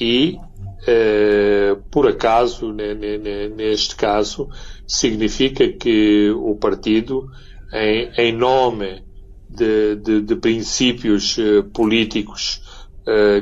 E, 0.00 0.38
uh, 0.38 1.76
por 1.90 2.08
acaso, 2.08 2.72
neste 2.72 3.94
caso, 3.94 4.48
significa 4.86 5.68
que 5.68 6.30
o 6.30 6.56
partido, 6.56 7.28
em, 7.70 8.10
em 8.16 8.32
nome 8.32 9.04
de, 9.46 9.96
de, 9.96 10.22
de 10.22 10.36
princípios 10.36 11.36
uh, 11.36 11.62
políticos 11.64 12.62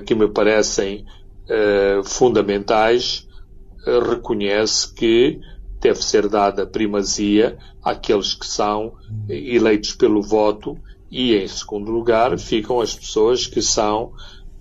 que 0.04 0.14
me 0.14 0.28
parecem 0.28 1.06
fundamentais, 2.04 3.26
reconhece 3.86 4.92
que 4.94 5.40
deve 5.84 6.02
ser 6.02 6.30
dada 6.30 6.66
primazia 6.66 7.58
àqueles 7.82 8.32
que 8.32 8.46
são 8.46 8.94
eleitos 9.28 9.94
pelo 9.94 10.22
voto 10.22 10.78
e, 11.10 11.34
em 11.34 11.46
segundo 11.46 11.92
lugar, 11.92 12.38
ficam 12.38 12.80
as 12.80 12.96
pessoas 12.96 13.46
que 13.46 13.60
são 13.60 14.14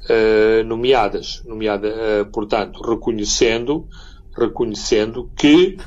uh, 0.09 0.63
nomeadas, 0.65 1.41
nomeada, 1.45 1.87
uh, 1.87 2.25
portanto, 2.29 2.81
reconhecendo, 2.81 3.87
reconhecendo 4.37 5.31
que 5.33 5.77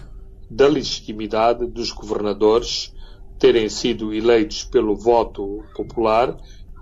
da 0.50 0.66
legitimidade 0.66 1.66
dos 1.66 1.90
governadores 1.90 2.94
terem 3.38 3.68
sido 3.68 4.14
eleitos 4.14 4.64
pelo 4.64 4.96
voto 4.96 5.62
popular 5.76 6.34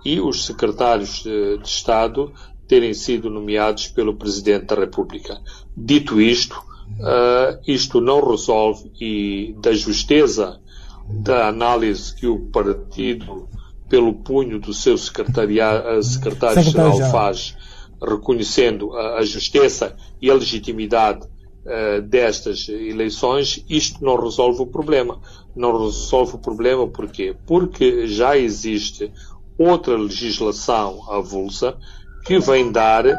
e 0.05 0.21
os 0.21 0.45
secretários 0.45 1.23
de, 1.23 1.57
de 1.57 1.67
Estado 1.67 2.31
terem 2.69 2.93
sido 2.93 3.29
nomeados 3.29 3.89
pelo 3.89 4.15
Presidente 4.15 4.67
da 4.67 4.75
República. 4.75 5.41
Dito 5.75 6.21
isto, 6.21 6.55
uh, 6.99 7.59
isto 7.67 7.99
não 8.01 8.25
resolve 8.27 8.91
e 8.99 9.55
da 9.59 9.73
justeza 9.73 10.59
da 11.07 11.47
análise 11.47 12.15
que 12.15 12.25
o 12.25 12.39
partido, 12.47 13.47
pelo 13.87 14.13
punho 14.13 14.59
do 14.59 14.73
seu 14.73 14.97
secretariado, 14.97 16.01
secretário-geral 16.03 16.97
faz, 17.11 17.55
reconhecendo 18.01 18.93
a, 18.93 19.19
a 19.19 19.23
justeza 19.23 19.95
e 20.21 20.29
a 20.29 20.33
legitimidade 20.33 21.25
uh, 21.25 22.01
destas 22.01 22.67
eleições, 22.67 23.63
isto 23.69 24.03
não 24.03 24.15
resolve 24.19 24.61
o 24.61 24.67
problema. 24.67 25.19
Não 25.55 25.85
resolve 25.85 26.35
o 26.35 26.39
problema 26.39 26.87
porquê? 26.87 27.35
Porque 27.45 28.07
já 28.07 28.37
existe 28.37 29.11
outra 29.57 29.95
legislação 29.95 31.09
avulsa 31.09 31.77
que 32.25 32.39
vem 32.39 32.71
dar 32.71 33.05
uh, 33.05 33.13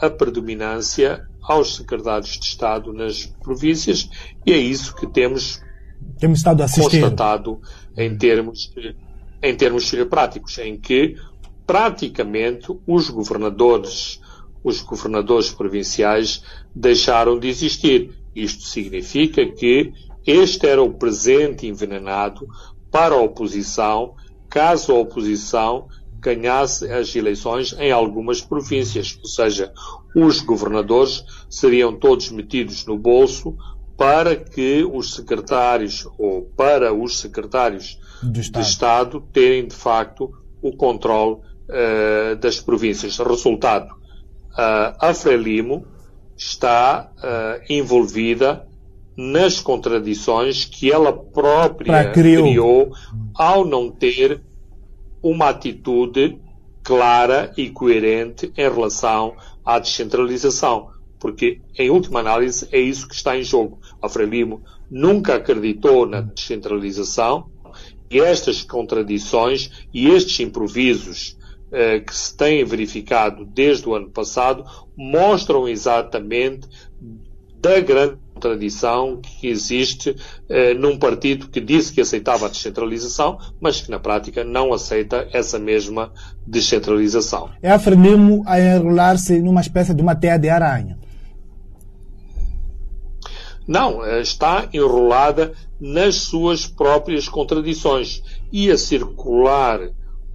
a 0.00 0.10
predominância 0.10 1.26
aos 1.46 1.76
secretários 1.76 2.38
de 2.38 2.46
Estado 2.46 2.92
nas 2.92 3.26
províncias 3.42 4.08
e 4.44 4.52
é 4.52 4.56
isso 4.56 4.94
que 4.94 5.06
temos, 5.06 5.60
temos 6.18 6.38
estado 6.38 6.62
a 6.62 6.68
constatado 6.68 7.60
em 7.96 8.16
termos, 8.16 8.72
em 9.42 9.56
termos 9.56 9.90
práticos, 10.08 10.58
em 10.58 10.78
que 10.78 11.16
praticamente 11.66 12.66
os 12.86 13.10
governadores, 13.10 14.20
os 14.62 14.80
governadores 14.80 15.50
provinciais 15.50 16.42
deixaram 16.74 17.38
de 17.38 17.48
existir. 17.48 18.10
Isto 18.34 18.64
significa 18.64 19.46
que 19.46 19.92
este 20.26 20.66
era 20.66 20.82
o 20.82 20.94
presente 20.94 21.66
envenenado 21.66 22.48
para 22.90 23.14
a 23.14 23.20
oposição, 23.20 24.14
caso 24.48 24.92
a 24.92 24.98
oposição 24.98 25.88
ganhasse 26.24 26.90
as 26.90 27.14
eleições 27.14 27.74
em 27.78 27.92
algumas 27.92 28.40
províncias, 28.40 29.18
ou 29.22 29.28
seja, 29.28 29.70
os 30.16 30.40
governadores 30.40 31.22
seriam 31.50 31.94
todos 31.94 32.30
metidos 32.30 32.86
no 32.86 32.96
bolso 32.96 33.54
para 33.96 34.34
que 34.34 34.88
os 34.90 35.14
secretários 35.14 36.08
ou 36.18 36.42
para 36.56 36.94
os 36.94 37.18
secretários 37.20 37.98
de 38.22 38.40
Estado, 38.40 38.62
de 38.62 38.68
Estado 38.68 39.20
terem 39.32 39.68
de 39.68 39.74
facto 39.74 40.32
o 40.62 40.74
controle 40.74 41.34
uh, 41.34 42.36
das 42.40 42.58
províncias. 42.58 43.18
Resultado, 43.18 43.92
uh, 43.92 44.96
a 44.98 45.12
Frelimo 45.14 45.86
está 46.36 47.12
uh, 47.18 47.64
envolvida 47.68 48.66
nas 49.16 49.60
contradições 49.60 50.64
que 50.64 50.90
ela 50.90 51.12
própria 51.12 52.10
criou 52.10 52.92
ao 53.34 53.64
não 53.64 53.90
ter 53.90 54.42
uma 55.24 55.48
atitude 55.48 56.38
clara 56.82 57.50
e 57.56 57.70
coerente 57.70 58.52
em 58.54 58.70
relação 58.70 59.34
à 59.64 59.78
descentralização. 59.78 60.90
Porque, 61.18 61.62
em 61.78 61.88
última 61.88 62.20
análise, 62.20 62.68
é 62.70 62.78
isso 62.78 63.08
que 63.08 63.14
está 63.14 63.34
em 63.34 63.42
jogo. 63.42 63.78
A 64.02 64.08
Frelimo 64.10 64.62
nunca 64.90 65.36
acreditou 65.36 66.04
na 66.04 66.20
descentralização 66.20 67.50
e 68.10 68.20
estas 68.20 68.62
contradições 68.62 69.70
e 69.94 70.08
estes 70.08 70.38
improvisos 70.40 71.38
eh, 71.72 72.00
que 72.00 72.14
se 72.14 72.36
têm 72.36 72.62
verificado 72.62 73.46
desde 73.46 73.88
o 73.88 73.94
ano 73.94 74.10
passado 74.10 74.66
mostram 74.94 75.66
exatamente 75.66 76.68
da 77.58 77.80
grande 77.80 78.18
contradição 78.34 79.20
que 79.22 79.46
existe 79.46 80.16
eh, 80.48 80.74
num 80.74 80.98
partido 80.98 81.48
que 81.48 81.60
disse 81.60 81.92
que 81.92 82.00
aceitava 82.00 82.46
a 82.46 82.48
descentralização, 82.48 83.38
mas 83.60 83.80
que 83.80 83.90
na 83.90 84.00
prática 84.00 84.42
não 84.42 84.72
aceita 84.72 85.28
essa 85.32 85.58
mesma 85.58 86.12
descentralização. 86.46 87.50
É 87.62 87.70
a 87.70 87.78
Frelimo 87.78 88.42
a 88.46 88.60
enrolar-se 88.60 89.40
numa 89.40 89.60
espécie 89.60 89.94
de 89.94 90.02
uma 90.02 90.16
teia 90.16 90.36
de 90.36 90.48
aranha. 90.48 90.98
Não, 93.66 94.04
eh, 94.04 94.20
está 94.20 94.68
enrolada 94.72 95.52
nas 95.80 96.16
suas 96.16 96.66
próprias 96.66 97.28
contradições 97.28 98.22
e 98.52 98.70
a 98.70 98.76
circular 98.76 99.80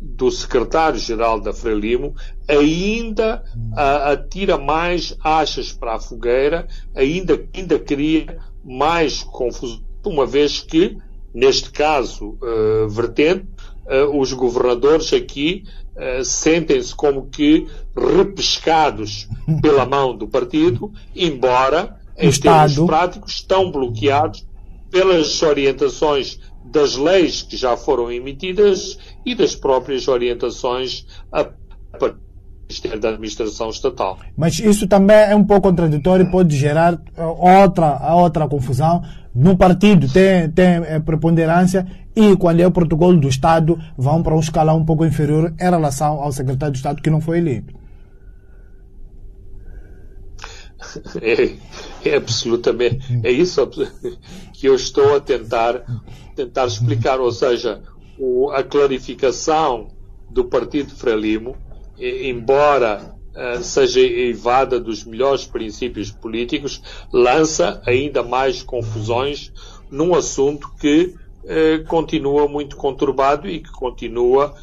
do 0.01 0.31
secretário-geral 0.31 1.39
da 1.41 1.51
Frelimo 1.51 2.15
ainda 2.47 3.43
uh, 3.55 4.11
atira 4.11 4.57
mais 4.57 5.15
achas 5.23 5.73
para 5.73 5.95
a 5.95 5.99
fogueira, 5.99 6.67
ainda, 6.95 7.39
ainda 7.53 7.77
cria 7.77 8.39
mais 8.63 9.23
confusão, 9.23 9.81
uma 10.05 10.25
vez 10.25 10.61
que, 10.61 10.97
neste 11.33 11.69
caso 11.71 12.37
uh, 12.41 12.87
vertente, 12.87 13.45
uh, 13.85 14.17
os 14.17 14.31
governadores 14.33 15.13
aqui 15.13 15.63
sentem-se 16.23 16.95
como 16.95 17.27
que 17.27 17.67
repescados 17.93 19.27
pela 19.61 19.85
mão 19.85 20.15
do 20.15 20.29
partido, 20.29 20.93
embora, 21.13 21.99
em 22.17 22.31
termos 22.31 22.79
práticos, 22.85 23.33
estão 23.33 23.69
bloqueados 23.69 24.47
pelas 24.89 25.41
orientações 25.41 26.39
das 26.63 26.95
leis 26.95 27.41
que 27.41 27.57
já 27.57 27.75
foram 27.75 28.11
emitidas 28.11 28.97
e 29.25 29.35
das 29.35 29.55
próprias 29.55 30.07
orientações 30.07 31.05
a 31.31 31.49
Ministério 32.69 32.99
da 32.99 33.09
Administração 33.09 33.69
Estatal. 33.71 34.19
Mas 34.37 34.59
isso 34.59 34.87
também 34.87 35.17
é 35.17 35.35
um 35.35 35.43
pouco 35.43 35.67
contraditório 35.69 36.27
e 36.27 36.29
pode 36.29 36.55
gerar 36.55 37.01
eh, 37.17 37.23
outra, 37.23 38.13
outra 38.13 38.47
confusão. 38.47 39.01
No 39.33 39.57
partido 39.57 40.07
tem, 40.07 40.51
tem 40.51 40.75
eh, 40.85 40.99
preponderância 40.99 41.87
e 42.15 42.35
quando 42.37 42.59
é 42.59 42.67
o 42.67 42.71
protocolo 42.71 43.19
do 43.19 43.27
Estado 43.27 43.79
vão 43.97 44.21
para 44.21 44.35
um 44.35 44.39
escalão 44.39 44.77
um 44.77 44.85
pouco 44.85 45.03
inferior 45.03 45.51
em 45.59 45.63
relação 45.63 46.21
ao 46.21 46.31
secretário 46.31 46.73
de 46.73 46.77
Estado 46.77 47.01
que 47.01 47.09
não 47.09 47.19
foi 47.19 47.39
eleito. 47.39 47.73
É, 51.21 52.09
é 52.09 52.15
absolutamente, 52.15 53.19
é 53.23 53.31
isso 53.31 53.67
que 54.53 54.67
eu 54.67 54.75
estou 54.75 55.15
a 55.15 55.19
tentar, 55.19 55.83
tentar 56.35 56.65
explicar, 56.65 57.19
ou 57.19 57.31
seja, 57.31 57.81
o, 58.19 58.51
a 58.51 58.63
clarificação 58.63 59.87
do 60.29 60.45
Partido 60.45 60.93
Frelimo, 60.93 61.55
embora 61.97 63.15
uh, 63.33 63.63
seja 63.63 64.01
evada 64.01 64.79
dos 64.79 65.03
melhores 65.03 65.45
princípios 65.45 66.11
políticos, 66.11 66.81
lança 67.11 67.81
ainda 67.85 68.21
mais 68.21 68.61
confusões 68.61 69.51
num 69.89 70.13
assunto 70.13 70.69
que 70.79 71.15
uh, 71.43 71.83
continua 71.87 72.47
muito 72.47 72.75
conturbado 72.75 73.47
e 73.47 73.61
que 73.61 73.71
continua 73.71 74.53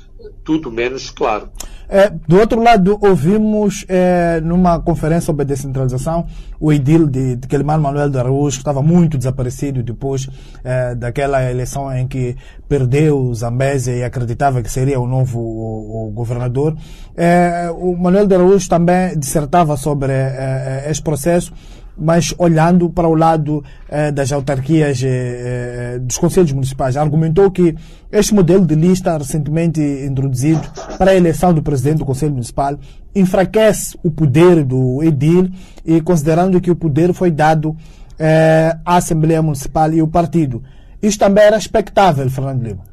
tudo 0.44 0.70
menos 0.70 1.10
claro. 1.10 1.48
É, 1.88 2.10
do 2.10 2.38
outro 2.38 2.60
lado, 2.60 2.98
ouvimos 3.00 3.84
é, 3.88 4.40
numa 4.40 4.80
conferência 4.80 5.26
sobre 5.26 5.44
descentralização 5.44 6.26
o 6.58 6.72
edil 6.72 7.06
de, 7.06 7.36
de 7.36 7.46
Quelimar 7.46 7.78
Manuel 7.78 8.10
de 8.10 8.18
Araújo, 8.18 8.56
que 8.56 8.62
estava 8.62 8.82
muito 8.82 9.16
desaparecido 9.16 9.82
depois 9.82 10.28
é, 10.64 10.94
daquela 10.94 11.48
eleição 11.48 11.94
em 11.96 12.08
que 12.08 12.36
perdeu 12.68 13.32
Zambésia 13.34 13.94
e 13.94 14.02
acreditava 14.02 14.62
que 14.62 14.70
seria 14.70 14.98
o 14.98 15.06
novo 15.06 15.38
o, 15.38 16.08
o 16.08 16.10
governador. 16.10 16.76
É, 17.16 17.70
o 17.70 17.96
Manuel 17.96 18.26
de 18.26 18.34
Araújo 18.34 18.68
também 18.68 19.16
dissertava 19.16 19.76
sobre 19.76 20.12
é, 20.12 20.84
é, 20.86 20.90
este 20.90 21.02
processo 21.02 21.52
mas 21.96 22.34
olhando 22.38 22.90
para 22.90 23.08
o 23.08 23.14
lado 23.14 23.64
eh, 23.88 24.12
das 24.12 24.30
autarquias, 24.32 25.02
eh, 25.02 25.08
eh, 25.08 25.98
dos 25.98 26.18
conselhos 26.18 26.52
municipais. 26.52 26.96
Argumentou 26.96 27.50
que 27.50 27.74
este 28.12 28.34
modelo 28.34 28.66
de 28.66 28.74
lista 28.74 29.16
recentemente 29.16 29.80
introduzido 29.80 30.60
para 30.98 31.12
a 31.12 31.14
eleição 31.14 31.52
do 31.52 31.62
presidente 31.62 31.98
do 31.98 32.04
Conselho 32.04 32.32
Municipal 32.32 32.78
enfraquece 33.14 33.98
o 34.02 34.10
poder 34.10 34.62
do 34.62 35.02
edil 35.02 35.50
e 35.84 36.00
considerando 36.00 36.60
que 36.60 36.70
o 36.70 36.76
poder 36.76 37.14
foi 37.14 37.30
dado 37.30 37.74
eh, 38.18 38.76
a 38.84 38.96
Assembleia 38.96 39.42
Municipal 39.42 39.92
e 39.92 40.02
o 40.02 40.08
partido. 40.08 40.62
Isto 41.02 41.20
também 41.20 41.44
era 41.44 41.56
expectável, 41.56 42.28
Fernando 42.30 42.62
Lima. 42.62 42.84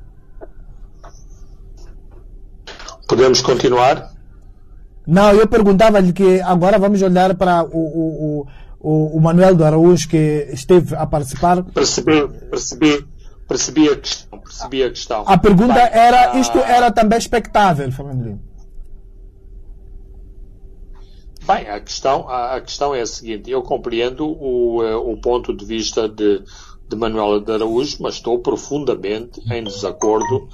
Podemos 3.07 3.41
continuar? 3.41 4.11
Não, 5.05 5.31
eu 5.31 5.47
perguntava-lhe 5.47 6.13
que 6.13 6.39
agora 6.41 6.79
vamos 6.79 7.01
olhar 7.01 7.35
para 7.35 7.63
o, 7.63 7.77
o, 7.77 8.39
o, 8.41 8.47
o 8.83 9.19
Manuel 9.21 9.55
do 9.55 9.63
Araújo 9.63 10.09
que 10.09 10.49
esteve 10.51 10.93
a 10.95 11.07
participar. 11.07 11.63
Percebi, 11.63 12.27
percebi, 12.49 13.07
percebi 13.47 13.89
a 13.89 13.95
questão. 13.95 14.39
Percebi 14.39 14.83
a, 14.83 14.89
questão. 14.89 15.23
a 15.25 15.37
pergunta 15.37 15.73
Bem, 15.73 15.89
era, 15.93 16.33
ah, 16.33 16.37
isto 16.37 16.57
era 16.57 16.91
também 16.91 17.17
expectável, 17.17 17.89
Fernando 17.91 18.23
Lima. 18.23 18.39
Bem, 21.47 21.69
a 21.69 21.79
questão, 21.79 22.27
a, 22.29 22.55
a 22.55 22.61
questão 22.61 22.93
é 22.93 23.01
a 23.01 23.05
seguinte, 23.05 23.49
eu 23.49 23.61
compreendo 23.61 24.25
o, 24.25 24.83
eh, 24.83 24.95
o 24.95 25.17
ponto 25.17 25.53
de 25.53 25.65
vista 25.65 26.07
de, 26.07 26.41
de 26.87 26.95
Manuel 26.95 27.41
de 27.41 27.51
Araújo, 27.51 27.97
mas 27.99 28.15
estou 28.15 28.39
profundamente 28.39 29.41
em 29.51 29.63
desacordo 29.63 30.47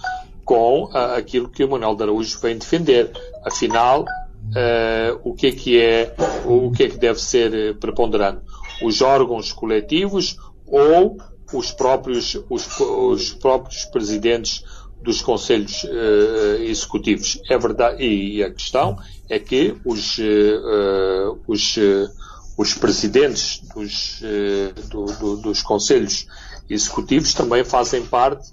com 0.45 0.89
ah, 0.93 1.15
aquilo 1.15 1.49
que 1.49 1.63
o 1.63 1.69
Manuel 1.69 1.95
de 1.95 2.03
Araújo 2.03 2.39
vem 2.39 2.57
defender. 2.57 3.11
Afinal, 3.45 4.05
eh, 4.55 5.15
o 5.23 5.33
que 5.33 5.47
é 5.47 5.51
que 5.51 5.79
é, 5.81 6.15
o 6.45 6.71
que 6.71 6.83
é 6.83 6.89
que 6.89 6.97
deve 6.97 7.19
ser 7.21 7.53
eh, 7.53 7.73
preponderante? 7.73 8.41
Os 8.83 9.01
órgãos 9.01 9.51
coletivos 9.51 10.37
ou 10.65 11.17
os 11.53 11.71
próprios, 11.71 12.35
os, 12.49 12.79
os 12.79 13.33
próprios 13.33 13.85
presidentes 13.85 14.63
dos 15.01 15.21
conselhos 15.21 15.85
eh, 15.85 16.63
executivos? 16.63 17.39
É 17.49 17.57
verdade, 17.57 18.03
e 18.03 18.43
a 18.43 18.51
questão 18.51 18.97
é 19.29 19.39
que 19.39 19.75
os, 19.85 20.17
eh, 20.19 20.59
os, 21.47 21.77
eh, 21.77 22.07
os 22.57 22.73
presidentes 22.73 23.61
dos, 23.73 24.21
do- 24.89 25.05
do- 25.05 25.37
dos 25.37 25.61
conselhos 25.61 26.25
executivos 26.69 27.33
também 27.33 27.63
fazem 27.63 28.05
parte 28.05 28.49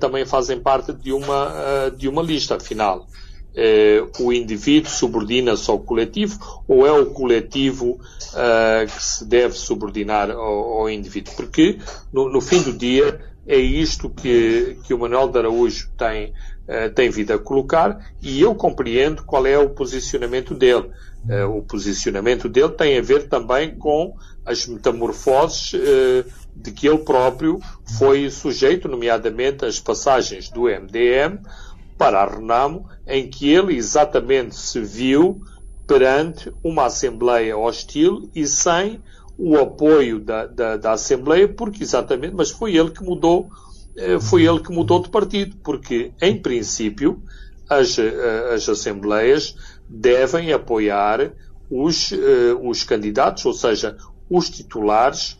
também 0.00 0.26
fazem 0.26 0.58
parte 0.60 0.92
de 0.92 1.12
uma, 1.12 1.88
de 1.96 2.08
uma 2.08 2.20
lista. 2.20 2.56
Afinal, 2.56 3.06
eh, 3.54 4.02
o 4.18 4.32
indivíduo 4.32 4.90
subordina-se 4.90 5.70
ao 5.70 5.78
coletivo 5.78 6.38
ou 6.66 6.86
é 6.86 6.92
o 6.92 7.06
coletivo 7.06 8.00
eh, 8.34 8.86
que 8.86 9.02
se 9.02 9.24
deve 9.24 9.54
subordinar 9.54 10.30
ao, 10.30 10.80
ao 10.80 10.90
indivíduo? 10.90 11.34
Porque, 11.34 11.78
no, 12.12 12.30
no 12.30 12.40
fim 12.40 12.62
do 12.62 12.72
dia, 12.72 13.20
é 13.46 13.56
isto 13.56 14.08
que, 14.08 14.78
que 14.84 14.94
o 14.94 14.98
Manuel 14.98 15.28
de 15.28 15.38
Araújo 15.38 15.90
tem, 15.96 16.32
eh, 16.66 16.88
tem 16.88 17.10
vindo 17.10 17.32
a 17.32 17.38
colocar 17.38 18.12
e 18.20 18.40
eu 18.40 18.54
compreendo 18.54 19.24
qual 19.24 19.46
é 19.46 19.58
o 19.58 19.70
posicionamento 19.70 20.54
dele. 20.54 20.90
Eh, 21.28 21.44
o 21.44 21.62
posicionamento 21.62 22.48
dele 22.48 22.70
tem 22.70 22.98
a 22.98 23.02
ver 23.02 23.28
também 23.28 23.74
com 23.76 24.14
as 24.44 24.66
metamorfoses 24.66 25.72
eh, 25.74 26.24
de 26.54 26.70
que 26.70 26.86
ele 26.86 26.98
próprio 26.98 27.60
foi 27.98 28.28
sujeito, 28.30 28.88
nomeadamente 28.88 29.64
as 29.64 29.80
passagens 29.80 30.48
do 30.50 30.62
MDM 30.62 31.40
para 32.04 32.22
a 32.22 32.26
Renamo, 32.26 32.88
em 33.06 33.28
que 33.28 33.48
ele 33.52 33.76
exatamente 33.76 34.54
se 34.56 34.80
viu 34.80 35.40
perante 35.86 36.52
uma 36.64 36.86
Assembleia 36.86 37.56
hostil 37.56 38.30
e 38.34 38.46
sem 38.46 39.00
o 39.38 39.56
apoio 39.56 40.18
da, 40.20 40.46
da, 40.46 40.76
da 40.76 40.92
Assembleia, 40.92 41.48
porque 41.48 41.82
exatamente, 41.82 42.34
mas 42.34 42.50
foi 42.50 42.76
ele 42.76 42.90
que 42.90 43.02
mudou, 43.02 43.48
eh, 43.96 44.18
foi 44.20 44.44
ele 44.44 44.60
que 44.60 44.72
mudou 44.72 45.00
de 45.02 45.08
partido, 45.10 45.56
porque 45.62 46.12
em 46.20 46.40
princípio 46.40 47.20
as, 47.68 47.98
eh, 47.98 48.52
as 48.54 48.68
Assembleias 48.68 49.54
devem 49.88 50.52
apoiar 50.52 51.32
os, 51.70 52.12
eh, 52.12 52.54
os 52.62 52.84
candidatos, 52.84 53.44
ou 53.46 53.52
seja, 53.52 53.96
os 54.30 54.48
titulares, 54.50 55.38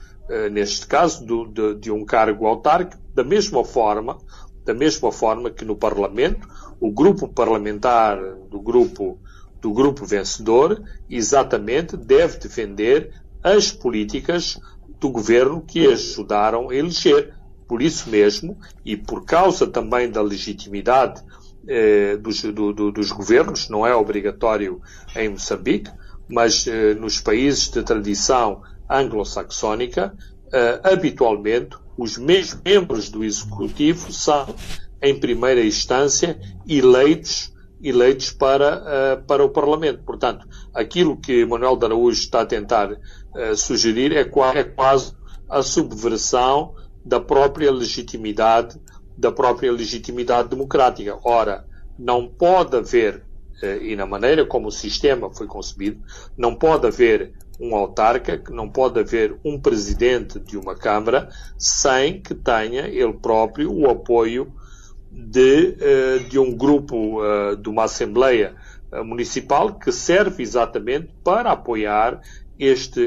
neste 0.50 0.86
caso, 0.86 1.26
do- 1.26 1.46
de, 1.46 1.74
de 1.74 1.90
um 1.90 2.04
cargo 2.06 2.46
autárquico, 2.46 3.02
da 3.14 3.22
mesma 3.24 3.62
forma, 3.64 4.16
da 4.64 4.74
mesma 4.74 5.10
forma 5.12 5.50
que 5.50 5.64
no 5.64 5.76
Parlamento, 5.76 6.46
o 6.80 6.90
grupo 6.90 7.28
parlamentar 7.28 8.18
do 8.50 8.60
grupo, 8.60 9.18
do 9.60 9.72
grupo 9.72 10.04
vencedor, 10.04 10.82
exatamente 11.08 11.96
deve 11.96 12.38
defender 12.38 13.10
as 13.42 13.70
políticas 13.72 14.58
do 15.00 15.10
governo 15.10 15.62
que 15.62 15.86
ajudaram 15.86 16.70
a 16.70 16.74
eleger. 16.74 17.34
Por 17.66 17.80
isso 17.82 18.10
mesmo, 18.10 18.58
e 18.84 18.96
por 18.96 19.24
causa 19.24 19.66
também 19.66 20.10
da 20.10 20.20
legitimidade 20.22 21.22
eh, 21.68 22.16
dos, 22.16 22.42
do- 22.42 22.72
do- 22.72 22.92
dos 22.92 23.10
governos, 23.12 23.68
não 23.68 23.86
é 23.86 23.94
obrigatório 23.94 24.80
em 25.16 25.28
Moçambique, 25.28 25.90
mas 26.28 26.66
eh, 26.66 26.94
nos 26.94 27.20
países 27.20 27.68
de 27.70 27.82
tradição 27.82 28.62
anglo-saxónica, 28.90 30.14
eh, 30.52 30.80
habitualmente 30.84 31.76
os 31.96 32.16
mesmos 32.18 32.60
membros 32.64 33.08
do 33.08 33.24
executivo 33.24 34.12
são, 34.12 34.54
em 35.00 35.18
primeira 35.18 35.64
instância, 35.64 36.38
eleitos 36.66 37.52
eleitos 37.82 38.30
para, 38.30 38.82
eh, 38.86 39.16
para 39.26 39.44
o 39.44 39.50
Parlamento. 39.50 40.04
Portanto, 40.04 40.46
aquilo 40.72 41.16
que 41.16 41.44
Manuel 41.44 41.76
de 41.76 41.84
Araújo 41.86 42.20
está 42.20 42.42
a 42.42 42.46
tentar 42.46 42.96
eh, 43.34 43.56
sugerir 43.56 44.12
é, 44.12 44.20
é 44.20 44.64
quase 44.64 45.16
a 45.48 45.62
subversão 45.62 46.76
da 47.04 47.18
própria 47.18 47.72
legitimidade 47.72 48.80
da 49.16 49.30
própria 49.30 49.70
legitimidade 49.70 50.48
democrática. 50.48 51.18
Ora, 51.22 51.66
não 51.98 52.26
pode 52.26 52.76
haver, 52.76 53.22
eh, 53.62 53.78
e 53.82 53.96
na 53.96 54.06
maneira 54.06 54.46
como 54.46 54.68
o 54.68 54.72
sistema 54.72 55.32
foi 55.32 55.46
concebido, 55.46 56.02
não 56.36 56.54
pode 56.54 56.86
haver 56.86 57.32
um 57.62 57.76
autarca, 57.76 58.36
que 58.36 58.52
não 58.52 58.68
pode 58.68 58.98
haver 58.98 59.36
um 59.44 59.58
presidente 59.58 60.40
de 60.40 60.58
uma 60.58 60.74
Câmara 60.74 61.28
sem 61.56 62.20
que 62.20 62.34
tenha 62.34 62.88
ele 62.88 63.12
próprio 63.12 63.72
o 63.72 63.88
apoio 63.88 64.52
de, 65.12 65.76
eh, 65.78 66.18
de 66.28 66.40
um 66.40 66.52
grupo, 66.56 67.24
eh, 67.24 67.56
de 67.56 67.68
uma 67.68 67.84
Assembleia 67.84 68.56
eh, 68.90 69.02
Municipal 69.02 69.78
que 69.78 69.92
serve 69.92 70.42
exatamente 70.42 71.10
para 71.22 71.52
apoiar 71.52 72.20
este, 72.58 73.00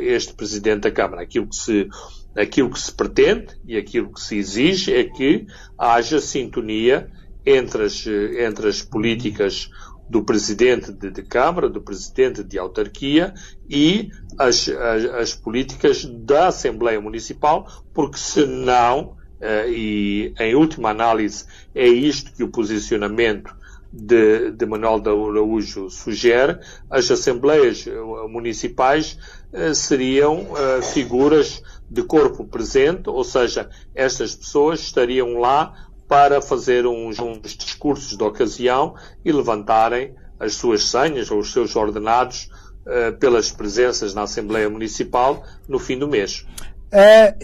este 0.00 0.34
Presidente 0.34 0.82
da 0.82 0.90
Câmara. 0.90 1.22
Aquilo 1.22 1.48
que, 1.48 1.56
se, 1.56 1.88
aquilo 2.36 2.70
que 2.70 2.80
se 2.80 2.92
pretende 2.92 3.48
e 3.66 3.76
aquilo 3.76 4.12
que 4.12 4.20
se 4.20 4.36
exige 4.36 4.92
é 4.92 5.04
que 5.04 5.46
haja 5.78 6.20
sintonia 6.20 7.10
entre 7.44 7.84
as, 7.84 8.06
entre 8.06 8.68
as 8.68 8.82
políticas 8.82 9.68
do 10.08 10.22
Presidente 10.22 10.92
de, 10.92 11.10
de 11.10 11.22
Câmara, 11.22 11.68
do 11.68 11.80
Presidente 11.80 12.42
de 12.42 12.58
Autarquia 12.58 13.34
e 13.68 14.10
as, 14.38 14.68
as, 14.68 15.04
as 15.04 15.34
políticas 15.34 16.04
da 16.04 16.48
Assembleia 16.48 17.00
Municipal, 17.00 17.68
porque 17.92 18.18
senão 18.18 19.16
eh, 19.40 19.70
e 19.70 20.34
em 20.38 20.54
última 20.54 20.90
análise 20.90 21.44
é 21.74 21.86
isto 21.86 22.32
que 22.32 22.42
o 22.42 22.48
posicionamento 22.48 23.54
de, 23.94 24.50
de 24.50 24.66
Manuel 24.66 24.98
de 24.98 25.08
Araújo 25.08 25.88
sugere, 25.88 26.58
as 26.90 27.08
assembleias 27.10 27.86
eh, 27.86 27.92
municipais 28.28 29.16
eh, 29.52 29.72
seriam 29.72 30.48
eh, 30.56 30.82
figuras 30.82 31.62
de 31.88 32.02
corpo 32.02 32.44
presente, 32.44 33.08
ou 33.08 33.22
seja, 33.22 33.70
estas 33.94 34.34
pessoas 34.34 34.80
estariam 34.80 35.38
lá 35.38 35.88
para 36.14 36.40
fazer 36.40 36.86
uns, 36.86 37.18
uns 37.18 37.56
discursos 37.56 38.16
de 38.16 38.22
ocasião 38.22 38.94
e 39.24 39.32
levantarem 39.32 40.14
as 40.38 40.54
suas 40.54 40.88
senhas 40.88 41.28
ou 41.28 41.40
os 41.40 41.52
seus 41.52 41.74
ordenados 41.74 42.48
eh, 42.86 43.10
pelas 43.10 43.50
presenças 43.50 44.14
na 44.14 44.22
Assembleia 44.22 44.70
Municipal 44.70 45.42
no 45.68 45.76
fim 45.76 45.98
do 45.98 46.06
mês. 46.06 46.46
É, 46.92 47.34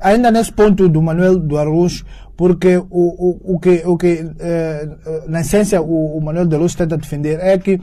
ainda 0.00 0.30
nesse 0.30 0.52
ponto 0.52 0.88
do 0.88 1.02
Manuel 1.02 1.40
do 1.40 1.58
Araújo, 1.58 2.04
porque 2.36 2.76
o, 2.76 2.84
o, 2.88 3.54
o 3.54 3.58
que, 3.58 3.82
o 3.84 3.98
que 3.98 4.30
eh, 4.38 4.88
na 5.26 5.40
essência 5.40 5.82
o, 5.82 6.16
o 6.16 6.20
Manuel 6.20 6.46
do 6.46 6.54
Araújo 6.54 6.76
tenta 6.76 6.96
defender 6.96 7.40
é 7.40 7.58
que 7.58 7.80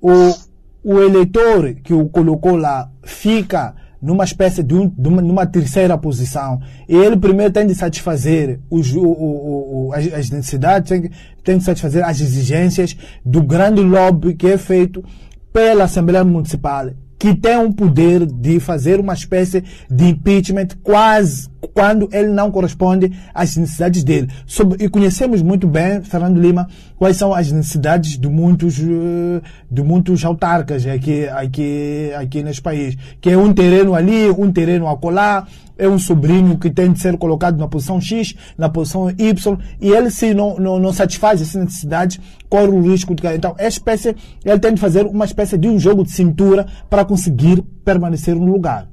o, 0.00 0.34
o 0.82 1.00
eleitor 1.00 1.74
que 1.74 1.94
o 1.94 2.08
colocou 2.08 2.56
lá 2.56 2.90
fica 3.04 3.72
numa 4.00 4.24
espécie 4.24 4.62
de, 4.62 4.74
um, 4.74 4.88
de 4.88 5.08
uma, 5.08 5.20
numa 5.20 5.46
terceira 5.46 5.96
posição 5.98 6.60
e 6.88 6.96
ele 6.96 7.16
primeiro 7.16 7.52
tem 7.52 7.66
de 7.66 7.74
satisfazer 7.74 8.58
os, 8.70 8.92
o, 8.94 9.02
o, 9.02 9.86
o, 9.88 9.92
as, 9.92 10.12
as 10.12 10.30
necessidades, 10.30 10.88
tem, 10.88 11.10
tem 11.44 11.58
de 11.58 11.64
satisfazer 11.64 12.04
as 12.04 12.20
exigências 12.20 12.96
do 13.24 13.42
grande 13.42 13.80
lobby 13.82 14.34
que 14.34 14.46
é 14.46 14.56
feito 14.58 15.04
pela 15.52 15.84
Assembleia 15.84 16.24
Municipal, 16.24 16.90
que 17.18 17.34
tem 17.34 17.58
um 17.58 17.70
poder 17.70 18.24
de 18.24 18.58
fazer 18.60 18.98
uma 18.98 19.12
espécie 19.12 19.62
de 19.90 20.08
impeachment 20.08 20.68
quase 20.82 21.50
quando 21.74 22.08
ele 22.12 22.28
não 22.28 22.50
corresponde 22.50 23.12
às 23.34 23.56
necessidades 23.56 24.02
dele. 24.02 24.28
Sob- 24.46 24.76
e 24.82 24.88
conhecemos 24.88 25.42
muito 25.42 25.66
bem, 25.66 26.00
Fernando 26.02 26.40
Lima, 26.40 26.66
quais 27.00 27.16
são 27.16 27.32
as 27.32 27.50
necessidades 27.50 28.18
de 28.18 28.28
muitos, 28.28 28.78
eh, 28.78 29.40
de 29.70 29.82
muitos 29.82 30.22
autarcas 30.22 30.84
aqui, 30.86 31.26
aqui, 31.28 32.12
aqui 32.14 32.42
neste 32.42 32.60
país. 32.60 32.94
Que 33.22 33.30
é 33.30 33.38
um 33.38 33.54
terreno 33.54 33.94
ali, 33.94 34.28
um 34.28 34.52
terreno 34.52 34.86
acolá, 34.86 35.46
é 35.78 35.88
um 35.88 35.98
sobrinho 35.98 36.58
que 36.58 36.68
tem 36.68 36.92
de 36.92 37.00
ser 37.00 37.16
colocado 37.16 37.56
na 37.56 37.66
posição 37.66 37.98
X, 37.98 38.34
na 38.58 38.68
posição 38.68 39.08
Y, 39.08 39.58
e 39.80 39.88
ele 39.88 40.10
se 40.10 40.34
não, 40.34 40.58
não, 40.58 40.78
não 40.78 40.92
satisfaz 40.92 41.40
essas 41.40 41.64
necessidades, 41.64 42.20
corre 42.50 42.68
o 42.68 42.82
risco 42.82 43.14
de 43.14 43.22
cair. 43.22 43.38
Então, 43.38 43.54
é 43.56 43.66
espécie, 43.66 44.14
ele 44.44 44.58
tem 44.58 44.74
de 44.74 44.80
fazer 44.80 45.06
uma 45.06 45.24
espécie 45.24 45.56
de 45.56 45.68
um 45.68 45.78
jogo 45.78 46.04
de 46.04 46.10
cintura 46.10 46.66
para 46.90 47.02
conseguir 47.02 47.62
permanecer 47.82 48.34
no 48.36 48.52
lugar. 48.52 48.86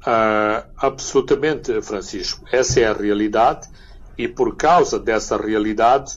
Uh, 0.00 0.66
absolutamente, 0.76 1.80
Francisco. 1.80 2.44
Essa 2.50 2.80
é 2.80 2.86
a 2.86 2.92
realidade 2.92 3.68
e 4.16 4.28
por 4.28 4.56
causa 4.56 4.98
dessa 4.98 5.36
realidade, 5.36 6.16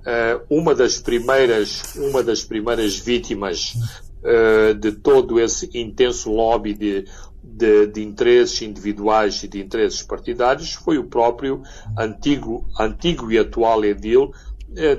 uh, 0.00 0.44
uma 0.50 0.74
das 0.74 0.98
primeiras, 0.98 1.94
uma 1.96 2.22
das 2.22 2.42
primeiras 2.44 2.98
vítimas 2.98 3.74
uh, 4.22 4.74
de 4.74 4.92
todo 4.92 5.40
esse 5.40 5.70
intenso 5.74 6.30
lobby 6.30 6.74
de, 6.74 7.04
de, 7.42 7.86
de, 7.86 8.02
interesses 8.02 8.62
individuais 8.62 9.42
e 9.42 9.48
de 9.48 9.60
interesses 9.60 10.02
partidários 10.02 10.72
foi 10.72 10.98
o 10.98 11.04
próprio 11.04 11.62
antigo, 11.98 12.66
antigo 12.78 13.30
e 13.30 13.38
atual 13.38 13.84
edil 13.84 14.32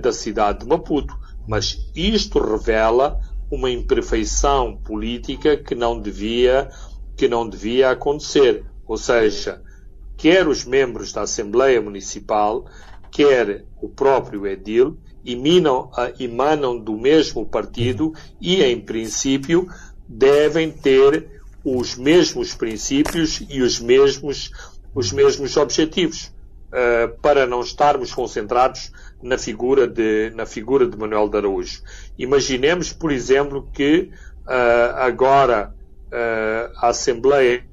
da 0.02 0.12
cidade 0.12 0.60
de 0.60 0.68
Maputo. 0.68 1.18
Mas 1.48 1.90
isto 1.96 2.38
revela 2.40 3.20
uma 3.50 3.72
imperfeição 3.72 4.78
política 4.78 5.58
que 5.58 5.74
não 5.74 6.00
devia 6.00 6.70
que 7.16 7.28
não 7.28 7.48
devia 7.48 7.92
acontecer. 7.92 8.66
Ou 8.88 8.98
seja, 8.98 9.62
quer 10.24 10.48
os 10.48 10.64
membros 10.64 11.12
da 11.12 11.24
Assembleia 11.24 11.82
Municipal, 11.82 12.66
quer 13.12 13.66
o 13.82 13.90
próprio 13.90 14.48
Edil, 14.48 14.98
emanam, 15.26 15.92
emanam 16.18 16.80
do 16.80 16.98
mesmo 16.98 17.46
partido 17.46 18.14
e, 18.40 18.64
em 18.64 18.80
princípio, 18.80 19.68
devem 20.08 20.72
ter 20.72 21.30
os 21.62 21.98
mesmos 21.98 22.56
princípios 22.56 23.46
e 23.50 23.62
os 23.62 23.82
mesmos, 23.82 24.50
os 24.96 25.12
mesmos 25.12 25.58
objetivos, 25.58 26.32
uh, 26.70 27.20
para 27.22 27.46
não 27.46 27.60
estarmos 27.60 28.14
concentrados 28.14 28.94
na 29.22 29.38
figura 29.38 29.86
de, 29.86 30.32
na 30.36 30.46
figura 30.46 30.88
de 30.88 30.98
Manuel 30.98 31.28
de 31.28 31.36
Araújo. 31.36 31.84
Imaginemos, 32.18 32.94
por 32.94 33.12
exemplo, 33.12 33.68
que 33.74 34.10
uh, 34.48 34.96
agora 34.96 35.76
uh, 36.08 36.72
a 36.78 36.88
Assembleia 36.88 37.66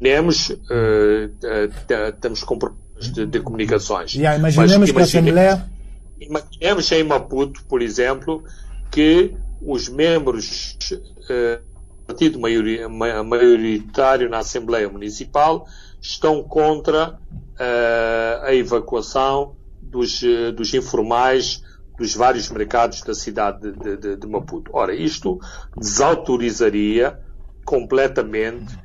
temos, 0.00 0.48
uh, 0.48 0.54
uh, 0.54 2.12
temos 2.20 2.42
com 2.42 2.58
problemas 2.58 3.12
de, 3.12 3.26
de, 3.26 3.40
comunicações. 3.40 4.14
Yeah, 4.14 4.38
imaginemos 4.38 4.90
que 4.90 4.98
a 4.98 5.02
Assembleia. 5.02 5.66
Imaginemos 6.18 6.92
em 6.92 7.04
Maputo, 7.04 7.62
por 7.64 7.82
exemplo, 7.82 8.42
que 8.90 9.34
os 9.62 9.88
membros 9.88 10.76
do 10.88 12.04
partido 12.06 12.38
maioritário 12.38 14.28
na 14.28 14.38
Assembleia 14.38 14.88
Municipal 14.88 15.66
estão 16.00 16.42
contra 16.42 17.18
a 18.42 18.54
evacuação 18.54 19.56
dos, 19.80 20.22
dos 20.54 20.74
informais 20.74 21.62
dos 21.98 22.14
vários 22.14 22.50
mercados 22.50 23.02
da 23.02 23.14
cidade 23.14 23.72
de, 23.72 23.96
de, 23.96 24.16
de 24.16 24.26
Maputo. 24.26 24.70
Ora, 24.74 24.94
isto 24.94 25.38
desautorizaria 25.76 27.18
completamente 27.64 28.76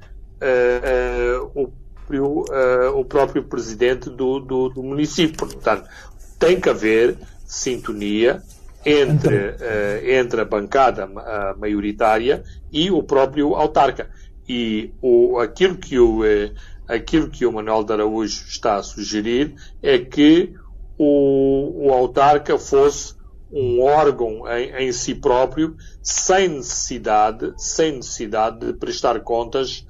o, 1.54 1.70
o, 3.00 3.06
próprio 3.06 3.44
presidente 3.44 4.10
do, 4.10 4.40
do, 4.40 4.70
do, 4.70 4.84
município. 4.84 5.38
Portanto, 5.38 5.90
tem 6.38 6.60
que 6.60 6.70
haver 6.70 7.18
sintonia 7.46 8.42
entre, 8.86 9.56
entre 10.20 10.42
a 10.42 10.46
bancada 10.46 11.08
maioritária 11.58 12.44
e 12.72 12.92
o 12.92 13.02
próprio 13.02 13.56
autarca. 13.56 14.10
E 14.48 14.92
o, 15.02 15.40
aquilo 15.40 15.78
que 15.78 15.98
o, 15.98 16.22
aquilo 16.88 17.30
que 17.30 17.46
o 17.46 17.52
Manuel 17.52 17.84
de 17.84 17.94
Araújo 17.94 18.46
está 18.48 18.76
a 18.76 18.84
sugerir 18.84 19.56
é 19.82 19.98
que 19.98 20.54
o, 20.98 21.88
o 21.88 21.94
autarca 21.94 22.58
fosse 22.58 23.16
um 23.52 23.82
órgão 23.82 24.44
em, 24.52 24.88
em, 24.88 24.92
si 24.92 25.16
próprio, 25.16 25.76
sem 26.02 26.48
necessidade, 26.50 27.54
sem 27.58 27.94
necessidade 27.94 28.60
de 28.60 28.74
prestar 28.74 29.20
contas 29.22 29.86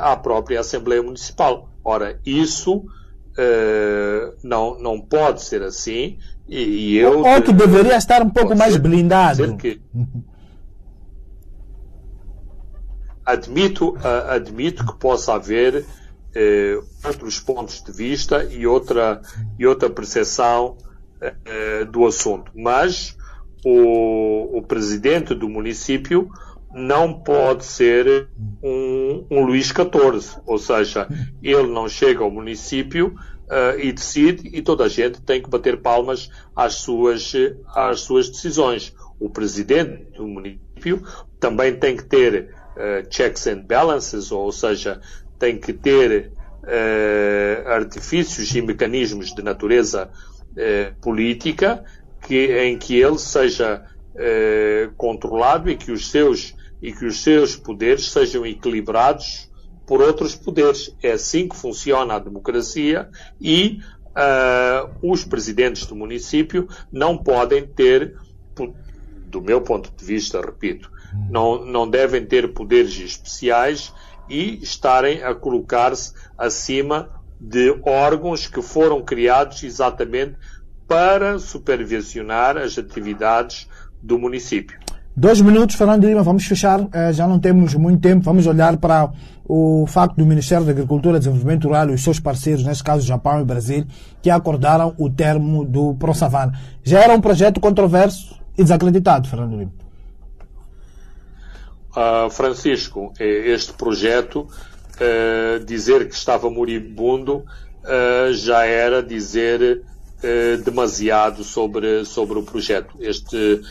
à 0.00 0.16
própria 0.16 0.60
Assembleia 0.60 1.02
Municipal. 1.02 1.68
Ora, 1.84 2.18
isso 2.24 2.76
uh, 2.76 4.36
não, 4.42 4.78
não 4.78 5.00
pode 5.00 5.42
ser 5.42 5.62
assim, 5.62 6.18
e, 6.48 6.58
e 6.58 6.98
eu... 6.98 7.20
Ou 7.20 7.42
que 7.42 7.52
deveria 7.52 7.96
estar 7.96 8.22
um 8.22 8.30
pouco 8.30 8.56
mais 8.56 8.76
blindado. 8.76 9.56
Que, 9.56 9.80
admito, 13.24 13.96
admito 14.28 14.84
que 14.84 14.98
possa 14.98 15.34
haver 15.34 15.86
eh, 16.34 16.78
outros 17.04 17.40
pontos 17.40 17.82
de 17.82 17.92
vista 17.92 18.44
e 18.44 18.66
outra, 18.66 19.20
e 19.58 19.66
outra 19.66 19.90
percepção 19.90 20.76
eh, 21.20 21.84
do 21.84 22.06
assunto. 22.06 22.50
Mas 22.54 23.16
o, 23.64 24.58
o 24.58 24.62
presidente 24.62 25.34
do 25.34 25.48
município 25.48 26.30
não 26.72 27.12
pode 27.12 27.64
ser 27.64 28.28
um, 28.62 29.26
um 29.30 29.44
Luís 29.44 29.66
XIV, 29.66 30.40
ou 30.46 30.58
seja, 30.58 31.08
ele 31.42 31.66
não 31.66 31.88
chega 31.88 32.22
ao 32.22 32.30
município 32.30 33.08
uh, 33.08 33.78
e 33.78 33.92
decide 33.92 34.48
e 34.52 34.62
toda 34.62 34.84
a 34.84 34.88
gente 34.88 35.20
tem 35.20 35.42
que 35.42 35.50
bater 35.50 35.80
palmas 35.80 36.30
às 36.54 36.74
suas, 36.74 37.32
às 37.74 38.00
suas 38.00 38.28
decisões. 38.28 38.94
O 39.18 39.28
presidente 39.28 40.12
do 40.16 40.26
município 40.26 41.02
também 41.38 41.74
tem 41.74 41.96
que 41.96 42.04
ter 42.04 42.54
uh, 42.76 43.06
checks 43.10 43.46
and 43.46 43.62
balances, 43.66 44.30
ou 44.30 44.52
seja, 44.52 45.00
tem 45.38 45.58
que 45.58 45.72
ter 45.72 46.32
uh, 46.62 47.68
artifícios 47.68 48.54
e 48.54 48.62
mecanismos 48.62 49.34
de 49.34 49.42
natureza 49.42 50.10
política 51.00 51.84
que, 52.26 52.52
em 52.64 52.76
que 52.76 53.00
ele 53.00 53.18
seja 53.18 53.84
controlado 54.96 55.70
e 55.70 55.76
que 55.76 55.92
os 55.92 56.10
seus 56.10 56.56
e 56.80 56.92
que 56.92 57.04
os 57.04 57.22
seus 57.22 57.56
poderes 57.56 58.10
sejam 58.10 58.46
equilibrados 58.46 59.50
por 59.86 60.00
outros 60.00 60.34
poderes. 60.34 60.94
É 61.02 61.12
assim 61.12 61.48
que 61.48 61.56
funciona 61.56 62.14
a 62.14 62.18
democracia 62.18 63.08
e 63.40 63.80
os 65.02 65.24
presidentes 65.24 65.86
do 65.86 65.94
município 65.94 66.68
não 66.92 67.16
podem 67.16 67.66
ter, 67.66 68.16
do 69.26 69.40
meu 69.40 69.60
ponto 69.60 69.90
de 69.96 70.04
vista, 70.04 70.40
repito, 70.40 70.90
não, 71.28 71.64
não 71.64 71.88
devem 71.88 72.24
ter 72.24 72.52
poderes 72.52 72.98
especiais 72.98 73.92
e 74.28 74.62
estarem 74.62 75.22
a 75.22 75.34
colocar-se 75.34 76.12
acima 76.36 77.08
de 77.40 77.70
órgãos 77.82 78.46
que 78.46 78.60
foram 78.60 79.02
criados 79.02 79.62
exatamente 79.62 80.36
para 80.86 81.38
supervisionar 81.38 82.56
as 82.56 82.76
atividades 82.76 83.68
do 84.02 84.18
município. 84.18 84.78
Dois 85.20 85.38
minutos, 85.42 85.76
Fernando 85.76 86.06
Lima, 86.06 86.22
vamos 86.22 86.46
fechar, 86.46 86.80
eh, 86.94 87.12
já 87.12 87.28
não 87.28 87.38
temos 87.38 87.74
muito 87.74 88.00
tempo, 88.00 88.24
vamos 88.24 88.46
olhar 88.46 88.78
para 88.78 89.12
o 89.46 89.84
facto 89.86 90.16
do 90.16 90.24
Ministério 90.24 90.64
da 90.64 90.72
Agricultura 90.72 91.16
e 91.16 91.18
Desenvolvimento 91.18 91.64
Rural 91.64 91.90
e 91.90 91.92
os 91.92 92.02
seus 92.02 92.18
parceiros, 92.18 92.64
neste 92.64 92.82
caso 92.82 93.06
Japão 93.06 93.38
e 93.38 93.44
Brasil, 93.44 93.84
que 94.22 94.30
acordaram 94.30 94.94
o 94.96 95.10
termo 95.10 95.62
do 95.62 95.94
ProSavana. 95.96 96.58
Já 96.82 97.00
era 97.00 97.12
um 97.12 97.20
projeto 97.20 97.60
controverso 97.60 98.40
e 98.56 98.62
desacreditado, 98.62 99.28
Fernando 99.28 99.58
Lima. 99.58 99.72
Uh, 101.94 102.30
Francisco, 102.30 103.12
este 103.20 103.74
projeto, 103.74 104.48
uh, 104.48 105.62
dizer 105.66 106.08
que 106.08 106.14
estava 106.14 106.48
moribundo 106.48 107.44
uh, 107.84 108.32
já 108.32 108.64
era 108.64 109.02
dizer 109.02 109.82
demasiado 110.64 111.42
sobre, 111.42 112.04
sobre 112.04 112.38
o 112.38 112.42
projeto. 112.42 112.94
Este, 113.00 113.62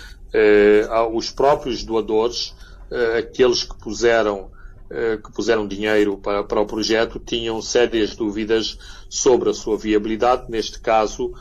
os 1.14 1.32
próprios 1.32 1.84
doadores, 1.84 2.56
aqueles 3.18 3.64
que 3.64 3.78
puseram, 3.78 4.52
que 5.24 5.32
puseram 5.32 5.68
dinheiro 5.68 6.18
para, 6.18 6.44
para 6.44 6.62
o 6.62 6.66
projeto, 6.66 7.20
tinham 7.20 7.62
sérias 7.62 8.16
dúvidas 8.16 8.78
sobre 9.10 9.50
a 9.50 9.54
sua 9.54 9.78
viabilidade. 9.78 10.50
Neste 10.50 10.80
caso, 10.80 11.34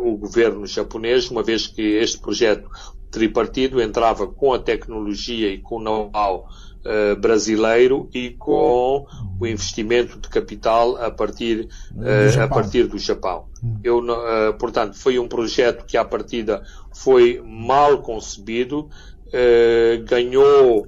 o 0.00 0.16
governo 0.16 0.66
japonês, 0.66 1.30
uma 1.30 1.42
vez 1.42 1.66
que 1.66 1.82
este 1.82 2.18
projeto 2.18 2.68
tripartido 3.10 3.80
entrava 3.80 4.26
com 4.26 4.52
a 4.52 4.58
tecnologia 4.58 5.48
e 5.48 5.58
com 5.58 5.76
o 5.76 5.82
know-how 5.82 6.46
uh, 6.86 7.16
brasileiro 7.16 8.08
e 8.14 8.30
com 8.30 9.06
o 9.38 9.46
investimento 9.46 10.18
de 10.18 10.28
capital 10.28 10.96
a 10.96 11.10
partir, 11.10 11.68
uh, 11.94 12.42
a 12.42 12.48
partir 12.48 12.86
do 12.86 12.98
Japão. 12.98 13.46
Hum. 13.62 13.78
Eu, 13.82 13.98
uh, 13.98 14.54
portanto, 14.58 14.96
foi 14.96 15.18
um 15.18 15.28
projeto 15.28 15.84
que 15.84 15.96
à 15.96 16.04
partida 16.04 16.62
foi 16.94 17.42
mal 17.44 17.98
concebido, 17.98 18.88
ganhou 20.08 20.86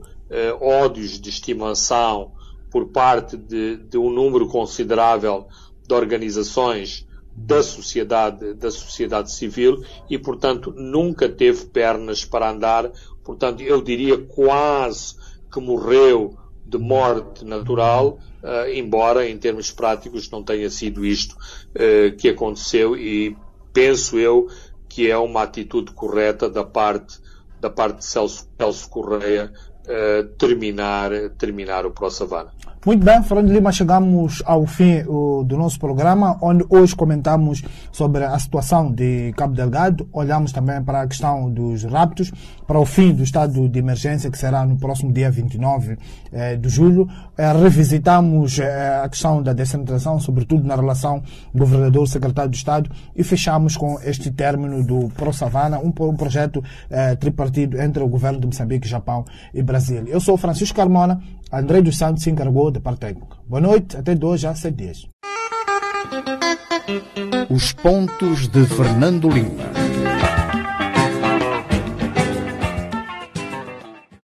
ódios 0.61 1.21
de 1.21 1.29
estimação 1.29 2.33
por 2.71 2.87
parte 2.87 3.37
de, 3.37 3.77
de 3.77 3.99
um 3.99 4.11
número 4.11 4.47
considerável 4.47 5.49
de 5.87 5.95
organizações 5.95 7.07
da 7.35 7.63
sociedade, 7.63 8.55
da 8.55 8.71
sociedade 8.71 9.33
civil 9.33 9.83
e, 10.11 10.19
portanto, 10.19 10.73
nunca 10.77 11.29
teve 11.29 11.67
pernas 11.67 12.25
para 12.25 12.51
andar. 12.51 12.91
Portanto, 13.23 13.63
eu 13.63 13.81
diria 13.81 14.19
quase 14.19 15.15
que 15.51 15.61
morreu 15.61 16.37
de 16.65 16.79
morte 16.79 17.45
natural, 17.45 18.19
uh, 18.43 18.71
embora 18.73 19.27
em 19.27 19.39
termos 19.39 19.71
práticos 19.71 20.31
não 20.31 20.43
tenha 20.43 20.69
sido 20.69 21.05
isto 21.05 21.35
uh, 21.35 22.15
que 22.17 22.29
aconteceu 22.29 22.97
e 22.97 23.37
penso 23.73 24.19
eu 24.19 24.49
que 24.89 25.11
é 25.11 25.17
uma 25.17 25.43
atitude 25.43 25.93
correta 25.93 26.49
da 26.49 26.65
parte, 26.65 27.19
da 27.61 27.71
parte 27.71 27.99
de 27.99 28.05
Celso, 28.05 28.49
Celso 28.59 28.91
Correia 28.91 29.53
uh, 29.85 30.29
terminar, 30.37 31.11
terminar 31.39 31.87
o 31.87 31.91
Pro 31.91 32.11
Savana. 32.11 32.53
Muito 32.89 33.05
bem, 33.05 33.23
Fernando 33.23 33.53
Lima, 33.53 33.71
chegamos 33.71 34.43
ao 34.47 34.65
fim 34.65 35.03
uh, 35.07 35.45
do 35.45 35.59
nosso 35.59 35.79
programa, 35.79 36.39
onde 36.41 36.65
hoje 36.71 36.97
comentamos 36.97 37.63
sobre 37.93 38.25
a 38.25 38.39
situação 38.39 38.91
de 38.91 39.31
Cabo 39.37 39.55
Delgado, 39.55 40.09
olhamos 40.11 40.53
também 40.53 40.83
para 40.83 41.03
a 41.03 41.07
questão 41.07 41.51
dos 41.51 41.85
raptos, 41.85 42.33
para 42.67 42.79
o 42.79 42.87
fim 42.87 43.13
do 43.13 43.23
estado 43.23 43.69
de 43.69 43.79
emergência, 43.79 44.31
que 44.31 44.39
será 44.39 44.65
no 44.65 44.79
próximo 44.79 45.13
dia 45.13 45.31
29 45.31 45.99
eh, 46.33 46.57
de 46.57 46.69
julho. 46.71 47.07
Eh, 47.37 47.53
revisitamos 47.53 48.59
eh, 48.59 49.01
a 49.05 49.09
questão 49.09 49.43
da 49.43 49.53
descentralização, 49.53 50.19
sobretudo 50.19 50.67
na 50.67 50.75
relação 50.75 51.23
governador-secretário 51.55 52.51
de 52.51 52.57
Estado, 52.57 52.91
e 53.15 53.23
fechamos 53.23 53.77
com 53.77 53.99
este 54.03 54.31
término 54.31 54.83
do 54.83 55.09
Pro 55.11 55.33
Savana, 55.33 55.79
um, 55.79 55.93
um 56.07 56.17
projeto 56.17 56.65
eh, 56.89 57.15
tripartido 57.17 57.79
entre 57.81 58.03
o 58.03 58.09
governo 58.09 58.41
de 58.41 58.47
Moçambique, 58.47 58.89
Japão 58.89 59.27
e 59.53 59.63
Brasil. 59.63 60.05
Eu 60.07 60.21
sou 60.21 60.39
Francisco 60.39 60.75
Carmona, 60.75 61.21
André 61.51 61.81
dos 61.81 61.97
Santos 61.97 62.23
se 62.23 62.31
encarregou 62.31 62.71
da 62.71 62.81
parte 62.81 63.01
técnica. 63.01 63.37
Boa 63.47 63.61
noite, 63.61 63.97
até 63.97 64.15
dois, 64.15 64.41
já 64.41 64.55
sete 64.55 64.77
dias. 64.77 65.09
Os 67.49 67.73
pontos 67.73 68.49
de 68.49 68.67
Fernando 68.67 69.31
Lima. 69.31 69.65